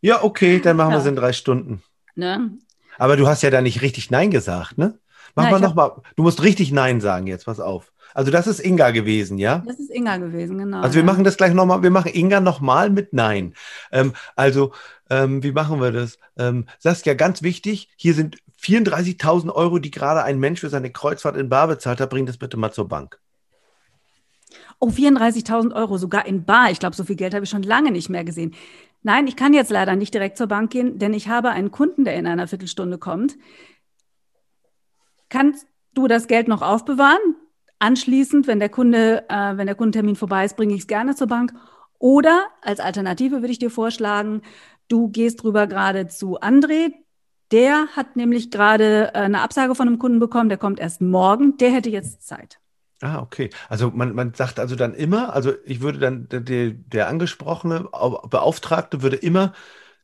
ja, 0.01 0.23
okay, 0.23 0.61
dann 0.61 0.77
machen 0.77 0.90
ja. 0.90 0.97
wir 0.97 1.01
es 1.01 1.07
in 1.07 1.16
drei 1.16 1.33
Stunden. 1.33 1.83
Ne? 2.14 2.51
Aber 2.99 3.16
du 3.16 3.29
hast 3.29 3.42
ja 3.42 3.51
da 3.51 3.61
nicht 3.61 3.83
richtig 3.83 4.11
Nein 4.11 4.31
gesagt, 4.31 4.79
ne? 4.79 4.99
Mach 5.35 5.44
Na, 5.44 5.51
mal 5.51 5.61
nochmal. 5.61 5.92
Du 6.16 6.23
musst 6.23 6.42
richtig 6.42 6.73
Nein 6.73 7.01
sagen 7.01 7.27
jetzt, 7.27 7.44
pass 7.44 7.61
auf. 7.61 7.92
Also 8.14 8.31
das 8.31 8.47
ist 8.47 8.59
Inga 8.59 8.90
gewesen, 8.90 9.38
ja? 9.38 9.62
Das 9.66 9.79
ist 9.79 9.90
Inga 9.90 10.16
gewesen, 10.16 10.59
genau. 10.59 10.81
Also 10.81 10.94
wir 10.94 11.03
ja. 11.03 11.07
machen 11.07 11.25
das 11.25 11.37
gleich 11.37 11.55
nochmal, 11.55 11.83
wir 11.83 11.90
machen 11.90 12.11
Inga 12.12 12.40
nochmal 12.40 12.90
mit 12.90 13.12
Nein. 13.12 13.55
Ähm, 13.92 14.14
also, 14.35 14.73
ähm, 15.11 15.42
wie 15.42 15.53
machen 15.53 15.81
wir 15.81 15.92
das? 15.92 16.18
Ähm, 16.37 16.66
Saskia, 16.79 17.14
ganz 17.14 17.42
wichtig, 17.42 17.90
hier 17.97 18.14
sind 18.14 18.38
34.000 18.61 19.53
Euro, 19.53 19.79
die 19.79 19.90
gerade 19.90 20.25
ein 20.25 20.40
Mensch 20.40 20.61
für 20.61 20.71
seine 20.71 20.90
Kreuzfahrt 20.90 21.37
in 21.37 21.49
Bar 21.49 21.68
bezahlt 21.68 22.01
hat. 22.01 22.11
Bring 22.11 22.27
das 22.27 22.38
bitte 22.38 22.57
mal 22.57 22.73
zur 22.73 22.88
Bank. 22.88 23.21
Oh, 24.81 24.88
34.000 24.88 25.75
Euro, 25.75 25.99
sogar 25.99 26.27
in 26.27 26.45
Bar. 26.45 26.71
Ich 26.71 26.79
glaube, 26.79 26.95
so 26.95 27.05
viel 27.05 27.17
Geld 27.17 27.35
habe 27.35 27.45
ich 27.45 27.51
schon 27.51 27.62
lange 27.62 27.91
nicht 27.91 28.09
mehr 28.09 28.25
gesehen. 28.25 28.55
Nein, 29.03 29.27
ich 29.27 29.37
kann 29.37 29.53
jetzt 29.53 29.71
leider 29.71 29.97
nicht 29.97 30.14
direkt 30.14 30.37
zur 30.37 30.47
Bank 30.47 30.71
gehen, 30.71 30.99
denn 30.99 31.14
ich 31.14 31.29
habe 31.29 31.51
einen 31.51 31.71
Kunden, 31.71 32.05
der 32.05 32.17
in 32.17 32.27
einer 32.27 32.47
Viertelstunde 32.47 32.99
kommt. 32.99 33.37
Kannst 35.29 35.67
du 35.95 36.07
das 36.07 36.27
Geld 36.27 36.49
noch 36.49 36.62
aufbewahren? 36.62 37.37
Anschließend, 37.81 38.47
wenn 38.47 38.61
der 38.61 38.69
Kunde, 38.69 39.25
äh, 39.29 39.57
wenn 39.57 39.67
der 39.67 39.77
Kundentermin 39.77 40.17
vorbei 40.17 40.45
ist, 40.45 40.57
bringe 40.57 40.75
ich 40.75 40.81
es 40.81 40.87
gerne 40.87 41.14
zur 41.14 41.27
Bank. 41.27 41.55
Oder 41.99 42.47
als 42.62 42.81
Alternative 42.81 43.37
würde 43.37 43.53
ich 43.53 43.59
dir 43.59 43.71
vorschlagen, 43.71 44.43
du 44.88 45.09
gehst 45.09 45.45
rüber 45.45 45.67
gerade 45.67 46.07
zu 46.07 46.41
André. 46.41 46.93
Der 47.51 47.88
hat 47.97 48.17
nämlich 48.17 48.51
gerade 48.51 49.11
äh, 49.14 49.19
eine 49.19 49.43
Absage 49.43 49.75
von 49.75 49.88
einem 49.88 49.99
Kunden 49.99 50.19
bekommen, 50.19 50.49
der 50.49 50.59
kommt 50.59 50.81
erst 50.81 51.01
morgen. 51.01 51.57
Der 51.59 51.73
hätte 51.73 51.91
jetzt 51.91 52.27
Zeit. 52.27 52.61
Ah, 53.01 53.21
okay. 53.21 53.51
Also 53.69 53.91
man, 53.91 54.15
man 54.15 54.35
sagt 54.35 54.59
also 54.59 54.75
dann 54.75 54.95
immer, 54.95 55.33
also 55.33 55.53
ich 55.65 55.81
würde 55.81 55.99
dann, 55.99 56.29
der, 56.31 56.71
der 56.71 57.09
angesprochene 57.09 57.89
Beauftragte 58.29 59.03
würde 59.03 59.17
immer 59.17 59.53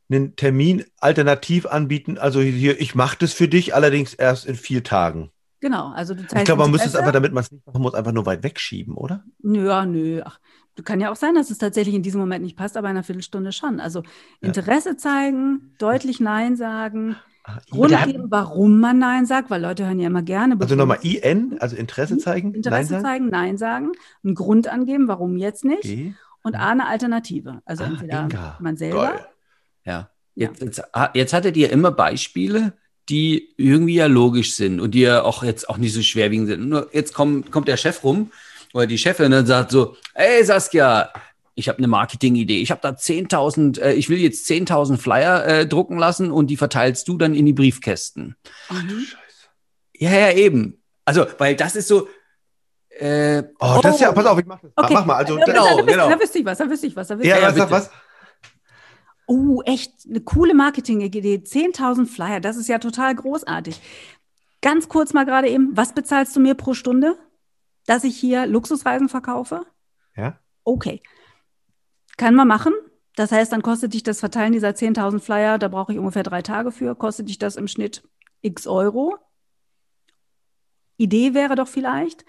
einen 0.09 0.35
Termin 0.35 0.85
alternativ 0.99 1.65
anbieten. 1.65 2.17
Also 2.17 2.41
hier, 2.41 2.79
ich 2.79 2.95
mache 2.95 3.17
das 3.19 3.33
für 3.33 3.47
dich, 3.47 3.75
allerdings 3.75 4.13
erst 4.13 4.45
in 4.45 4.55
vier 4.55 4.83
Tagen. 4.83 5.31
Genau, 5.59 5.91
also 5.91 6.13
du 6.13 6.21
zeigst 6.21 6.35
Ich 6.35 6.45
glaube, 6.45 6.61
man 6.61 6.71
müsste 6.71 6.87
es 6.87 6.95
aber, 6.95 7.11
damit 7.11 7.33
man 7.33 7.43
es 7.43 7.51
nicht 7.51 7.65
machen 7.65 7.81
muss, 7.81 7.95
einfach 7.95 8.11
nur 8.11 8.25
weit 8.25 8.43
wegschieben, 8.43 8.95
oder? 8.95 9.23
Nö, 9.41 9.67
ja, 9.67 9.85
nö. 9.85 10.21
Ach, 10.23 10.39
kann 10.83 10.99
ja 10.99 11.11
auch 11.11 11.15
sein, 11.15 11.35
dass 11.35 11.49
es 11.49 11.57
tatsächlich 11.57 11.95
in 11.95 12.03
diesem 12.03 12.19
Moment 12.19 12.43
nicht 12.43 12.57
passt, 12.57 12.77
aber 12.77 12.89
in 12.89 12.97
einer 12.97 13.03
Viertelstunde 13.03 13.51
schon. 13.51 13.79
Also 13.79 14.03
Interesse 14.41 14.89
ja. 14.89 14.97
zeigen, 14.97 15.73
deutlich 15.79 16.19
Nein 16.19 16.55
sagen, 16.55 17.15
Grund 17.69 18.05
geben, 18.05 18.25
warum 18.29 18.79
man 18.79 18.99
Nein 18.99 19.25
sagt, 19.25 19.49
weil 19.49 19.61
Leute 19.61 19.85
hören 19.85 19.99
ja 19.99 20.07
immer 20.07 20.21
gerne. 20.23 20.55
Also 20.59 20.75
nochmal 20.75 20.99
IN, 21.03 21.57
also 21.59 21.75
Interesse 21.75 22.17
zeigen. 22.17 22.49
Mhm. 22.49 22.55
Interesse 22.55 22.93
Nein 22.93 23.01
sagen? 23.01 23.03
zeigen, 23.03 23.29
Nein 23.29 23.57
sagen, 23.57 23.91
einen 24.23 24.35
Grund 24.35 24.67
angeben, 24.67 25.07
warum 25.07 25.37
jetzt 25.37 25.63
nicht 25.65 25.85
Okay. 25.85 26.15
und 26.43 26.55
A, 26.55 26.71
eine 26.71 26.87
Alternative. 26.87 27.61
Also 27.65 27.83
Ah, 27.83 27.87
entweder 27.87 28.23
Inga. 28.23 28.57
man 28.59 28.77
selber. 28.77 29.27
Ja. 29.85 30.09
Jetzt, 30.33 30.61
jetzt, 30.61 30.95
ah, 30.95 31.09
jetzt 31.13 31.33
hattet 31.33 31.55
ihr 31.55 31.71
immer 31.71 31.91
Beispiele, 31.91 32.73
die 33.07 33.53
irgendwie 33.57 33.95
ja 33.95 34.07
logisch 34.07 34.55
sind 34.55 34.79
und 34.79 34.91
die 34.91 35.01
ja 35.01 35.21
auch 35.21 35.43
jetzt 35.43 35.69
auch 35.69 35.77
nicht 35.77 35.93
so 35.93 36.01
schwerwiegend 36.01 36.47
sind. 36.47 36.67
Nur 36.67 36.89
jetzt 36.93 37.13
kommt, 37.13 37.51
kommt 37.51 37.67
der 37.67 37.77
Chef 37.77 38.03
rum 38.03 38.31
oder 38.73 38.87
die 38.87 38.97
Chefin 38.97 39.31
und 39.31 39.45
sagt 39.45 39.71
so, 39.71 39.95
hey 40.15 40.43
Saskia, 40.43 41.09
ich 41.55 41.69
habe 41.69 41.77
eine 41.79 41.87
Marketingidee. 41.87 42.61
Ich 42.61 42.69
habe 42.71 42.81
da 42.81 42.89
10.000, 42.89 43.79
äh, 43.79 43.93
ich 43.93 44.09
will 44.09 44.19
jetzt 44.19 44.47
10.000 44.49 44.97
Flyer 44.97 45.45
äh, 45.45 45.67
drucken 45.67 45.97
lassen 45.97 46.29
und 46.31 46.47
die 46.47 46.57
verteilst 46.57 47.07
du 47.07 47.17
dann 47.17 47.33
in 47.33 47.45
die 47.45 47.53
Briefkästen. 47.53 48.35
Mhm. 48.69 48.99
Scheiße. 48.99 49.47
Ja, 49.97 50.11
ja, 50.11 50.31
eben. 50.31 50.83
Also, 51.05 51.25
weil 51.37 51.55
das 51.55 51.75
ist 51.75 51.87
so, 51.87 52.07
äh, 52.89 53.43
Oh, 53.59 53.79
das 53.81 53.95
ist 53.95 54.01
ja, 54.01 54.11
pass 54.11 54.25
auf, 54.25 54.37
ich 54.39 54.45
mach 54.45 54.59
das. 54.59 54.71
Okay. 54.75 54.93
Mach 54.93 55.05
mal, 55.05 55.15
also. 55.15 55.37
da, 55.37 55.45
Genau, 55.45 55.65
da, 55.65 55.75
da, 55.77 55.81
genau. 55.83 56.09
da 56.09 56.19
wüsste 56.19 56.39
ich 56.39 56.45
was, 56.45 56.57
da 56.57 56.69
wüsste 56.69 56.87
ich 56.87 56.95
was, 56.95 57.07
da 57.07 57.15
wüsste 57.15 57.29
ja, 57.29 57.35
ich 57.37 57.41
ja, 57.41 57.47
was, 57.47 57.55
sag 57.55 57.69
bitte. 57.69 57.79
was? 57.79 57.91
Oh, 59.27 59.61
echt 59.65 59.91
eine 60.07 60.21
coole 60.21 60.53
Marketing-Idee. 60.53 61.41
10.000 61.45 62.05
Flyer, 62.05 62.39
das 62.39 62.57
ist 62.57 62.67
ja 62.67 62.79
total 62.79 63.15
großartig. 63.15 63.79
Ganz 64.61 64.87
kurz 64.89 65.13
mal 65.13 65.25
gerade 65.25 65.49
eben, 65.49 65.75
was 65.75 65.93
bezahlst 65.93 66.35
du 66.35 66.39
mir 66.39 66.53
pro 66.55 66.73
Stunde, 66.73 67.17
dass 67.85 68.03
ich 68.03 68.17
hier 68.17 68.45
Luxusreisen 68.45 69.09
verkaufe? 69.09 69.65
Ja. 70.15 70.39
Okay. 70.63 71.01
Kann 72.17 72.35
man 72.35 72.47
machen. 72.47 72.73
Das 73.15 73.31
heißt, 73.31 73.51
dann 73.51 73.61
kostet 73.61 73.93
dich 73.93 74.03
das 74.03 74.19
Verteilen 74.19 74.51
dieser 74.51 74.69
10.000 74.69 75.19
Flyer, 75.19 75.57
da 75.57 75.69
brauche 75.69 75.93
ich 75.93 75.99
ungefähr 75.99 76.23
drei 76.23 76.41
Tage 76.41 76.71
für, 76.71 76.95
kostet 76.95 77.29
dich 77.29 77.37
das 77.37 77.55
im 77.55 77.67
Schnitt 77.67 78.03
x 78.41 78.67
Euro. 78.67 79.17
Idee 80.97 81.33
wäre 81.33 81.55
doch 81.55 81.67
vielleicht, 81.67 82.25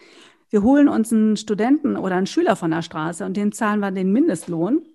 wir 0.51 0.63
holen 0.63 0.89
uns 0.89 1.13
einen 1.13 1.37
Studenten 1.37 1.97
oder 1.97 2.17
einen 2.17 2.27
Schüler 2.27 2.57
von 2.57 2.71
der 2.71 2.83
Straße 2.83 3.25
und 3.25 3.37
dem 3.37 3.53
zahlen 3.53 3.81
wir 3.81 3.91
den 3.91 4.13
Mindestlohn 4.13 4.87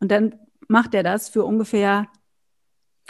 und 0.00 0.10
dann 0.10 0.34
macht 0.68 0.94
er 0.94 1.02
das 1.02 1.28
für 1.28 1.44
ungefähr 1.44 2.08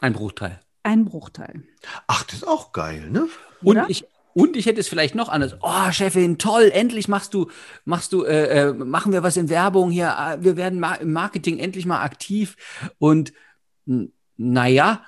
ein 0.00 0.12
Bruchteil. 0.12 0.60
einen 0.82 1.06
Bruchteil. 1.06 1.64
Ach, 2.06 2.22
das 2.24 2.36
ist 2.36 2.48
auch 2.48 2.72
geil, 2.72 3.10
ne? 3.10 3.28
Und 3.62 3.68
Oder? 3.68 3.86
ich, 3.88 4.06
und 4.36 4.54
ich 4.54 4.66
hätte 4.66 4.80
es 4.80 4.88
vielleicht 4.88 5.14
noch 5.14 5.30
anders. 5.30 5.56
Oh, 5.62 5.90
Chefin, 5.92 6.36
toll, 6.36 6.70
endlich 6.74 7.08
machst 7.08 7.32
du, 7.32 7.50
machst 7.86 8.12
du, 8.12 8.24
äh, 8.24 8.68
äh, 8.68 8.72
machen 8.74 9.10
wir 9.14 9.22
was 9.22 9.38
in 9.38 9.48
Werbung 9.48 9.90
hier. 9.90 10.14
äh, 10.18 10.44
Wir 10.44 10.58
werden 10.58 10.84
im 11.00 11.12
Marketing 11.14 11.58
endlich 11.58 11.86
mal 11.86 12.02
aktiv. 12.02 12.54
Und 12.98 13.32
naja, 14.36 15.02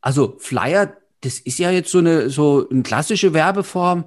also 0.00 0.36
Flyer, 0.38 0.96
das 1.22 1.40
ist 1.40 1.58
ja 1.58 1.72
jetzt 1.72 1.90
so 1.90 1.98
eine, 1.98 2.30
so 2.30 2.68
eine 2.70 2.84
klassische 2.84 3.34
Werbeform. 3.34 4.04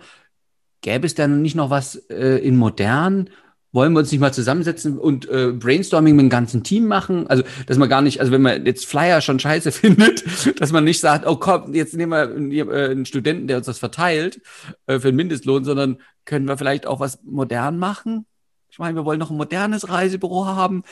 Gäbe 0.80 1.06
es 1.06 1.16
dann 1.16 1.42
nicht 1.42 1.56
noch 1.56 1.70
was 1.70 1.98
äh, 2.10 2.38
in 2.38 2.56
modern? 2.56 3.30
Wollen 3.72 3.94
wir 3.94 4.00
uns 4.00 4.12
nicht 4.12 4.20
mal 4.20 4.34
zusammensetzen 4.34 4.98
und 4.98 5.30
äh, 5.30 5.52
Brainstorming 5.52 6.16
mit 6.16 6.24
dem 6.24 6.30
ganzen 6.30 6.64
Team 6.64 6.88
machen? 6.88 7.28
Also, 7.28 7.44
dass 7.68 7.78
man 7.78 7.88
gar 7.88 8.02
nicht, 8.02 8.20
also 8.20 8.32
wenn 8.32 8.42
man 8.42 8.66
jetzt 8.66 8.88
Flyer 8.88 9.22
schon 9.22 9.40
scheiße 9.40 9.72
findet, 9.74 10.24
dass 10.60 10.72
man 10.72 10.84
nicht 10.84 11.00
sagt, 11.00 11.28
oh 11.28 11.36
komm, 11.36 11.74
jetzt 11.76 11.94
nehmen 11.94 12.12
wir 12.12 12.22
einen, 12.24 12.52
äh, 12.52 12.90
einen 12.90 13.06
Studenten, 13.06 13.48
der 13.48 13.58
uns 13.58 13.68
das 13.68 13.78
verteilt 13.78 14.42
äh, 14.88 15.00
für 15.00 15.10
den 15.12 15.16
Mindestlohn, 15.18 15.64
sondern 15.64 15.98
können 16.26 16.48
wir 16.48 16.58
vielleicht 16.58 16.88
auch 16.88 17.00
was 17.00 17.20
modern 17.24 17.78
machen? 17.78 18.26
Ich 18.72 18.78
meine, 18.80 18.96
wir 18.96 19.04
wollen 19.06 19.20
noch 19.20 19.32
ein 19.32 19.38
modernes 19.38 19.90
Reisebüro 19.90 20.46
haben. 20.46 20.84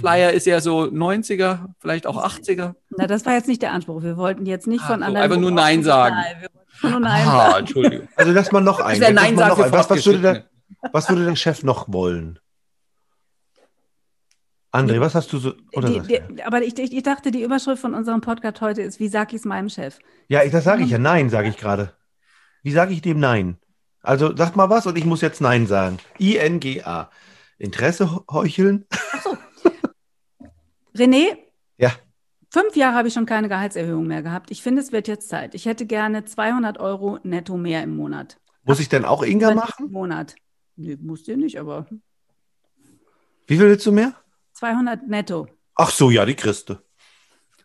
Flyer 0.00 0.32
ist 0.32 0.46
ja 0.46 0.60
so 0.60 0.82
90er, 0.82 1.66
vielleicht 1.78 2.06
auch 2.06 2.22
80er. 2.24 2.74
Na, 2.96 3.06
das 3.06 3.24
war 3.24 3.34
jetzt 3.34 3.46
nicht 3.48 3.62
der 3.62 3.72
Anspruch. 3.72 4.02
Wir 4.02 4.16
wollten 4.16 4.46
jetzt 4.46 4.66
nicht 4.66 4.82
Ach 4.84 4.88
von 4.90 4.98
so, 5.00 5.04
anderen. 5.06 5.24
einfach 5.24 5.40
nur 5.40 5.52
Nein 5.52 5.82
sagen. 5.84 6.16
Nein, 6.16 6.36
wir 6.40 6.48
wollten 6.82 6.90
nur 6.90 7.00
Nein 7.08 7.22
Ah, 7.26 7.50
sagen. 7.50 7.58
Entschuldigung. 7.60 8.08
Also 8.16 8.32
lass 8.32 8.52
mal 8.52 8.60
noch 8.60 8.78
Das 8.78 8.86
ein. 8.86 9.00
wäre 9.00 9.12
Lass 9.12 9.24
Nein 9.24 9.36
sagen. 9.36 9.72
Was, 9.72 9.90
was, 9.90 10.06
würde 10.06 10.18
der. 10.20 10.44
Was 10.92 11.08
würde 11.08 11.24
der 11.24 11.36
Chef 11.36 11.62
noch 11.62 11.92
wollen? 11.92 12.38
André, 14.72 15.00
was 15.00 15.14
hast 15.16 15.32
du 15.32 15.38
so? 15.38 15.52
Die, 15.52 16.00
die, 16.00 16.42
aber 16.44 16.62
ich, 16.62 16.78
ich, 16.78 17.02
dachte, 17.02 17.32
die 17.32 17.42
Überschrift 17.42 17.82
von 17.82 17.92
unserem 17.94 18.20
Podcast 18.20 18.60
heute 18.60 18.82
ist, 18.82 19.00
wie 19.00 19.08
sag 19.08 19.32
ich 19.32 19.40
es 19.40 19.44
meinem 19.44 19.68
Chef? 19.68 19.98
Ja, 20.28 20.46
das 20.46 20.62
sage 20.62 20.84
ich 20.84 20.90
ja. 20.90 20.98
Nein, 20.98 21.28
sage 21.28 21.48
ich 21.48 21.56
gerade. 21.56 21.92
Wie 22.62 22.70
sage 22.70 22.92
ich 22.92 23.02
dem 23.02 23.18
Nein? 23.18 23.58
Also 24.02 24.34
sag 24.36 24.54
mal 24.54 24.70
was 24.70 24.86
und 24.86 24.96
ich 24.96 25.04
muss 25.04 25.22
jetzt 25.22 25.40
Nein 25.40 25.66
sagen. 25.66 25.98
I-N-G-A. 26.20 27.10
Interesse 27.58 28.24
heucheln? 28.30 28.86
René? 30.96 31.36
Ja. 31.76 31.92
Fünf 32.50 32.74
Jahre 32.76 32.96
habe 32.96 33.08
ich 33.08 33.14
schon 33.14 33.26
keine 33.26 33.48
Gehaltserhöhung 33.48 34.06
mehr 34.06 34.22
gehabt. 34.22 34.50
Ich 34.50 34.62
finde, 34.62 34.82
es 34.82 34.92
wird 34.92 35.08
jetzt 35.08 35.28
Zeit. 35.28 35.54
Ich 35.54 35.66
hätte 35.66 35.86
gerne 35.86 36.24
200 36.24 36.78
Euro 36.78 37.18
netto 37.22 37.56
mehr 37.56 37.82
im 37.82 37.96
Monat. 37.96 38.38
Muss 38.64 38.80
ich 38.80 38.88
denn 38.88 39.04
auch 39.04 39.22
Inga 39.22 39.50
Im 39.50 39.56
machen? 39.56 39.90
Monat. 39.90 40.34
Nee, 40.80 40.96
musst 40.98 41.28
du 41.28 41.36
nicht, 41.36 41.60
aber 41.60 41.86
Wie 43.46 43.58
viel 43.58 43.66
willst 43.66 43.84
du 43.84 43.92
mehr? 43.92 44.14
200 44.54 45.06
netto. 45.08 45.46
Ach 45.74 45.90
so, 45.90 46.10
ja, 46.10 46.24
die 46.24 46.34
du. 46.34 46.74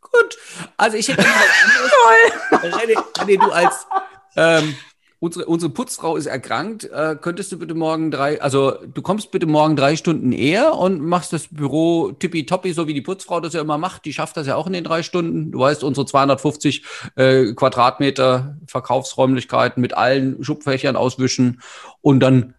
Gut. 0.01 0.37
Also 0.75 0.97
ich 0.97 1.07
hätte 1.07 1.21
noch 1.23 1.29
was 1.29 2.61
anderes. 2.61 2.77
René, 2.77 2.95
René, 3.17 3.39
du 3.39 3.51
als 3.51 3.87
ähm, 4.35 4.75
unsere, 5.19 5.45
unsere 5.45 5.71
Putzfrau 5.71 6.17
ist 6.17 6.25
erkrankt. 6.25 6.83
Äh, 6.91 7.15
könntest 7.21 7.53
du 7.53 7.59
bitte 7.59 7.73
morgen 7.73 8.11
drei, 8.11 8.41
also 8.41 8.71
du 8.85 9.01
kommst 9.01 9.31
bitte 9.31 9.45
morgen 9.45 9.77
drei 9.77 9.95
Stunden 9.95 10.33
eher 10.33 10.75
und 10.75 10.99
machst 10.99 11.31
das 11.31 11.47
Büro 11.47 12.11
tippitoppi, 12.11 12.73
so 12.73 12.85
wie 12.87 12.93
die 12.93 13.01
Putzfrau 13.01 13.39
das 13.39 13.53
ja 13.53 13.61
immer 13.61 13.77
macht. 13.77 14.03
Die 14.03 14.11
schafft 14.11 14.35
das 14.35 14.45
ja 14.45 14.57
auch 14.57 14.67
in 14.67 14.73
den 14.73 14.83
drei 14.83 15.03
Stunden. 15.03 15.53
Du 15.53 15.59
weißt, 15.59 15.85
unsere 15.85 16.05
250 16.05 16.83
äh, 17.15 17.53
Quadratmeter 17.53 18.57
Verkaufsräumlichkeiten 18.67 19.79
mit 19.79 19.93
allen 19.93 20.43
Schubfächern 20.43 20.97
auswischen 20.97 21.61
und 22.01 22.19
dann 22.19 22.55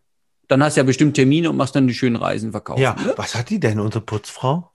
dann 0.49 0.63
hast 0.63 0.77
du 0.77 0.81
ja 0.81 0.85
bestimmt 0.85 1.15
Termine 1.15 1.51
und 1.51 1.57
machst 1.57 1.75
dann 1.75 1.87
die 1.87 1.95
schönen 1.95 2.17
Reisen 2.17 2.53
verkaufen. 2.53 2.83
Ja, 2.83 2.95
ne? 2.95 3.15
was 3.17 3.35
hat 3.35 3.51
die 3.51 3.61
denn, 3.61 3.81
unsere 3.81 4.05
Putzfrau? 4.05 4.71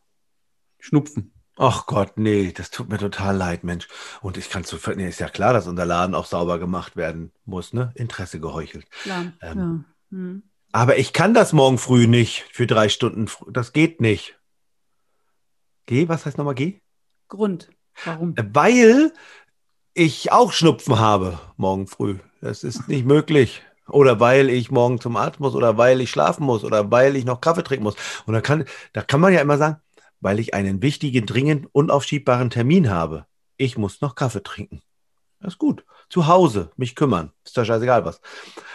Schnupfen. 0.79 1.33
Ach 1.57 1.85
Gott, 1.85 2.13
nee, 2.17 2.51
das 2.51 2.71
tut 2.71 2.89
mir 2.89 2.97
total 2.97 3.35
leid, 3.37 3.63
Mensch. 3.63 3.87
Und 4.21 4.37
ich 4.37 4.49
kann 4.49 4.63
zu, 4.63 4.77
nee, 4.95 5.07
ist 5.07 5.19
ja 5.19 5.29
klar, 5.29 5.53
dass 5.53 5.67
unser 5.67 5.85
Laden 5.85 6.15
auch 6.15 6.25
sauber 6.25 6.57
gemacht 6.59 6.95
werden 6.95 7.31
muss, 7.45 7.73
ne? 7.73 7.91
Interesse 7.95 8.39
geheuchelt. 8.39 8.89
Klar. 9.03 9.33
Ähm, 9.41 9.85
ja. 10.11 10.17
Hm. 10.17 10.43
Aber 10.71 10.97
ich 10.97 11.13
kann 11.13 11.33
das 11.33 11.51
morgen 11.53 11.77
früh 11.77 12.07
nicht 12.07 12.45
für 12.51 12.65
drei 12.65 12.87
Stunden. 12.89 13.25
fr- 13.27 13.51
Das 13.51 13.73
geht 13.73 13.99
nicht. 14.01 14.39
Geh, 15.85 16.07
was 16.07 16.25
heißt 16.25 16.37
nochmal 16.37 16.55
geh? 16.55 16.79
Grund. 17.27 17.69
Warum? 18.05 18.33
Weil 18.37 19.13
ich 19.93 20.31
auch 20.31 20.53
Schnupfen 20.53 20.97
habe 20.99 21.39
morgen 21.57 21.87
früh. 21.87 22.17
Das 22.39 22.63
ist 22.63 22.87
nicht 22.87 23.05
möglich. 23.05 23.61
Oder 23.87 24.19
weil 24.19 24.49
ich 24.49 24.71
morgen 24.71 24.99
zum 25.01 25.17
Arzt 25.17 25.39
muss 25.39 25.55
oder 25.55 25.77
weil 25.77 26.01
ich 26.01 26.09
schlafen 26.09 26.45
muss 26.45 26.63
oder 26.63 26.91
weil 26.91 27.15
ich 27.15 27.25
noch 27.25 27.41
Kaffee 27.41 27.63
trinken 27.63 27.83
muss. 27.83 27.95
Und 28.25 28.33
da 28.33 28.41
kann, 28.41 28.65
da 28.93 29.01
kann 29.01 29.19
man 29.19 29.33
ja 29.33 29.41
immer 29.41 29.57
sagen, 29.57 29.77
weil 30.19 30.39
ich 30.39 30.53
einen 30.53 30.81
wichtigen, 30.81 31.25
dringend 31.25 31.67
unaufschiebbaren 31.73 32.49
Termin 32.49 32.89
habe. 32.89 33.25
Ich 33.57 33.77
muss 33.77 34.01
noch 34.01 34.15
Kaffee 34.15 34.43
trinken. 34.43 34.81
Das 35.39 35.53
ist 35.53 35.59
gut. 35.59 35.83
Zu 36.09 36.27
Hause, 36.27 36.71
mich 36.75 36.95
kümmern. 36.95 37.31
Ist 37.43 37.57
doch 37.57 37.65
scheißegal 37.65 38.05
was. 38.05 38.21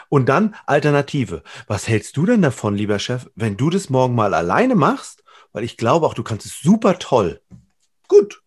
Und 0.09 0.29
dann 0.29 0.55
Alternative. 0.67 1.43
Was 1.67 1.87
hältst 1.87 2.17
du 2.17 2.27
denn 2.27 2.43
davon, 2.43 2.75
lieber 2.75 2.99
Chef, 2.99 3.31
wenn 3.37 3.57
du 3.57 3.71
das 3.71 3.89
morgen 3.89 4.15
mal 4.15 4.35
alleine 4.35 4.75
machst? 4.75 5.23
Weil 5.53 5.65
ich 5.65 5.77
glaube 5.77 6.07
auch, 6.07 6.15
du 6.15 6.23
kannst 6.23 6.45
es 6.45 6.61
super 6.61 6.99
toll. 6.99 7.41
Gut. 8.09 8.43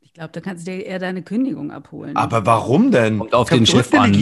Ich 0.00 0.14
glaube, 0.14 0.32
da 0.32 0.40
kannst 0.40 0.66
du 0.66 0.72
dir 0.72 0.86
eher 0.86 0.98
deine 0.98 1.22
Kündigung 1.22 1.70
abholen. 1.70 2.16
Aber 2.16 2.46
warum 2.46 2.90
denn? 2.90 3.18
Kommt 3.18 3.34
auf 3.34 3.50
den 3.50 3.66
Chef 3.66 3.92
an. 3.92 4.14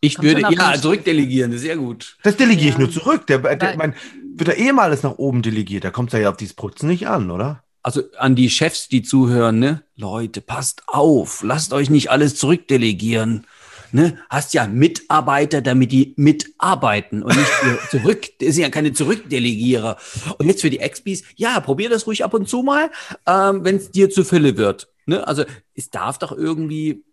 Ich 0.00 0.20
würde, 0.22 0.42
ja, 0.42 0.74
zurückdelegieren, 0.74 1.50
das 1.50 1.60
ist 1.60 1.66
sehr 1.66 1.76
gut. 1.76 2.16
Das 2.22 2.36
delegiere 2.36 2.68
ich 2.68 2.74
Ja. 2.74 2.80
nur 2.80 2.90
zurück. 2.90 3.26
Der, 3.26 3.38
der, 3.38 3.76
mein, 3.76 3.94
wird 4.34 4.48
er 4.50 4.58
eh 4.58 4.72
mal 4.72 4.84
alles 4.84 5.02
nach 5.02 5.18
oben 5.18 5.42
delegiert. 5.42 5.84
Da 5.84 5.90
kommt 5.90 6.12
es 6.12 6.20
ja 6.20 6.28
auf 6.28 6.36
dieses 6.36 6.54
Putzen 6.54 6.88
nicht 6.88 7.08
an, 7.08 7.30
oder? 7.30 7.62
Also 7.82 8.02
an 8.18 8.34
die 8.34 8.50
Chefs, 8.50 8.88
die 8.88 9.02
zuhören, 9.02 9.58
ne? 9.58 9.82
Leute, 9.94 10.40
passt 10.40 10.82
auf, 10.88 11.42
lasst 11.42 11.72
euch 11.72 11.88
nicht 11.88 12.10
alles 12.10 12.36
zurückdelegieren. 12.36 13.46
Ne? 13.92 14.18
Hast 14.28 14.52
ja 14.52 14.66
Mitarbeiter, 14.66 15.62
damit 15.62 15.92
die 15.92 16.12
mitarbeiten 16.16 17.22
und 17.22 17.36
nicht 17.36 17.50
zurück. 17.90 18.26
Das 18.40 18.54
sind 18.54 18.62
ja 18.64 18.68
keine 18.68 18.92
Zurückdelegierer. 18.92 19.96
Und 20.38 20.46
jetzt 20.48 20.60
für 20.62 20.70
die 20.70 20.80
Expis, 20.80 21.22
ja, 21.36 21.60
probier 21.60 21.88
das 21.88 22.06
ruhig 22.06 22.24
ab 22.24 22.34
und 22.34 22.48
zu 22.48 22.62
mal, 22.62 22.90
ähm, 23.26 23.64
wenn 23.64 23.76
es 23.76 23.92
dir 23.92 24.10
zu 24.10 24.24
Fülle 24.24 24.56
wird. 24.56 24.88
Ne? 25.06 25.26
Also 25.26 25.44
es 25.74 25.88
darf 25.90 26.18
doch 26.18 26.32
irgendwie, 26.32 27.04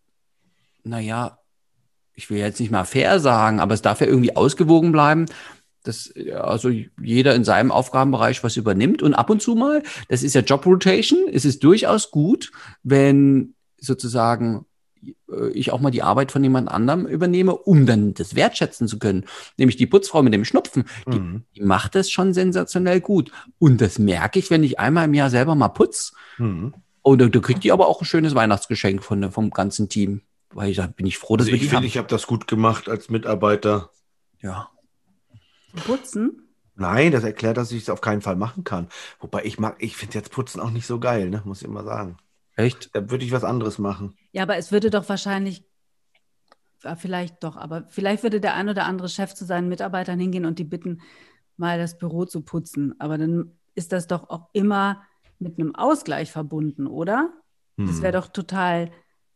naja, 0.83 1.37
ich 2.15 2.29
will 2.29 2.37
jetzt 2.37 2.59
nicht 2.59 2.71
mal 2.71 2.83
fair 2.85 3.19
sagen, 3.19 3.59
aber 3.59 3.73
es 3.73 3.81
darf 3.81 4.01
ja 4.01 4.07
irgendwie 4.07 4.35
ausgewogen 4.35 4.91
bleiben, 4.91 5.25
dass 5.83 6.13
also 6.39 6.69
jeder 7.01 7.35
in 7.35 7.43
seinem 7.43 7.71
Aufgabenbereich 7.71 8.43
was 8.43 8.55
übernimmt 8.55 9.01
und 9.01 9.13
ab 9.13 9.29
und 9.29 9.41
zu 9.41 9.55
mal, 9.55 9.83
das 10.07 10.23
ist 10.23 10.33
ja 10.33 10.41
Job 10.41 10.65
Rotation, 10.65 11.19
es 11.31 11.43
ist 11.45 11.63
durchaus 11.63 12.11
gut, 12.11 12.51
wenn 12.83 13.55
sozusagen 13.79 14.65
äh, 15.29 15.49
ich 15.49 15.71
auch 15.73 15.81
mal 15.81 15.91
die 15.91 16.03
Arbeit 16.03 16.31
von 16.31 16.41
jemand 16.43 16.69
anderem 16.69 17.05
übernehme, 17.05 17.55
um 17.55 17.85
dann 17.85 18.13
das 18.13 18.35
wertschätzen 18.35 18.87
zu 18.87 18.97
können. 18.97 19.25
Nämlich 19.57 19.75
die 19.75 19.87
Putzfrau 19.87 20.23
mit 20.23 20.33
dem 20.33 20.45
Schnupfen, 20.45 20.85
die, 21.11 21.19
Mhm. 21.19 21.43
die 21.55 21.61
macht 21.61 21.95
das 21.95 22.09
schon 22.09 22.33
sensationell 22.33 23.01
gut. 23.01 23.31
Und 23.59 23.81
das 23.81 23.99
merke 23.99 24.39
ich, 24.39 24.49
wenn 24.49 24.63
ich 24.63 24.79
einmal 24.79 25.05
im 25.05 25.13
Jahr 25.13 25.29
selber 25.29 25.55
mal 25.55 25.69
putz. 25.69 26.13
Mhm. 26.37 26.73
Oh, 27.01 27.17
da, 27.17 27.27
da 27.27 27.39
kriegt 27.39 27.65
die 27.65 27.73
aber 27.73 27.87
auch 27.87 28.01
ein 28.01 28.05
schönes 28.05 28.33
Weihnachtsgeschenk 28.35 29.03
von, 29.03 29.31
vom 29.31 29.49
ganzen 29.49 29.89
Team. 29.89 30.21
Weil 30.53 30.69
ich 30.69 30.77
da 30.77 30.87
bin 30.87 31.05
ich 31.05 31.17
froh, 31.17 31.37
dass 31.37 31.45
Also 31.45 31.51
wir 31.51 31.55
ich 31.55 31.61
die 31.61 31.67
finde, 31.67 31.77
haben. 31.77 31.85
ich 31.85 31.97
habe 31.97 32.07
das 32.07 32.27
gut 32.27 32.47
gemacht 32.47 32.89
als 32.89 33.09
Mitarbeiter. 33.09 33.89
Ja. 34.41 34.69
Putzen? 35.85 36.39
Nein, 36.75 37.11
das 37.11 37.23
erklärt, 37.23 37.57
dass 37.57 37.71
ich 37.71 37.83
es 37.83 37.89
auf 37.89 38.01
keinen 38.01 38.21
Fall 38.21 38.35
machen 38.35 38.63
kann. 38.63 38.87
Wobei 39.19 39.43
ich 39.45 39.59
mag, 39.59 39.75
ich 39.79 39.95
finde 39.95 40.15
jetzt 40.15 40.31
Putzen 40.31 40.59
auch 40.59 40.71
nicht 40.71 40.87
so 40.87 40.99
geil, 40.99 41.29
ne? 41.29 41.41
muss 41.45 41.61
ich 41.61 41.67
immer 41.67 41.83
sagen. 41.83 42.17
Echt? 42.55 42.89
Da 42.93 43.09
würde 43.09 43.25
ich 43.25 43.31
was 43.31 43.43
anderes 43.43 43.77
machen. 43.79 44.15
Ja, 44.31 44.43
aber 44.43 44.57
es 44.57 44.71
würde 44.71 44.89
doch 44.89 45.07
wahrscheinlich, 45.07 45.63
ja, 46.83 46.95
vielleicht 46.95 47.43
doch, 47.43 47.55
aber 47.57 47.85
vielleicht 47.89 48.23
würde 48.23 48.41
der 48.41 48.55
ein 48.55 48.69
oder 48.69 48.85
andere 48.85 49.09
Chef 49.09 49.33
zu 49.33 49.45
seinen 49.45 49.69
Mitarbeitern 49.69 50.19
hingehen 50.19 50.45
und 50.45 50.59
die 50.59 50.63
bitten, 50.63 51.01
mal 51.57 51.77
das 51.77 51.97
Büro 51.97 52.25
zu 52.25 52.41
putzen. 52.41 52.95
Aber 52.99 53.17
dann 53.17 53.51
ist 53.75 53.91
das 53.91 54.07
doch 54.07 54.29
auch 54.29 54.49
immer 54.53 55.03
mit 55.39 55.59
einem 55.59 55.75
Ausgleich 55.75 56.31
verbunden, 56.31 56.87
oder? 56.87 57.31
Das 57.77 57.97
Hm. 57.97 58.01
wäre 58.03 58.13
doch 58.13 58.27
total 58.27 58.91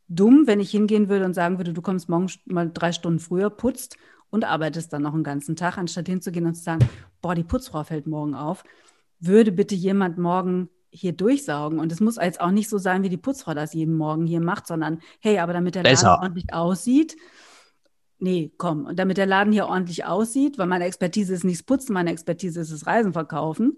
dumm, 0.07 0.43
wenn 0.45 0.59
ich 0.59 0.71
hingehen 0.71 1.09
würde 1.09 1.25
und 1.25 1.33
sagen 1.33 1.57
würde, 1.57 1.73
du 1.73 1.81
kommst 1.81 2.09
morgen 2.09 2.31
mal 2.45 2.69
drei 2.73 2.91
Stunden 2.91 3.19
früher, 3.19 3.49
putzt 3.49 3.97
und 4.29 4.45
arbeitest 4.45 4.91
dann 4.93 5.03
noch 5.03 5.13
einen 5.13 5.23
ganzen 5.23 5.55
Tag, 5.55 5.77
anstatt 5.77 6.07
hinzugehen 6.07 6.45
und 6.45 6.55
zu 6.55 6.63
sagen, 6.63 6.87
boah, 7.21 7.35
die 7.35 7.43
Putzfrau 7.43 7.83
fällt 7.83 8.07
morgen 8.07 8.35
auf. 8.35 8.63
Würde 9.19 9.51
bitte 9.51 9.75
jemand 9.75 10.17
morgen 10.17 10.69
hier 10.91 11.13
durchsaugen? 11.13 11.79
Und 11.79 11.91
es 11.91 11.99
muss 11.99 12.17
jetzt 12.17 12.41
auch 12.41 12.51
nicht 12.51 12.69
so 12.69 12.77
sein, 12.77 13.03
wie 13.03 13.09
die 13.09 13.17
Putzfrau 13.17 13.53
das 13.53 13.73
jeden 13.73 13.95
Morgen 13.95 14.25
hier 14.25 14.41
macht, 14.41 14.67
sondern 14.67 14.99
hey, 15.19 15.39
aber 15.39 15.53
damit 15.53 15.75
der 15.75 15.83
Besser. 15.83 16.07
Laden 16.07 16.23
ordentlich 16.23 16.53
aussieht, 16.53 17.17
nee, 18.19 18.51
komm, 18.57 18.85
und 18.85 18.97
damit 18.99 19.17
der 19.17 19.25
Laden 19.25 19.53
hier 19.53 19.67
ordentlich 19.67 20.05
aussieht, 20.05 20.57
weil 20.57 20.67
meine 20.67 20.85
Expertise 20.85 21.33
ist 21.33 21.43
nichts 21.43 21.63
putzen, 21.63 21.93
meine 21.93 22.11
Expertise 22.11 22.61
ist 22.61 22.71
das 22.71 22.87
Reisen 22.87 23.13
verkaufen, 23.13 23.77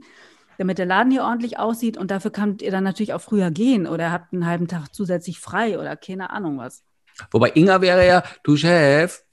damit 0.60 0.78
der 0.78 0.86
Laden 0.86 1.10
hier 1.10 1.24
ordentlich 1.24 1.58
aussieht 1.58 1.98
und 1.98 2.12
dafür 2.12 2.32
könnt 2.32 2.62
ihr 2.62 2.70
dann 2.70 2.84
natürlich 2.84 3.14
auch 3.14 3.22
früher 3.22 3.50
gehen 3.50 3.88
oder 3.88 4.12
habt 4.12 4.34
einen 4.34 4.46
halben 4.46 4.68
Tag 4.68 4.94
zusätzlich 4.94 5.40
frei 5.40 5.80
oder 5.80 5.96
keine 5.96 6.32
Ahnung 6.32 6.58
was. 6.58 6.84
Wobei 7.32 7.52
Inga 7.56 7.80
wäre 7.80 8.06
ja, 8.06 8.24
du 8.44 8.58
Chef, 8.58 9.24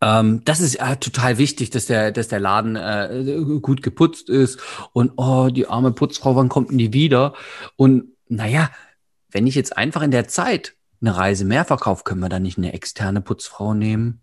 ähm, 0.00 0.42
das 0.44 0.60
ist 0.60 0.78
ja 0.78 0.96
total 0.96 1.36
wichtig, 1.36 1.68
dass 1.68 1.84
der, 1.84 2.10
dass 2.10 2.28
der 2.28 2.40
Laden 2.40 2.74
äh, 2.74 3.58
gut 3.60 3.82
geputzt 3.82 4.30
ist 4.30 4.58
und 4.94 5.12
oh, 5.18 5.50
die 5.50 5.66
arme 5.66 5.92
Putzfrau, 5.92 6.34
wann 6.36 6.48
kommt 6.48 6.70
denn 6.70 6.78
die 6.78 6.94
wieder? 6.94 7.34
Und 7.76 8.16
naja, 8.28 8.70
wenn 9.30 9.46
ich 9.46 9.54
jetzt 9.54 9.76
einfach 9.76 10.00
in 10.00 10.10
der 10.10 10.26
Zeit 10.26 10.74
eine 11.02 11.18
Reise 11.18 11.44
mehr 11.44 11.66
verkaufe, 11.66 12.04
können 12.04 12.20
wir 12.20 12.30
da 12.30 12.40
nicht 12.40 12.56
eine 12.56 12.72
externe 12.72 13.20
Putzfrau 13.20 13.74
nehmen? 13.74 14.22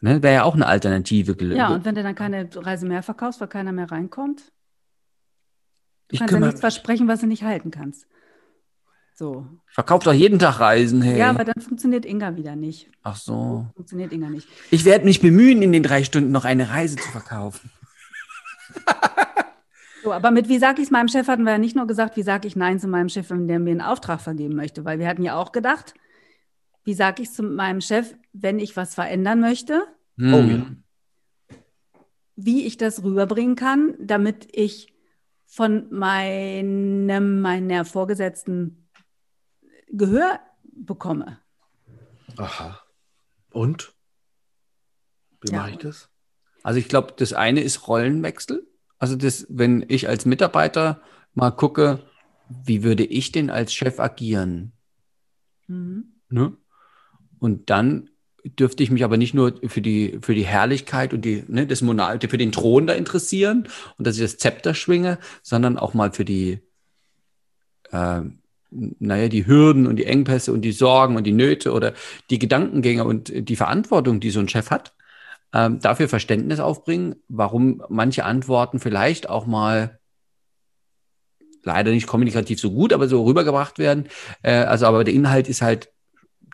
Ne, 0.00 0.22
wäre 0.22 0.34
ja 0.34 0.42
auch 0.44 0.54
eine 0.54 0.66
Alternative. 0.66 1.36
Ja, 1.54 1.68
und 1.68 1.84
wenn 1.84 1.94
du 1.94 2.02
dann 2.02 2.14
keine 2.14 2.48
Reise 2.54 2.86
mehr 2.86 3.02
verkaufst, 3.02 3.40
weil 3.40 3.48
keiner 3.48 3.72
mehr 3.72 3.90
reinkommt, 3.90 4.52
du 6.08 6.14
ich 6.14 6.18
kannst 6.20 6.34
ja 6.34 6.40
nichts 6.40 6.60
versprechen, 6.60 7.08
was 7.08 7.20
du 7.20 7.26
nicht 7.26 7.42
halten 7.42 7.70
kannst. 7.70 8.06
So. 9.14 9.46
verkaufe 9.68 10.04
doch 10.04 10.12
jeden 10.12 10.38
Tag 10.38 10.60
Reisen, 10.60 11.00
hey. 11.00 11.18
Ja, 11.18 11.30
aber 11.30 11.44
dann 11.44 11.58
funktioniert 11.62 12.04
Inga 12.04 12.36
wieder 12.36 12.54
nicht. 12.54 12.90
Ach 13.02 13.16
so. 13.16 13.66
Funktioniert 13.74 14.12
Inga 14.12 14.28
nicht. 14.28 14.46
Ich 14.70 14.84
werde 14.84 15.06
mich 15.06 15.20
bemühen, 15.22 15.62
in 15.62 15.72
den 15.72 15.82
drei 15.82 16.04
Stunden 16.04 16.30
noch 16.32 16.44
eine 16.44 16.68
Reise 16.68 16.96
zu 16.96 17.08
verkaufen. 17.10 17.70
So, 20.02 20.12
aber 20.12 20.30
mit 20.30 20.48
wie 20.48 20.58
sage 20.60 20.80
ich 20.80 20.86
es 20.86 20.90
meinem 20.92 21.08
Chef 21.08 21.26
hatten 21.26 21.42
wir 21.42 21.50
ja 21.50 21.58
nicht 21.58 21.74
nur 21.74 21.88
gesagt, 21.88 22.16
wie 22.16 22.22
sage 22.22 22.46
ich 22.46 22.54
Nein 22.54 22.78
zu 22.78 22.86
meinem 22.86 23.08
Chef, 23.08 23.28
wenn 23.30 23.48
der 23.48 23.58
mir 23.58 23.72
einen 23.72 23.80
Auftrag 23.80 24.20
vergeben 24.20 24.54
möchte, 24.54 24.84
weil 24.84 25.00
wir 25.00 25.08
hatten 25.08 25.24
ja 25.24 25.34
auch 25.34 25.50
gedacht, 25.50 25.94
wie 26.84 26.94
sage 26.94 27.22
ich 27.22 27.30
es 27.30 27.34
zu 27.34 27.42
meinem 27.42 27.80
Chef, 27.80 28.14
wenn 28.32 28.60
ich 28.60 28.76
was 28.76 28.94
verändern 28.94 29.40
möchte, 29.40 29.82
Hm. 30.16 30.32
Oh 30.34 30.38
ja. 30.42 31.56
wie 32.36 32.66
ich 32.66 32.76
das 32.76 33.02
rüberbringen 33.02 33.56
kann, 33.56 33.94
damit 33.98 34.46
ich 34.52 34.94
von 35.46 35.88
meinem, 35.90 37.40
meiner 37.40 37.84
Vorgesetzten 37.84 38.88
Gehör 39.88 40.40
bekomme. 40.72 41.38
Aha. 42.36 42.80
Und? 43.50 43.94
Wie 45.40 45.52
Ja. 45.52 45.58
mache 45.58 45.70
ich 45.70 45.78
das? 45.78 46.10
Also 46.62 46.78
ich 46.78 46.88
glaube, 46.88 47.14
das 47.16 47.32
eine 47.32 47.60
ist 47.60 47.86
Rollenwechsel. 47.86 48.66
Also 48.98 49.16
das, 49.16 49.46
wenn 49.48 49.84
ich 49.88 50.08
als 50.08 50.26
Mitarbeiter 50.26 51.00
mal 51.34 51.50
gucke, 51.52 52.02
wie 52.48 52.82
würde 52.82 53.04
ich 53.04 53.32
denn 53.32 53.50
als 53.50 53.72
Chef 53.72 54.00
agieren? 54.00 54.72
Mhm. 55.68 56.20
Ne? 56.28 56.56
Und 57.38 57.70
dann 57.70 58.10
dürfte 58.50 58.82
ich 58.82 58.90
mich 58.90 59.04
aber 59.04 59.16
nicht 59.16 59.34
nur 59.34 59.54
für 59.66 59.80
die, 59.80 60.18
für 60.22 60.34
die 60.34 60.46
Herrlichkeit 60.46 61.12
und 61.12 61.24
die, 61.24 61.44
ne, 61.48 61.66
des 61.66 61.82
Monarch, 61.82 62.20
für 62.28 62.38
den 62.38 62.52
Thron 62.52 62.86
da 62.86 62.94
interessieren 62.94 63.68
und 63.98 64.06
dass 64.06 64.16
ich 64.16 64.22
das 64.22 64.38
Zepter 64.38 64.74
schwinge, 64.74 65.18
sondern 65.42 65.78
auch 65.78 65.94
mal 65.94 66.12
für 66.12 66.24
die, 66.24 66.60
äh, 67.90 68.20
naja, 68.70 69.28
die 69.28 69.46
Hürden 69.46 69.86
und 69.86 69.96
die 69.96 70.06
Engpässe 70.06 70.52
und 70.52 70.62
die 70.62 70.72
Sorgen 70.72 71.16
und 71.16 71.24
die 71.24 71.32
Nöte 71.32 71.72
oder 71.72 71.94
die 72.30 72.38
Gedankengänge 72.38 73.04
und 73.04 73.32
die 73.34 73.56
Verantwortung, 73.56 74.20
die 74.20 74.30
so 74.30 74.40
ein 74.40 74.48
Chef 74.48 74.70
hat, 74.70 74.94
ähm, 75.52 75.80
dafür 75.80 76.08
Verständnis 76.08 76.60
aufbringen, 76.60 77.16
warum 77.28 77.82
manche 77.88 78.24
Antworten 78.24 78.80
vielleicht 78.80 79.28
auch 79.28 79.46
mal 79.46 79.98
leider 81.62 81.90
nicht 81.90 82.06
kommunikativ 82.06 82.60
so 82.60 82.70
gut, 82.70 82.92
aber 82.92 83.08
so 83.08 83.24
rübergebracht 83.24 83.78
werden. 83.78 84.08
Äh, 84.42 84.52
also, 84.52 84.86
aber 84.86 85.04
der 85.04 85.14
Inhalt 85.14 85.48
ist 85.48 85.62
halt 85.62 85.90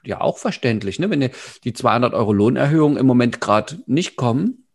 ja 0.04 0.20
auch 0.20 0.38
verständlich, 0.38 0.98
ne? 0.98 1.10
Wenn 1.10 1.20
die- 1.20 1.30
die 1.64 1.72
200 1.72 2.14
Euro 2.14 2.32
Lohnerhöhung 2.32 2.96
im 2.96 3.06
Moment 3.06 3.40
gerade 3.40 3.82
nicht 3.86 4.16
kommen, 4.16 4.66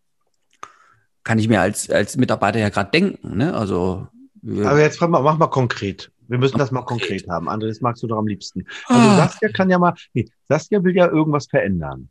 kann 1.24 1.40
ich 1.40 1.48
mir 1.50 1.62
als, 1.62 1.90
als 1.90 2.16
Mitarbeiter 2.18 2.60
ja 2.60 2.70
gerade 2.70 2.92
denken, 2.92 3.38
ne? 3.38 3.54
Also, 3.54 4.08
Aber 4.44 4.80
jetzt 4.80 4.98
frag 4.98 5.10
mal, 5.10 5.22
mach 5.22 5.38
mal 5.38 5.48
konkret. 5.48 6.12
Wir 6.30 6.38
müssen 6.38 6.58
das 6.58 6.72
mal 6.72 6.82
konkret 6.84 7.28
haben. 7.30 7.48
André, 7.50 7.68
das 7.68 7.82
magst 7.82 8.04
du 8.04 8.08
doch 8.08 8.18
am 8.18 8.28
liebsten. 8.28 8.66
Also 8.88 9.10
Ah. 9.10 9.16
Saskia 9.18 9.50
kann 9.50 9.70
ja 9.70 9.80
mal, 9.80 9.94
nee, 10.14 10.30
Saskia 10.48 10.84
will 10.84 10.96
ja 10.96 11.08
irgendwas 11.08 11.48
verändern. 11.48 12.10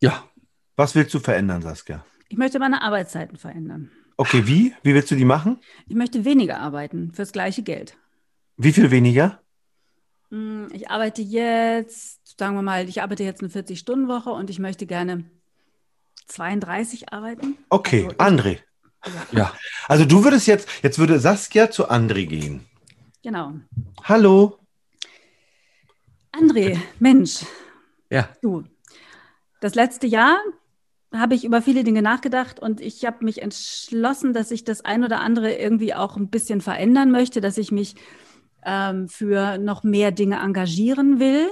ja, 0.00 0.24
Was 0.76 0.94
willst 0.94 1.12
du 1.12 1.18
verändern, 1.20 1.60
Saskia? 1.62 2.04
Ich 2.30 2.38
möchte 2.38 2.58
meine 2.58 2.80
Arbeitszeiten 2.82 3.36
verändern. 3.36 3.90
Okay, 4.16 4.46
wie? 4.46 4.72
Wie 4.82 4.94
willst 4.94 5.10
du 5.10 5.16
die 5.16 5.24
machen? 5.26 5.58
Ich 5.86 5.94
möchte 5.94 6.24
weniger 6.24 6.60
arbeiten 6.60 7.12
fürs 7.12 7.30
gleiche 7.32 7.62
Geld. 7.62 7.96
Wie 8.56 8.72
viel 8.72 8.90
weniger? 8.90 9.40
Mm, 10.32 10.68
Ich 10.72 10.90
arbeite 10.90 11.20
jetzt, 11.22 12.38
sagen 12.38 12.54
wir 12.56 12.62
mal, 12.62 12.88
ich 12.88 13.02
arbeite 13.02 13.22
jetzt 13.22 13.42
eine 13.42 13.50
40-Stunden-Woche 13.50 14.30
und 14.30 14.48
ich 14.48 14.58
möchte 14.58 14.86
gerne 14.86 15.24
32 16.26 17.12
arbeiten. 17.12 17.58
Okay, 17.68 18.08
Also 18.16 18.16
André. 18.16 18.58
ja. 19.32 19.52
Also 19.88 20.04
du 20.06 20.24
würdest 20.24 20.46
jetzt, 20.46 20.68
jetzt 20.82 20.98
würde 20.98 21.18
Saskia 21.20 21.70
zu 21.70 21.90
André 21.90 22.26
gehen. 22.26 22.64
Genau. 23.22 23.52
Hallo. 24.04 24.58
André, 26.32 26.78
Mensch, 26.98 27.44
Ja. 28.10 28.30
du, 28.40 28.64
das 29.60 29.74
letzte 29.74 30.06
Jahr 30.06 30.38
habe 31.14 31.34
ich 31.34 31.44
über 31.44 31.60
viele 31.60 31.84
Dinge 31.84 32.00
nachgedacht 32.00 32.58
und 32.58 32.80
ich 32.80 33.04
habe 33.04 33.22
mich 33.22 33.42
entschlossen, 33.42 34.32
dass 34.32 34.50
ich 34.50 34.64
das 34.64 34.82
ein 34.82 35.04
oder 35.04 35.20
andere 35.20 35.52
irgendwie 35.52 35.92
auch 35.92 36.16
ein 36.16 36.30
bisschen 36.30 36.62
verändern 36.62 37.10
möchte, 37.10 37.42
dass 37.42 37.58
ich 37.58 37.70
mich 37.70 37.96
ähm, 38.64 39.08
für 39.08 39.58
noch 39.58 39.82
mehr 39.82 40.10
Dinge 40.10 40.40
engagieren 40.40 41.20
will. 41.20 41.48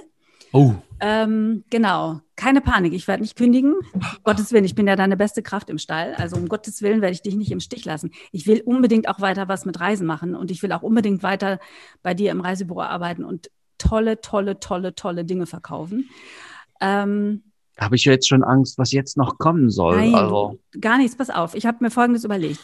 Oh. 0.52 0.74
Ähm, 0.98 1.64
genau, 1.70 2.20
keine 2.36 2.60
Panik, 2.60 2.92
ich 2.92 3.08
werde 3.08 3.22
nicht 3.22 3.36
kündigen. 3.36 3.74
Um 3.92 4.00
Gottes 4.24 4.52
Willen, 4.52 4.64
ich 4.64 4.74
bin 4.74 4.86
ja 4.86 4.96
deine 4.96 5.16
beste 5.16 5.42
Kraft 5.42 5.70
im 5.70 5.78
Stall. 5.78 6.14
Also 6.14 6.36
um 6.36 6.48
Gottes 6.48 6.82
Willen 6.82 7.00
werde 7.00 7.14
ich 7.14 7.22
dich 7.22 7.36
nicht 7.36 7.52
im 7.52 7.60
Stich 7.60 7.84
lassen. 7.84 8.10
Ich 8.32 8.46
will 8.46 8.60
unbedingt 8.64 9.08
auch 9.08 9.20
weiter 9.20 9.48
was 9.48 9.64
mit 9.64 9.80
Reisen 9.80 10.06
machen 10.06 10.34
und 10.34 10.50
ich 10.50 10.62
will 10.62 10.72
auch 10.72 10.82
unbedingt 10.82 11.22
weiter 11.22 11.58
bei 12.02 12.14
dir 12.14 12.30
im 12.30 12.40
Reisebüro 12.40 12.82
arbeiten 12.82 13.24
und 13.24 13.50
tolle, 13.78 14.20
tolle, 14.20 14.60
tolle, 14.60 14.94
tolle 14.94 15.24
Dinge 15.24 15.46
verkaufen. 15.46 16.10
Ähm, 16.80 17.44
habe 17.78 17.96
ich 17.96 18.04
jetzt 18.04 18.28
schon 18.28 18.44
Angst, 18.44 18.76
was 18.76 18.92
jetzt 18.92 19.16
noch 19.16 19.38
kommen 19.38 19.70
soll. 19.70 19.96
Nein, 19.96 20.14
Also, 20.14 20.58
gar 20.80 20.98
nichts, 20.98 21.16
pass 21.16 21.30
auf. 21.30 21.54
Ich 21.54 21.64
habe 21.64 21.78
mir 21.80 21.90
Folgendes 21.90 22.24
überlegt. 22.24 22.60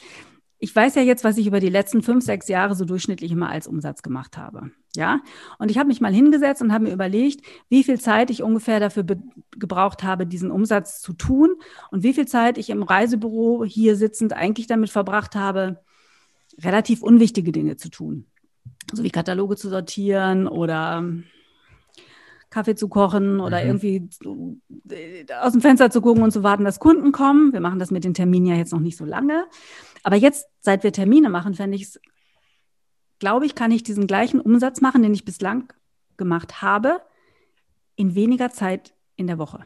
Ich 0.59 0.75
weiß 0.75 0.95
ja 0.95 1.03
jetzt, 1.03 1.23
was 1.23 1.37
ich 1.37 1.47
über 1.47 1.61
die 1.61 1.69
letzten 1.69 2.03
fünf, 2.03 2.25
sechs 2.25 2.49
Jahre 2.49 2.75
so 2.75 2.85
durchschnittlich 2.85 3.31
immer 3.31 3.51
als 3.51 3.67
Umsatz 3.67 4.03
gemacht 4.03 4.39
habe. 4.39 4.71
Ja, 4.95 5.21
und 5.59 5.71
ich 5.71 5.77
habe 5.77 5.89
mich 5.89 6.01
mal 6.01 6.13
hingesetzt 6.15 6.63
und 6.63 6.73
habe 6.73 6.85
mir 6.85 6.93
überlegt, 6.95 7.45
wie 7.69 7.85
viel 7.85 8.01
Zeit 8.01 8.31
ich 8.31 8.43
ungefähr 8.43 8.81
dafür 8.81 9.05
gebraucht 9.51 10.03
habe, 10.03 10.27
diesen 10.27 10.51
Umsatz 10.51 11.03
zu 11.03 11.13
tun 11.13 11.51
und 11.91 12.03
wie 12.03 12.15
viel 12.15 12.27
Zeit 12.27 12.57
ich 12.57 12.71
im 12.71 12.83
Reisebüro 12.83 13.65
hier 13.65 13.97
sitzend 13.97 14.33
eigentlich 14.33 14.67
damit 14.67 14.89
verbracht 14.89 15.37
habe, 15.37 15.81
relativ 16.59 17.03
unwichtige 17.03 17.53
Dinge 17.53 17.77
zu 17.77 17.91
tun. 17.91 18.25
So 18.95 19.03
wie 19.03 19.11
Kataloge 19.11 19.57
zu 19.57 19.69
sortieren 19.69 20.49
oder 20.49 21.05
Kaffee 22.49 22.77
zu 22.77 22.89
kochen 22.89 23.41
oder 23.41 23.61
Mhm. 23.61 23.67
irgendwie 23.67 24.09
äh, 24.91 25.27
aus 25.43 25.53
dem 25.53 25.61
Fenster 25.61 25.91
zu 25.91 26.01
gucken 26.01 26.23
und 26.23 26.31
zu 26.31 26.43
warten, 26.43 26.65
dass 26.65 26.79
Kunden 26.79 27.13
kommen. 27.13 27.53
Wir 27.53 27.61
machen 27.61 27.79
das 27.79 27.91
mit 27.91 28.05
den 28.05 28.15
Terminen 28.15 28.47
ja 28.47 28.55
jetzt 28.55 28.73
noch 28.73 28.81
nicht 28.81 28.97
so 28.97 29.05
lange. 29.05 29.45
Aber 30.07 30.15
jetzt, 30.15 30.49
seit 30.61 30.85
wir 30.85 30.93
Termine 30.93 31.29
machen, 31.29 31.55
fände 31.55 31.75
ich 31.75 31.83
es, 31.83 32.01
glaube 33.19 33.45
ich, 33.45 33.57
kann 33.57 33.73
ich 33.73 33.83
diesen 33.83 34.07
gleichen 34.07 34.41
Umsatz 34.41 34.81
machen, 34.81 35.03
den 35.03 35.13
ich 35.13 35.25
bislang 35.25 35.73
gemacht 36.17 36.63
habe, 36.63 37.03
in 37.97 38.15
weniger 38.15 38.51
Zeit 38.51 38.95
in 39.17 39.27
der 39.27 39.39
Woche. 39.39 39.65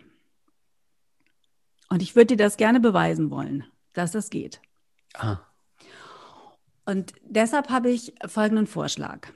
Und 1.90 2.00
ich 2.00 2.16
würde 2.16 2.28
dir 2.28 2.42
das 2.42 2.56
gerne 2.56 2.80
beweisen 2.80 3.30
wollen, 3.30 3.66
dass 3.92 4.12
das 4.12 4.30
geht. 4.30 4.62
ah, 5.12 5.40
Und 6.86 7.12
deshalb 7.22 7.68
habe 7.68 7.90
ich 7.90 8.14
folgenden 8.26 8.66
Vorschlag. 8.66 9.28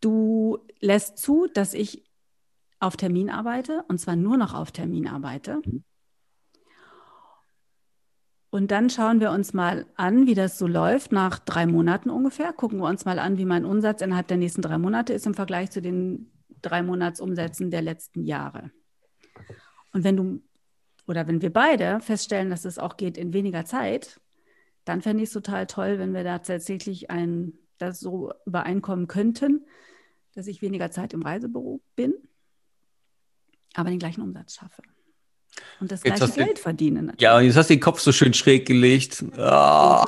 du 0.00 0.58
lässt 0.78 1.18
zu, 1.18 1.48
dass 1.52 1.74
ich 1.74 2.04
auf 2.78 2.96
Termin 2.96 3.28
arbeite 3.28 3.84
und 3.88 3.98
zwar 3.98 4.14
nur 4.14 4.36
noch 4.36 4.54
auf 4.54 4.70
Termin 4.70 5.08
arbeite. 5.08 5.62
Und 8.50 8.70
dann 8.70 8.90
schauen 8.90 9.20
wir 9.20 9.32
uns 9.32 9.52
mal 9.52 9.86
an, 9.96 10.26
wie 10.26 10.34
das 10.34 10.58
so 10.58 10.66
läuft 10.66 11.12
nach 11.12 11.38
drei 11.38 11.66
Monaten 11.66 12.10
ungefähr. 12.10 12.52
Gucken 12.52 12.78
wir 12.78 12.88
uns 12.88 13.04
mal 13.04 13.18
an, 13.18 13.38
wie 13.38 13.44
mein 13.44 13.64
Umsatz 13.64 14.00
innerhalb 14.00 14.28
der 14.28 14.36
nächsten 14.36 14.62
drei 14.62 14.78
Monate 14.78 15.12
ist 15.12 15.26
im 15.26 15.34
Vergleich 15.34 15.70
zu 15.70 15.82
den 15.82 16.30
drei 16.62 16.82
Monatsumsätzen 16.82 17.70
der 17.70 17.82
letzten 17.82 18.24
Jahre. 18.24 18.70
Und 19.92 20.04
wenn 20.04 20.16
du 20.16 20.42
oder 21.06 21.26
wenn 21.28 21.42
wir 21.42 21.52
beide 21.52 22.00
feststellen, 22.00 22.50
dass 22.50 22.64
es 22.64 22.78
auch 22.78 22.96
geht 22.96 23.16
in 23.16 23.32
weniger 23.32 23.64
Zeit, 23.64 24.20
dann 24.84 25.02
fände 25.02 25.22
ich 25.22 25.28
es 25.28 25.32
total 25.32 25.66
toll, 25.66 25.98
wenn 25.98 26.14
wir 26.14 26.24
da 26.24 26.38
tatsächlich 26.38 27.10
ein, 27.10 27.52
das 27.78 28.00
so 28.00 28.32
übereinkommen 28.44 29.06
könnten, 29.06 29.66
dass 30.34 30.46
ich 30.46 30.62
weniger 30.62 30.90
Zeit 30.90 31.12
im 31.12 31.22
Reisebüro 31.22 31.80
bin, 31.94 32.14
aber 33.74 33.90
den 33.90 33.98
gleichen 33.98 34.22
Umsatz 34.22 34.54
schaffe. 34.54 34.82
Und 35.80 35.92
das 35.92 36.02
Jetzt 36.04 36.18
gleiche 36.18 36.32
Geld 36.32 36.58
verdienen. 36.58 37.06
natürlich. 37.06 37.20
Ja, 37.20 37.36
und 37.36 37.44
jetzt 37.44 37.56
hast 37.56 37.68
du 37.68 37.74
den 37.74 37.80
Kopf 37.80 38.00
so 38.00 38.12
schön 38.12 38.32
schräg 38.32 38.66
gelegt. 38.66 39.24
Ah. 39.38 40.04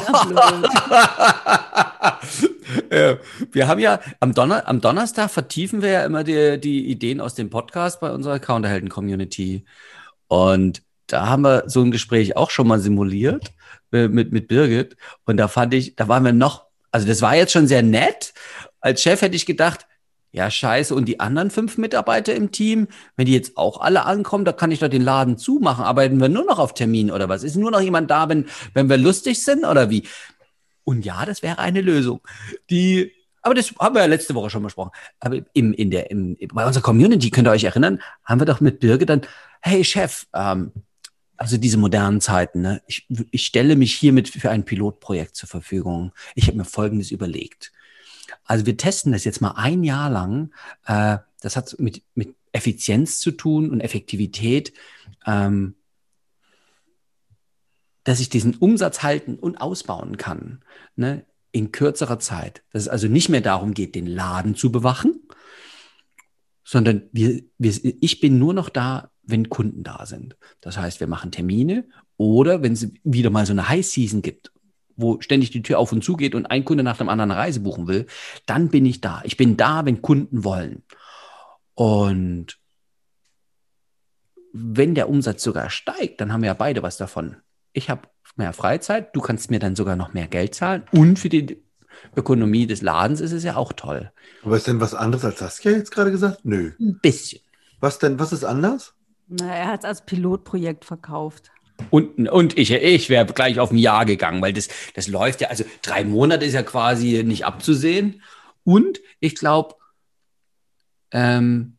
Äh, 2.90 3.16
wir 3.52 3.68
haben 3.68 3.80
ja 3.80 4.00
am, 4.20 4.34
Donner 4.34 4.66
am 4.66 4.80
Donnerstag 4.80 5.30
vertiefen 5.30 5.82
wir 5.82 5.90
ja 5.90 6.04
immer 6.04 6.24
die, 6.24 6.58
die 6.58 6.90
Ideen 6.90 7.20
aus 7.20 7.34
dem 7.34 7.50
Podcast 7.50 8.00
bei 8.00 8.10
unserer 8.10 8.38
Counterhelden-Community. 8.38 9.64
Und 10.26 10.82
da 11.06 11.28
haben 11.28 11.42
wir 11.42 11.64
so 11.66 11.82
ein 11.82 11.90
Gespräch 11.90 12.36
auch 12.36 12.50
schon 12.50 12.68
mal 12.68 12.78
simuliert 12.78 13.52
äh, 13.92 14.08
mit, 14.08 14.32
mit 14.32 14.48
Birgit. 14.48 14.96
Und 15.24 15.36
da 15.36 15.48
fand 15.48 15.74
ich, 15.74 15.96
da 15.96 16.08
waren 16.08 16.24
wir 16.24 16.32
noch, 16.32 16.66
also 16.90 17.06
das 17.06 17.22
war 17.22 17.34
jetzt 17.34 17.52
schon 17.52 17.66
sehr 17.66 17.82
nett. 17.82 18.32
Als 18.80 19.02
Chef 19.02 19.20
hätte 19.22 19.36
ich 19.36 19.46
gedacht, 19.46 19.86
ja, 20.30 20.50
scheiße. 20.50 20.94
Und 20.94 21.06
die 21.06 21.20
anderen 21.20 21.50
fünf 21.50 21.78
Mitarbeiter 21.78 22.34
im 22.34 22.50
Team, 22.52 22.88
wenn 23.16 23.26
die 23.26 23.32
jetzt 23.32 23.56
auch 23.56 23.80
alle 23.80 24.04
ankommen, 24.04 24.44
da 24.44 24.52
kann 24.52 24.70
ich 24.70 24.80
doch 24.80 24.88
den 24.88 25.02
Laden 25.02 25.38
zumachen. 25.38 25.84
Arbeiten 25.84 26.20
wir 26.20 26.28
nur 26.28 26.44
noch 26.44 26.58
auf 26.58 26.74
Termin 26.74 27.10
oder 27.10 27.28
was? 27.28 27.42
Ist 27.42 27.56
nur 27.56 27.70
noch 27.70 27.80
jemand 27.80 28.10
da, 28.10 28.28
wenn, 28.28 28.46
wenn 28.74 28.88
wir 28.88 28.98
lustig 28.98 29.42
sind 29.42 29.64
oder 29.64 29.90
wie? 29.90 30.06
Und 30.84 31.04
ja, 31.04 31.24
das 31.24 31.42
wäre 31.42 31.58
eine 31.58 31.80
Lösung. 31.80 32.20
Die, 32.70 33.12
aber 33.42 33.54
das 33.54 33.74
haben 33.78 33.94
wir 33.94 34.02
ja 34.02 34.06
letzte 34.06 34.34
Woche 34.34 34.50
schon 34.50 34.62
besprochen. 34.62 34.90
Aber 35.20 35.40
im, 35.54 35.72
in 35.72 35.90
der, 35.90 36.10
im, 36.10 36.36
bei 36.52 36.66
unserer 36.66 36.82
Community, 36.82 37.30
könnt 37.30 37.48
ihr 37.48 37.52
euch 37.52 37.64
erinnern, 37.64 38.00
haben 38.24 38.40
wir 38.40 38.46
doch 38.46 38.60
mit 38.60 38.80
Birge 38.80 39.06
dann, 39.06 39.22
hey 39.62 39.82
Chef, 39.82 40.26
ähm, 40.34 40.72
also 41.38 41.56
diese 41.56 41.78
modernen 41.78 42.20
Zeiten, 42.20 42.62
ne? 42.62 42.82
ich, 42.86 43.06
ich 43.30 43.46
stelle 43.46 43.76
mich 43.76 43.94
hiermit 43.94 44.28
für 44.28 44.50
ein 44.50 44.64
Pilotprojekt 44.64 45.36
zur 45.36 45.48
Verfügung. 45.48 46.12
Ich 46.34 46.48
habe 46.48 46.58
mir 46.58 46.64
Folgendes 46.64 47.10
überlegt. 47.10 47.72
Also 48.48 48.66
wir 48.66 48.76
testen 48.76 49.12
das 49.12 49.24
jetzt 49.24 49.40
mal 49.40 49.52
ein 49.52 49.84
Jahr 49.84 50.10
lang. 50.10 50.52
Äh, 50.86 51.18
das 51.40 51.54
hat 51.54 51.76
mit, 51.78 52.02
mit 52.14 52.34
Effizienz 52.50 53.20
zu 53.20 53.30
tun 53.30 53.70
und 53.70 53.80
Effektivität, 53.80 54.72
ähm, 55.26 55.74
dass 58.02 58.20
ich 58.20 58.30
diesen 58.30 58.56
Umsatz 58.56 59.02
halten 59.02 59.36
und 59.36 59.60
ausbauen 59.60 60.16
kann 60.16 60.64
ne, 60.96 61.26
in 61.52 61.72
kürzerer 61.72 62.18
Zeit. 62.18 62.62
Dass 62.72 62.82
es 62.82 62.88
also 62.88 63.06
nicht 63.06 63.28
mehr 63.28 63.42
darum 63.42 63.74
geht, 63.74 63.94
den 63.94 64.06
Laden 64.06 64.54
zu 64.54 64.72
bewachen, 64.72 65.20
sondern 66.64 67.02
wir, 67.12 67.42
wir, 67.58 67.74
ich 68.00 68.20
bin 68.20 68.38
nur 68.38 68.54
noch 68.54 68.70
da, 68.70 69.10
wenn 69.22 69.50
Kunden 69.50 69.82
da 69.82 70.06
sind. 70.06 70.38
Das 70.62 70.78
heißt, 70.78 71.00
wir 71.00 71.06
machen 71.06 71.32
Termine 71.32 71.86
oder 72.16 72.62
wenn 72.62 72.72
es 72.72 72.90
wieder 73.04 73.28
mal 73.28 73.44
so 73.44 73.52
eine 73.52 73.68
High 73.68 73.86
Season 73.86 74.22
gibt, 74.22 74.52
wo 74.98 75.20
ständig 75.20 75.50
die 75.50 75.62
Tür 75.62 75.78
auf 75.78 75.92
und 75.92 76.04
zu 76.04 76.16
geht 76.16 76.34
und 76.34 76.46
ein 76.46 76.64
Kunde 76.64 76.82
nach 76.82 76.98
dem 76.98 77.08
anderen 77.08 77.30
eine 77.30 77.40
Reise 77.40 77.60
buchen 77.60 77.86
will, 77.86 78.06
dann 78.44 78.68
bin 78.68 78.84
ich 78.84 79.00
da. 79.00 79.22
Ich 79.24 79.36
bin 79.38 79.56
da, 79.56 79.86
wenn 79.86 80.02
Kunden 80.02 80.44
wollen. 80.44 80.82
Und 81.74 82.58
wenn 84.52 84.94
der 84.94 85.08
Umsatz 85.08 85.42
sogar 85.42 85.70
steigt, 85.70 86.20
dann 86.20 86.32
haben 86.32 86.42
wir 86.42 86.48
ja 86.48 86.54
beide 86.54 86.82
was 86.82 86.96
davon. 86.96 87.36
Ich 87.72 87.88
habe 87.88 88.02
mehr 88.36 88.52
Freizeit, 88.52 89.14
du 89.14 89.20
kannst 89.20 89.50
mir 89.50 89.60
dann 89.60 89.76
sogar 89.76 89.96
noch 89.96 90.12
mehr 90.12 90.26
Geld 90.26 90.54
zahlen 90.54 90.84
und 90.92 91.18
für 91.18 91.28
die 91.28 91.62
Ökonomie 92.16 92.66
des 92.66 92.82
Ladens 92.82 93.20
ist 93.20 93.32
es 93.32 93.44
ja 93.44 93.56
auch 93.56 93.72
toll. 93.72 94.12
Aber 94.42 94.56
ist 94.56 94.66
denn 94.66 94.80
was 94.80 94.94
anderes 94.94 95.24
als 95.24 95.38
Saskia 95.38 95.72
jetzt 95.72 95.90
gerade 95.90 96.10
gesagt? 96.10 96.44
Nö. 96.44 96.72
Ein 96.80 96.98
bisschen. 97.00 97.40
Was 97.80 97.98
denn, 97.98 98.18
was 98.18 98.32
ist 98.32 98.44
anders? 98.44 98.94
Na, 99.28 99.54
er 99.54 99.68
hat 99.68 99.80
es 99.80 99.84
als 99.84 100.04
Pilotprojekt 100.04 100.84
verkauft. 100.84 101.50
Und, 101.90 102.28
und 102.28 102.58
ich, 102.58 102.72
ich 102.72 103.08
wäre 103.08 103.26
gleich 103.26 103.58
auf 103.60 103.70
ein 103.70 103.78
Jahr 103.78 104.04
gegangen, 104.04 104.42
weil 104.42 104.52
das, 104.52 104.68
das 104.94 105.08
läuft 105.08 105.40
ja, 105.40 105.48
also 105.48 105.64
drei 105.82 106.04
Monate 106.04 106.44
ist 106.44 106.54
ja 106.54 106.62
quasi 106.62 107.22
nicht 107.24 107.44
abzusehen. 107.44 108.22
Und 108.64 109.00
ich 109.20 109.34
glaube, 109.36 109.76
ähm, 111.12 111.78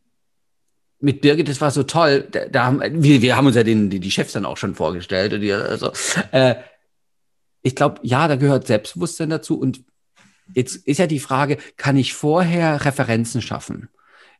mit 1.00 1.20
Birgit, 1.20 1.48
das 1.48 1.60
war 1.60 1.70
so 1.70 1.82
toll. 1.82 2.26
Da, 2.30 2.46
da 2.46 2.64
haben, 2.64 3.02
wir, 3.02 3.22
wir 3.22 3.36
haben 3.36 3.46
uns 3.46 3.56
ja 3.56 3.62
den, 3.62 3.90
die, 3.90 4.00
die 4.00 4.10
Chefs 4.10 4.32
dann 4.32 4.44
auch 4.44 4.56
schon 4.56 4.74
vorgestellt. 4.74 5.32
Und 5.32 5.40
die, 5.40 5.52
also, 5.52 5.92
äh, 6.32 6.56
ich 7.62 7.74
glaube, 7.74 8.00
ja, 8.02 8.28
da 8.28 8.36
gehört 8.36 8.66
Selbstbewusstsein 8.66 9.30
dazu. 9.30 9.58
Und 9.58 9.82
jetzt 10.54 10.76
ist 10.76 10.98
ja 10.98 11.06
die 11.06 11.20
Frage, 11.20 11.58
kann 11.76 11.96
ich 11.96 12.14
vorher 12.14 12.84
Referenzen 12.84 13.42
schaffen? 13.42 13.88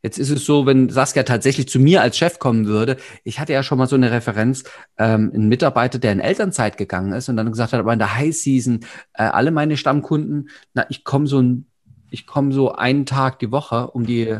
Jetzt 0.03 0.17
ist 0.17 0.31
es 0.31 0.45
so, 0.45 0.65
wenn 0.65 0.89
Saskia 0.89 1.23
tatsächlich 1.23 1.69
zu 1.69 1.79
mir 1.79 2.01
als 2.01 2.17
Chef 2.17 2.39
kommen 2.39 2.65
würde, 2.65 2.97
ich 3.23 3.39
hatte 3.39 3.53
ja 3.53 3.61
schon 3.61 3.77
mal 3.77 3.87
so 3.87 3.95
eine 3.95 4.11
Referenz, 4.11 4.63
ähm, 4.97 5.31
ein 5.33 5.47
Mitarbeiter, 5.47 5.99
der 5.99 6.11
in 6.11 6.19
Elternzeit 6.19 6.77
gegangen 6.77 7.13
ist 7.13 7.29
und 7.29 7.37
dann 7.37 7.51
gesagt 7.51 7.73
hat, 7.73 7.79
aber 7.79 7.93
in 7.93 7.99
der 7.99 8.15
High 8.15 8.35
Season, 8.35 8.79
äh, 9.13 9.23
alle 9.23 9.51
meine 9.51 9.77
Stammkunden, 9.77 10.49
na, 10.73 10.85
ich 10.89 11.03
komme 11.03 11.27
so 11.27 11.39
ein, 11.39 11.67
ich 12.09 12.25
komme 12.25 12.51
so 12.51 12.73
einen 12.73 13.05
Tag 13.05 13.39
die 13.39 13.51
Woche, 13.51 13.91
um 13.91 14.05
die, 14.05 14.39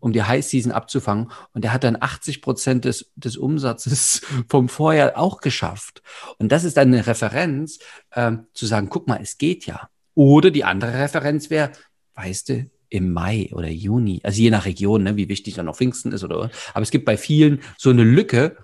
um 0.00 0.12
die 0.12 0.22
High 0.22 0.44
Season 0.44 0.70
abzufangen. 0.70 1.30
Und 1.54 1.64
der 1.64 1.72
hat 1.72 1.82
dann 1.82 1.96
80 1.98 2.42
Prozent 2.42 2.84
des, 2.84 3.10
des 3.16 3.36
Umsatzes 3.38 4.20
vom 4.48 4.68
Vorjahr 4.68 5.16
auch 5.16 5.40
geschafft. 5.40 6.02
Und 6.38 6.52
das 6.52 6.64
ist 6.64 6.76
dann 6.76 6.88
eine 6.88 7.06
Referenz, 7.06 7.78
ähm, 8.14 8.46
zu 8.52 8.66
sagen, 8.66 8.90
guck 8.90 9.08
mal, 9.08 9.20
es 9.22 9.38
geht 9.38 9.64
ja. 9.64 9.88
Oder 10.14 10.50
die 10.50 10.64
andere 10.64 10.92
Referenz 10.92 11.48
wäre, 11.48 11.72
weißt 12.14 12.50
du, 12.50 12.70
im 12.90 13.12
Mai 13.12 13.48
oder 13.52 13.68
Juni, 13.68 14.20
also 14.22 14.40
je 14.40 14.50
nach 14.50 14.66
Region, 14.66 15.04
ne, 15.04 15.16
wie 15.16 15.28
wichtig 15.28 15.54
dann 15.54 15.66
noch 15.66 15.76
Pfingsten 15.76 16.12
ist 16.12 16.24
oder, 16.24 16.50
aber 16.74 16.82
es 16.82 16.90
gibt 16.90 17.04
bei 17.04 17.16
vielen 17.16 17.60
so 17.78 17.90
eine 17.90 18.04
Lücke, 18.04 18.56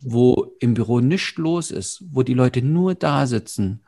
wo 0.00 0.56
im 0.58 0.74
Büro 0.74 1.00
nichts 1.00 1.36
los 1.36 1.70
ist, 1.70 2.02
wo 2.10 2.22
die 2.22 2.34
Leute 2.34 2.62
nur 2.62 2.94
da 2.94 3.26
sitzen. 3.26 3.84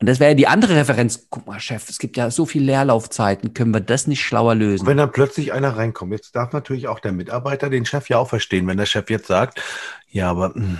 Und 0.00 0.08
das 0.08 0.20
wäre 0.20 0.30
ja 0.30 0.36
die 0.36 0.46
andere 0.46 0.76
Referenz. 0.76 1.26
Guck 1.28 1.48
mal, 1.48 1.58
Chef, 1.58 1.88
es 1.88 1.98
gibt 1.98 2.16
ja 2.16 2.30
so 2.30 2.46
viel 2.46 2.62
Leerlaufzeiten. 2.62 3.52
Können 3.52 3.74
wir 3.74 3.80
das 3.80 4.06
nicht 4.06 4.22
schlauer 4.22 4.54
lösen? 4.54 4.86
Wenn 4.86 4.96
dann 4.96 5.10
plötzlich 5.10 5.52
einer 5.52 5.76
reinkommt, 5.76 6.12
jetzt 6.12 6.36
darf 6.36 6.52
natürlich 6.52 6.86
auch 6.86 7.00
der 7.00 7.10
Mitarbeiter 7.10 7.68
den 7.68 7.84
Chef 7.84 8.08
ja 8.08 8.18
auch 8.18 8.28
verstehen, 8.28 8.68
wenn 8.68 8.76
der 8.76 8.86
Chef 8.86 9.10
jetzt 9.10 9.26
sagt, 9.26 9.60
ja, 10.08 10.30
aber 10.30 10.52
mh, 10.54 10.78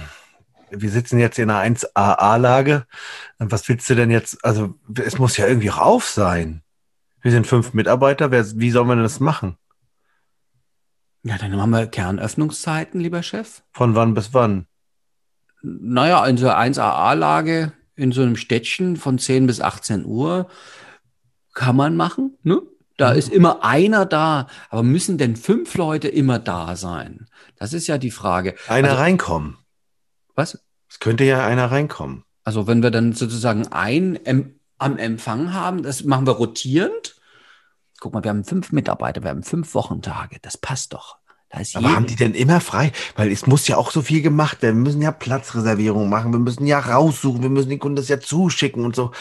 wir 0.71 0.91
sitzen 0.91 1.19
jetzt 1.19 1.39
in 1.41 1.51
einer 1.51 1.77
1AA-Lage, 1.77 2.87
was 3.39 3.69
willst 3.69 3.91
du 3.91 3.97
denn 3.97 4.13
jetzt, 4.13 4.45
also 4.45 4.75
es 5.03 5.19
muss 5.19 5.37
ja 5.37 5.49
irgendwie 5.49 5.71
auch 5.73 5.79
auf 5.79 6.09
sein. 6.09 6.63
Wir 7.29 7.33
sind 7.33 7.47
fünf 7.47 7.75
Mitarbeiter, 7.75 8.31
wer, 8.31 8.43
wie 8.59 8.71
sollen 8.71 8.89
wir 8.89 8.95
denn 8.95 9.03
das 9.03 9.21
machen? 9.21 9.59
Ja, 11.25 11.37
dann 11.37 11.61
haben 11.61 11.69
wir 11.69 11.87
Kernöffnungszeiten, 11.87 13.03
lieber 13.03 13.23
Chef. 13.23 13.61
Von 13.73 13.95
wann 13.95 14.15
bis 14.15 14.33
wann? 14.33 14.67
Naja, 15.61 16.25
in 16.25 16.39
so 16.39 16.49
einer 16.49 16.73
1AA-Lage 16.73 17.75
in 17.97 18.13
so 18.13 18.23
einem 18.23 18.37
Städtchen 18.37 18.97
von 18.97 19.19
10 19.19 19.47
bis 19.47 19.61
18 19.61 20.07
Uhr 20.07 20.49
kann 21.53 21.77
man 21.77 21.97
machen. 21.97 22.39
Ne? 22.45 22.63
Da 22.97 23.13
ist 23.13 23.29
immer 23.31 23.63
einer 23.63 24.07
da. 24.07 24.47
Aber 24.71 24.83
müssen 24.83 25.19
denn 25.19 25.37
fünf 25.37 25.75
Leute 25.75 26.09
immer 26.09 26.39
da 26.39 26.77
sein? 26.77 27.27
Das 27.57 27.75
ist 27.75 27.89
ja 27.89 27.99
die 27.99 28.11
Frage. 28.11 28.55
Einer 28.69 28.89
Also- 28.93 29.03
reinkommen. 29.03 29.59
Was? 30.35 30.65
Es 30.89 30.99
könnte 30.99 31.25
ja 31.25 31.47
einer 31.47 31.71
reinkommen. 31.71 32.25
Also 32.43 32.67
wenn 32.67 32.83
wir 32.83 32.91
dann 32.91 33.13
sozusagen 33.13 33.67
ein 33.67 34.17
em 34.25 34.55
am 34.79 34.97
Empfang 34.97 35.53
haben, 35.53 35.83
das 35.83 36.05
machen 36.05 36.27
wir 36.27 36.33
rotierend. 36.33 37.17
Guck 38.01 38.15
mal, 38.15 38.23
wir 38.23 38.31
haben 38.31 38.45
fünf 38.45 38.73
Mitarbeiter, 38.73 39.23
wir 39.23 39.31
haben 39.31 39.43
fünf 39.43 39.75
Wochentage. 39.75 40.39
Das 40.43 40.57
passt 40.57 40.93
doch. 40.93 41.19
Da 41.51 41.61
ist 41.61 41.77
Aber 41.77 41.95
haben 41.95 42.07
die 42.07 42.17
denn 42.17 42.35
immer 42.35 42.61
frei? 42.61 42.93
Weil 43.17 43.33
es 43.33 43.47
muss 43.47 43.67
ja 43.69 43.77
auch 43.77 43.91
so 43.91 44.03
viel 44.03 44.21
gemacht 44.21 44.61
werden. 44.63 44.77
Wir 44.77 44.83
müssen 44.83 45.03
ja 45.03 45.13
Platzreservierung 45.13 46.09
machen, 46.09 46.33
wir 46.33 46.39
müssen 46.39 46.67
ja 46.67 46.79
raussuchen, 46.79 47.43
wir 47.43 47.49
müssen 47.49 47.71
den 47.71 47.79
Kunden 47.79 47.97
das 47.97 48.09
ja 48.09 48.21
zuschicken 48.21 48.85
und 48.85 48.95
so. 48.95 49.13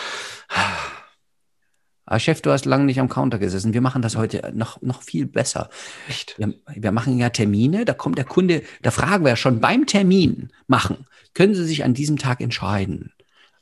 Ah, 2.10 2.20
Chef, 2.20 2.42
du 2.42 2.52
hast 2.52 2.66
lange 2.66 2.86
nicht 2.86 3.00
am 3.02 3.10
Counter 3.10 3.38
gesessen. 3.38 3.74
Wir 3.74 3.82
machen 3.82 4.02
das 4.02 4.16
heute 4.16 4.52
noch, 4.54 4.82
noch 4.82 5.02
viel 5.02 5.26
besser. 5.26 5.70
Echt? 6.08 6.36
Wir, 6.38 6.54
wir 6.74 6.92
machen 6.94 7.18
ja 7.18 7.30
Termine, 7.30 7.84
da 7.84 7.94
kommt 7.94 8.18
der 8.18 8.26
Kunde, 8.26 8.64
da 8.82 8.92
fragen 8.92 9.26
wir 9.26 9.36
schon 9.36 9.60
beim 9.60 9.86
Termin 9.86 10.52
machen, 10.68 11.06
können 11.34 11.54
Sie 11.54 11.66
sich 11.66 11.84
an 11.84 11.94
diesem 11.94 12.18
Tag 12.18 12.40
entscheiden? 12.40 13.12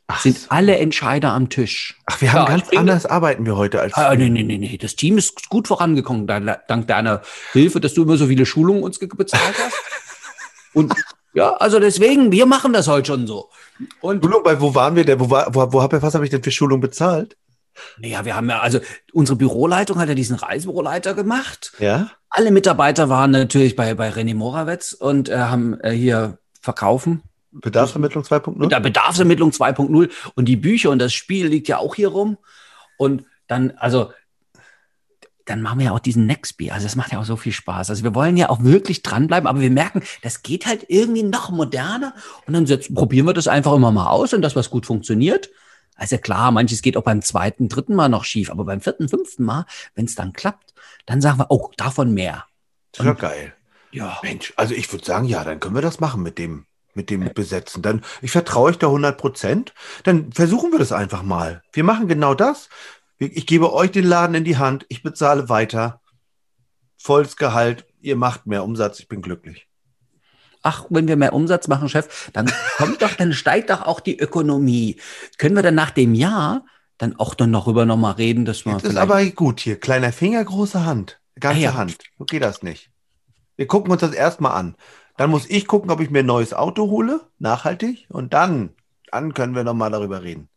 Ach, 0.08 0.22
Sind 0.22 0.38
so. 0.38 0.46
alle 0.50 0.78
Entscheider 0.78 1.32
am 1.32 1.50
Tisch? 1.50 2.00
Ach 2.06 2.22
wir 2.22 2.32
haben 2.32 2.52
Ja, 2.52 2.58
ganz 2.58 2.70
anders 2.76 3.06
arbeiten 3.08 3.46
wir 3.46 3.58
heute 3.58 3.82
als. 3.82 3.94
Ah, 3.96 4.14
nee, 4.16 4.30
nee, 4.30 4.44
nee, 4.44 4.58
nee. 4.60 4.78
Das 4.78 4.96
Team 4.96 5.18
ist 5.18 5.50
gut 5.50 5.68
vorangekommen, 5.68 6.28
da- 6.28 6.40
dank 6.68 6.88
deiner 6.88 7.22
Hilfe, 7.54 7.80
dass 7.80 7.96
du 7.96 8.04
immer 8.04 8.18
so 8.18 8.28
viele 8.28 8.46
Schulungen 8.46 8.84
uns 8.84 9.00
bezahlt 9.00 9.56
hast. 9.58 9.76
Und 10.74 10.94
ja, 11.34 11.54
also 11.56 11.80
deswegen, 11.80 12.32
wir 12.32 12.46
machen 12.46 12.72
das 12.72 12.88
heute 12.88 13.08
schon 13.08 13.26
so. 13.26 13.50
Und 14.00 14.24
Schulung, 14.24 14.44
bei 14.44 14.62
wo 14.62 14.76
waren 14.76 14.96
wir 14.96 15.06
denn? 15.06 15.20
Wo, 15.20 15.30
war, 15.30 15.54
wo, 15.56 15.74
wo 15.74 15.82
hab, 15.82 15.92
was 16.02 16.14
habe 16.14 16.24
ich 16.24 16.30
denn 16.30 16.44
für 16.44 16.52
Schulung 16.52 16.82
bezahlt? 16.82 17.36
Naja, 17.98 18.24
wir 18.26 18.36
haben 18.36 18.50
ja, 18.50 18.60
also 18.62 18.80
unsere 19.12 19.38
Büroleitung 19.38 20.00
hat 20.00 20.08
ja 20.08 20.16
diesen 20.16 20.36
Reisebüroleiter 20.38 21.14
gemacht. 21.14 21.74
Ja? 21.80 22.12
Alle 22.30 22.52
Mitarbeiter 22.52 23.10
waren 23.10 23.32
natürlich 23.32 23.76
bei, 23.76 23.94
bei 23.96 24.10
René 24.10 24.36
Morawetz 24.36 24.94
und 24.94 25.30
äh, 25.30 25.38
haben 25.38 25.80
äh, 25.82 25.92
hier 25.92 26.38
verkaufen. 26.62 27.24
Bedarfsermittlung 27.62 28.24
2.0? 28.24 28.58
Mit 28.58 28.72
der 28.72 28.80
Bedarfsermittlung 28.80 29.52
2.0 29.52 30.12
und 30.36 30.46
die 30.46 30.56
Bücher 30.56 30.92
und 30.92 31.00
das 31.00 31.14
Spiel 31.14 31.48
liegt 31.48 31.68
ja 31.68 31.78
auch 31.78 31.96
hier 31.96 32.10
rum. 32.10 32.38
Und 32.98 33.24
dann, 33.48 33.72
also, 33.78 34.12
dann 35.46 35.62
machen 35.62 35.80
wir 35.80 35.88
ja 35.88 35.92
auch 35.92 36.00
diesen 36.00 36.26
Nextby. 36.26 36.72
Also, 36.72 36.86
das 36.86 36.96
macht 36.96 37.12
ja 37.12 37.20
auch 37.20 37.26
so 37.26 37.36
viel 37.36 37.52
Spaß. 37.52 37.90
Also, 37.90 38.04
wir 38.04 38.16
wollen 38.16 38.38
ja 38.38 38.50
auch 38.50 38.64
wirklich 38.64 39.04
dranbleiben, 39.04 39.48
aber 39.48 39.62
wir 39.62 39.72
merken, 39.72 40.02
das 40.22 40.44
geht 40.44 40.66
halt 40.66 40.86
irgendwie 40.88 41.24
noch 41.24 41.50
moderner. 41.50 42.14
Und 42.46 42.54
dann 42.54 42.66
setzen, 42.66 42.96
probieren 42.96 43.26
wir 43.28 43.34
das 43.34 43.48
einfach 43.48 43.74
immer 43.74 43.92
mal 43.92 44.08
aus 44.08 44.34
und 44.34 44.42
das, 44.42 44.56
was 44.56 44.70
gut 44.70 44.86
funktioniert. 44.86 45.50
Also 45.96 46.18
klar, 46.18 46.52
manches 46.52 46.82
geht 46.82 46.98
auch 46.98 47.04
beim 47.04 47.22
zweiten, 47.22 47.70
dritten 47.70 47.96
Mal 47.96 48.10
noch 48.10 48.26
schief, 48.26 48.52
aber 48.52 48.66
beim 48.66 48.82
vierten, 48.82 49.08
fünften 49.08 49.44
Mal, 49.44 49.66
wenn 49.96 50.06
es 50.06 50.16
dann 50.16 50.34
klappt, 50.34 50.74
dann 51.06 51.22
sagen 51.22 51.40
wir, 51.40 51.48
oh, 51.50 51.72
davon 51.78 52.14
mehr. 52.14 52.46
Das 52.92 53.00
ist 53.00 53.06
ja 53.06 53.14
geil. 53.14 53.54
Ja. 53.92 54.20
Mensch, 54.24 54.54
also 54.58 54.74
ich 54.74 54.92
würde 54.92 55.06
sagen, 55.06 55.26
ja, 55.26 55.44
dann 55.44 55.60
können 55.60 55.76
wir 55.76 55.82
das 55.82 56.02
machen 56.02 56.22
mit 56.22 56.38
dem, 56.38 56.66
mit 56.96 57.10
dem 57.10 57.32
Besetzen. 57.34 57.82
Dann, 57.82 58.02
ich 58.22 58.32
vertraue 58.32 58.70
euch 58.70 58.78
da 58.78 58.88
100 58.88 59.18
Prozent. 59.18 59.74
Dann 60.04 60.32
versuchen 60.32 60.72
wir 60.72 60.80
das 60.80 60.92
einfach 60.92 61.24
mal. 61.24 61.62
Wir 61.74 61.84
machen 61.84 62.08
genau 62.08 62.34
das. 62.34 62.70
Ich 63.18 63.46
gebe 63.46 63.74
euch 63.74 63.92
den 63.92 64.06
Laden 64.06 64.36
in 64.36 64.44
die 64.44 64.58
Hand. 64.58 64.86
Ich 64.90 65.04
bezahle 65.04 65.50
weiter. 65.50 66.02
Volles 66.98 67.36
Gehalt. 67.36 67.86
Ihr 68.02 68.16
macht 68.16 68.46
mehr 68.46 68.64
Umsatz. 68.64 69.00
Ich 69.00 69.08
bin 69.08 69.22
glücklich 69.22 69.68
ach, 70.66 70.86
wenn 70.90 71.08
wir 71.08 71.16
mehr 71.16 71.34
Umsatz 71.34 71.68
machen, 71.68 71.88
Chef, 71.90 72.32
dann 72.34 72.52
kommt 72.78 73.02
doch, 73.02 73.14
dann 73.14 73.34
steigt 73.34 73.70
doch 73.70 73.84
auch 73.84 74.00
die 74.00 74.18
Ökonomie. 74.18 75.00
Können 75.38 75.56
wir 75.56 75.64
dann 75.64 75.76
nach 75.76 75.92
dem 75.92 76.16
Jahr 76.16 76.66
dann 76.98 77.16
auch 77.18 77.36
dann 77.36 77.52
noch 77.52 77.68
über 77.68 77.86
nochmal 77.86 78.14
reden, 78.14 78.46
dass 78.46 78.66
man. 78.66 78.76
Das 78.76 78.84
ist 78.84 78.98
aber 78.98 79.24
gut 79.28 79.60
hier. 79.60 79.80
Kleiner 79.80 80.12
Finger, 80.12 80.44
große 80.44 80.86
Hand. 80.86 81.20
Ganze 81.40 81.60
ah, 81.60 81.64
ja. 81.64 81.74
Hand. 81.76 81.98
So 82.18 82.26
geht 82.26 82.42
das 82.42 82.64
nicht. 82.64 82.90
Wir 83.58 83.68
gucken 83.68 83.92
uns 83.92 84.02
das 84.02 84.14
erstmal 84.14 84.54
an. 84.54 84.76
Dann 85.18 85.30
muss 85.30 85.50
ich 85.50 85.68
gucken, 85.68 85.92
ob 85.92 86.02
ich 86.02 86.10
mir 86.10 86.20
ein 86.20 86.26
neues 86.26 86.54
Auto 86.54 86.90
hole, 86.90 87.22
nachhaltig, 87.40 88.06
und 88.10 88.34
dann, 88.34 88.72
dann 89.12 89.34
können 89.34 89.56
wir 89.56 89.64
nochmal 89.64 89.92
darüber 89.92 90.24
reden. 90.24 90.50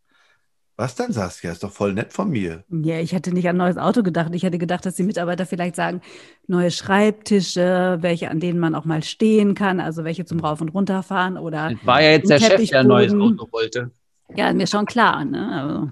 Was 0.77 0.95
denn, 0.95 1.13
Saskia? 1.13 1.51
Ist 1.51 1.65
doch 1.65 1.73
voll 1.73 1.93
nett 1.93 2.13
von 2.13 2.31
mir. 2.31 2.63
Ja, 2.71 3.01
ich 3.01 3.13
hätte 3.13 3.33
nicht 3.33 3.49
an 3.49 3.57
neues 3.57 3.77
Auto 3.77 4.05
gedacht. 4.05 4.33
Ich 4.33 4.45
hätte 4.45 4.59
gedacht, 4.59 4.87
dass 4.87 4.95
die 4.95 5.03
Mitarbeiter 5.03 5.45
vielleicht 5.45 5.75
sagen, 5.75 6.03
neue 6.47 6.71
Schreibtische, 6.71 7.99
welche, 8.01 8.31
an 8.31 8.39
denen 8.39 8.61
man 8.61 8.77
auch 8.77 8.85
mal 8.85 9.03
stehen 9.03 9.57
kann, 9.57 9.81
also 9.81 10.05
welche 10.05 10.25
zum 10.25 10.39
Rauf- 10.39 10.61
und 10.61 10.69
Runterfahren 10.69 11.37
oder. 11.37 11.71
Das 11.73 11.85
war 11.85 12.01
ja 12.01 12.11
jetzt 12.13 12.31
der 12.31 12.39
Chef, 12.39 12.65
der 12.71 12.81
ein 12.81 12.87
neues 12.87 13.13
Auto 13.13 13.49
wollte. 13.51 13.91
Ja, 14.37 14.53
mir 14.53 14.69
schon 14.69 14.87
klar. 14.87 15.25
Ne? 15.25 15.53
Also. 15.53 15.91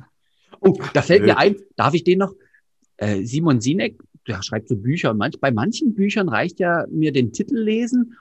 Oh, 0.61 0.81
da 0.93 1.03
fällt 1.03 1.25
mir 1.25 1.37
ein, 1.37 1.57
darf 1.75 1.95
ich 1.95 2.05
den 2.05 2.21
noch? 2.21 2.33
Äh, 2.97 3.25
Simon 3.25 3.61
Sinek, 3.61 3.99
der 4.29 4.41
schreibt 4.45 4.69
so 4.69 4.77
Bücher 4.77 5.11
und 5.11 5.19
manch, 5.19 5.41
bei 5.41 5.51
manchen 5.51 5.95
Büchern 5.95 6.29
reicht 6.29 6.61
ja 6.61 6.87
mir 6.91 7.13
den 7.13 7.33
Titel 7.33 7.59
lesen 7.59 8.17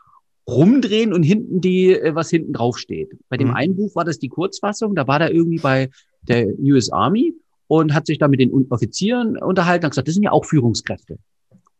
rumdrehen 0.47 1.13
und 1.13 1.23
hinten 1.23 1.61
die, 1.61 1.91
äh, 1.93 2.15
was 2.15 2.29
hinten 2.29 2.53
drauf 2.53 2.77
steht. 2.77 3.17
Bei 3.29 3.37
dem 3.37 3.49
mhm. 3.49 3.55
einen 3.55 3.75
Buch 3.75 3.95
war 3.95 4.05
das 4.05 4.19
die 4.19 4.29
Kurzfassung, 4.29 4.95
da 4.95 5.07
war 5.07 5.19
da 5.19 5.29
irgendwie 5.29 5.59
bei 5.59 5.89
der 6.21 6.47
US 6.59 6.91
Army 6.91 7.33
und 7.67 7.93
hat 7.93 8.05
sich 8.05 8.19
da 8.19 8.27
mit 8.27 8.39
den 8.39 8.51
Offizieren 8.69 9.37
unterhalten 9.37 9.85
und 9.85 9.91
gesagt, 9.91 10.07
das 10.07 10.13
sind 10.13 10.23
ja 10.23 10.31
auch 10.31 10.45
Führungskräfte. 10.45 11.17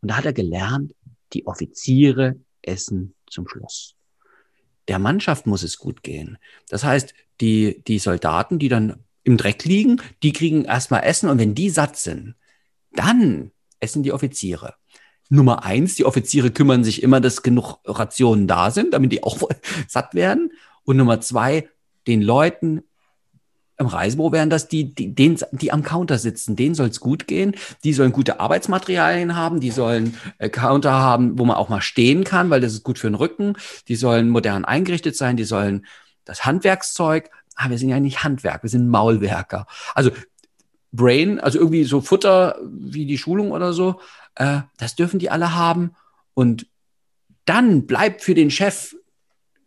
Und 0.00 0.10
da 0.10 0.16
hat 0.16 0.26
er 0.26 0.32
gelernt, 0.32 0.94
die 1.32 1.46
Offiziere 1.46 2.36
essen 2.62 3.14
zum 3.28 3.48
Schluss. 3.48 3.94
Der 4.88 4.98
Mannschaft 4.98 5.46
muss 5.46 5.62
es 5.62 5.78
gut 5.78 6.02
gehen. 6.02 6.38
Das 6.68 6.84
heißt, 6.84 7.14
die, 7.40 7.82
die 7.86 7.98
Soldaten, 7.98 8.58
die 8.58 8.68
dann 8.68 9.04
im 9.24 9.36
Dreck 9.36 9.64
liegen, 9.64 10.00
die 10.22 10.32
kriegen 10.32 10.64
erstmal 10.64 11.02
Essen 11.02 11.28
und 11.28 11.38
wenn 11.38 11.54
die 11.54 11.70
satt 11.70 11.96
sind, 11.96 12.36
dann 12.92 13.50
essen 13.80 14.02
die 14.02 14.12
Offiziere. 14.12 14.74
Nummer 15.28 15.64
eins, 15.64 15.94
die 15.96 16.04
Offiziere 16.04 16.50
kümmern 16.50 16.84
sich 16.84 17.02
immer, 17.02 17.20
dass 17.20 17.42
genug 17.42 17.78
Rationen 17.84 18.46
da 18.46 18.70
sind, 18.70 18.94
damit 18.94 19.12
die 19.12 19.22
auch 19.22 19.38
satt 19.88 20.14
werden. 20.14 20.52
Und 20.84 20.96
Nummer 20.96 21.20
zwei, 21.20 21.68
den 22.06 22.22
Leuten 22.22 22.82
im 23.78 23.86
Reisebüro 23.86 24.32
wären 24.32 24.48
das 24.48 24.68
die, 24.68 24.94
die, 24.94 25.14
den, 25.14 25.38
die 25.52 25.72
am 25.72 25.82
Counter 25.82 26.18
sitzen. 26.18 26.56
Denen 26.56 26.74
soll 26.74 26.88
es 26.88 27.00
gut 27.00 27.26
gehen. 27.26 27.54
Die 27.84 27.92
sollen 27.92 28.12
gute 28.12 28.40
Arbeitsmaterialien 28.40 29.36
haben. 29.36 29.60
Die 29.60 29.70
sollen 29.70 30.16
äh, 30.38 30.48
Counter 30.48 30.92
haben, 30.92 31.38
wo 31.38 31.44
man 31.44 31.56
auch 31.56 31.68
mal 31.68 31.82
stehen 31.82 32.24
kann, 32.24 32.48
weil 32.48 32.60
das 32.60 32.72
ist 32.72 32.84
gut 32.84 32.98
für 32.98 33.08
den 33.08 33.16
Rücken. 33.16 33.54
Die 33.88 33.96
sollen 33.96 34.30
modern 34.30 34.64
eingerichtet 34.64 35.16
sein. 35.16 35.36
Die 35.36 35.44
sollen 35.44 35.84
das 36.24 36.46
Handwerkszeug. 36.46 37.30
Ah, 37.54 37.68
wir 37.68 37.78
sind 37.78 37.88
ja 37.88 38.00
nicht 38.00 38.22
Handwerk, 38.22 38.62
wir 38.62 38.70
sind 38.70 38.88
Maulwerker. 38.88 39.66
Also 39.94 40.10
Brain, 40.92 41.40
also 41.40 41.58
irgendwie 41.58 41.84
so 41.84 42.00
Futter 42.00 42.58
wie 42.62 43.06
die 43.06 43.18
Schulung 43.18 43.50
oder 43.52 43.72
so, 43.72 44.00
äh, 44.36 44.60
das 44.78 44.94
dürfen 44.94 45.18
die 45.18 45.30
alle 45.30 45.54
haben. 45.54 45.94
Und 46.34 46.66
dann 47.44 47.86
bleibt 47.86 48.22
für 48.22 48.34
den 48.34 48.50
Chef 48.50 48.94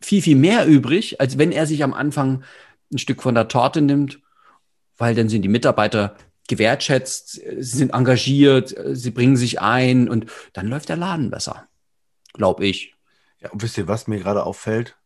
viel, 0.01 0.21
viel 0.21 0.35
mehr 0.35 0.65
übrig, 0.65 1.19
als 1.19 1.37
wenn 1.37 1.51
er 1.51 1.67
sich 1.67 1.83
am 1.83 1.93
Anfang 1.93 2.43
ein 2.91 2.97
Stück 2.97 3.21
von 3.21 3.35
der 3.35 3.47
Torte 3.47 3.81
nimmt, 3.81 4.19
weil 4.97 5.15
dann 5.15 5.29
sind 5.29 5.41
die 5.41 5.49
Mitarbeiter 5.49 6.15
gewertschätzt, 6.47 7.33
sie 7.33 7.77
sind 7.77 7.93
engagiert, 7.93 8.75
sie 8.91 9.11
bringen 9.11 9.37
sich 9.37 9.61
ein 9.61 10.09
und 10.09 10.25
dann 10.53 10.67
läuft 10.67 10.89
der 10.89 10.97
Laden 10.97 11.29
besser, 11.29 11.67
glaube 12.33 12.65
ich. 12.65 12.95
Ja, 13.39 13.51
und 13.51 13.61
wisst 13.61 13.77
ihr, 13.77 13.87
was 13.87 14.07
mir 14.07 14.19
gerade 14.19 14.45
auffällt? 14.45 14.97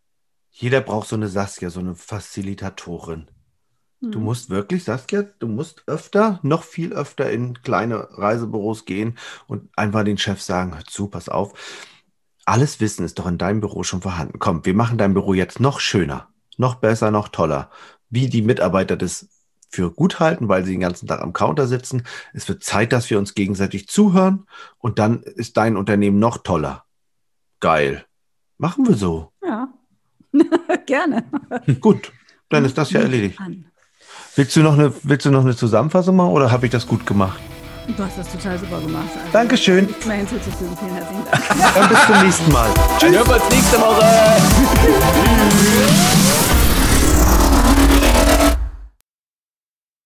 Jeder 0.50 0.82
braucht 0.82 1.10
so 1.10 1.16
eine 1.16 1.28
Saskia, 1.28 1.70
so 1.70 1.80
eine 1.80 1.96
Facilitatorin. 1.96 3.28
Du 4.12 4.20
hm. 4.20 4.24
musst 4.24 4.50
wirklich, 4.50 4.84
Saskia, 4.84 5.24
du 5.40 5.48
musst 5.48 5.84
öfter, 5.88 6.40
noch 6.44 6.64
viel 6.64 6.94
öfter 6.94 7.32
in 7.32 7.62
kleine 7.62 8.08
Reisebüros 8.12 8.86
gehen 8.86 9.18
und 9.48 9.70
einfach 9.76 10.04
den 10.04 10.18
Chef 10.18 10.42
sagen, 10.42 10.76
hör 10.76 10.84
zu, 10.86 11.08
pass 11.08 11.30
auf. 11.30 11.54
Alles 12.46 12.80
Wissen 12.80 13.06
ist 13.06 13.18
doch 13.20 13.28
in 13.28 13.38
deinem 13.38 13.62
Büro 13.62 13.84
schon 13.84 14.02
vorhanden. 14.02 14.40
Komm, 14.40 14.66
wir 14.66 14.74
machen 14.74 14.98
dein 14.98 15.14
Büro 15.14 15.34
jetzt 15.34 15.60
noch 15.60 15.80
schöner 15.80 16.28
noch 16.58 16.76
besser, 16.76 17.12
noch 17.12 17.30
toller. 17.30 17.70
Wie 18.10 18.30
die 18.30 18.42
Mitarbeiter 18.42 18.96
das 18.96 19.28
für 19.70 19.92
gut 19.92 20.20
halten, 20.20 20.50
weil 20.50 20.64
sie 20.64 20.74
den 20.74 20.82
ganzen 20.82 21.08
Tag 21.08 21.22
am 21.22 21.34
Counter 21.34 21.68
sitzen. 21.68 22.04
Es 22.34 22.48
wird 22.48 22.64
Zeit, 22.64 22.94
dass 22.94 23.10
wir 23.10 23.18
uns 23.18 23.34
gegenseitig 23.34 23.88
zuhören 23.88 24.46
und 24.78 25.00
dann 25.00 25.24
ist 25.24 25.58
dein 25.58 25.78
Unternehmen 25.78 26.20
noch 26.20 26.38
toller. 26.38 26.86
Geil. 27.60 28.06
Machen 28.60 28.88
wir 28.88 28.96
so. 28.96 29.32
Ja, 29.44 29.74
gerne. 30.86 31.26
Gut, 31.80 32.12
dann 32.50 32.66
ist 32.66 32.78
das 32.78 32.92
ja 32.92 33.02
erledigt. 33.02 33.40
Willst 34.36 34.56
du 34.56 34.62
noch 34.62 34.74
eine, 34.74 34.92
willst 35.04 35.26
du 35.28 35.32
noch 35.32 35.42
eine 35.42 35.56
Zusammenfassung 35.56 36.16
machen 36.16 36.32
oder 36.32 36.52
habe 36.52 36.66
ich 36.66 36.72
das 36.72 36.88
gut 36.88 37.06
gemacht? 37.06 37.40
Du 37.96 38.04
hast 38.04 38.18
das 38.18 38.32
total 38.32 38.58
super 38.58 38.80
gemacht. 38.80 39.10
Also, 39.14 39.32
Dankeschön. 39.32 39.86
Nichts 39.86 40.06
mehr 40.06 40.18
hinzuzufügen. 40.18 40.76
Vielen 40.80 40.96
herzlichen 40.96 41.26
Dank. 41.30 41.74
Dann 41.76 41.90
bis 41.90 42.06
zum 42.08 42.24
nächsten 42.24 42.52
Mal. 42.52 42.70
Tschüss. 42.74 43.00
Dann 43.02 43.14
hören 43.14 43.28
wir 43.28 43.36
uns 43.36 43.50
nächste 43.50 43.78
Woche. 43.78 44.06
Tschüss. 45.86 46.40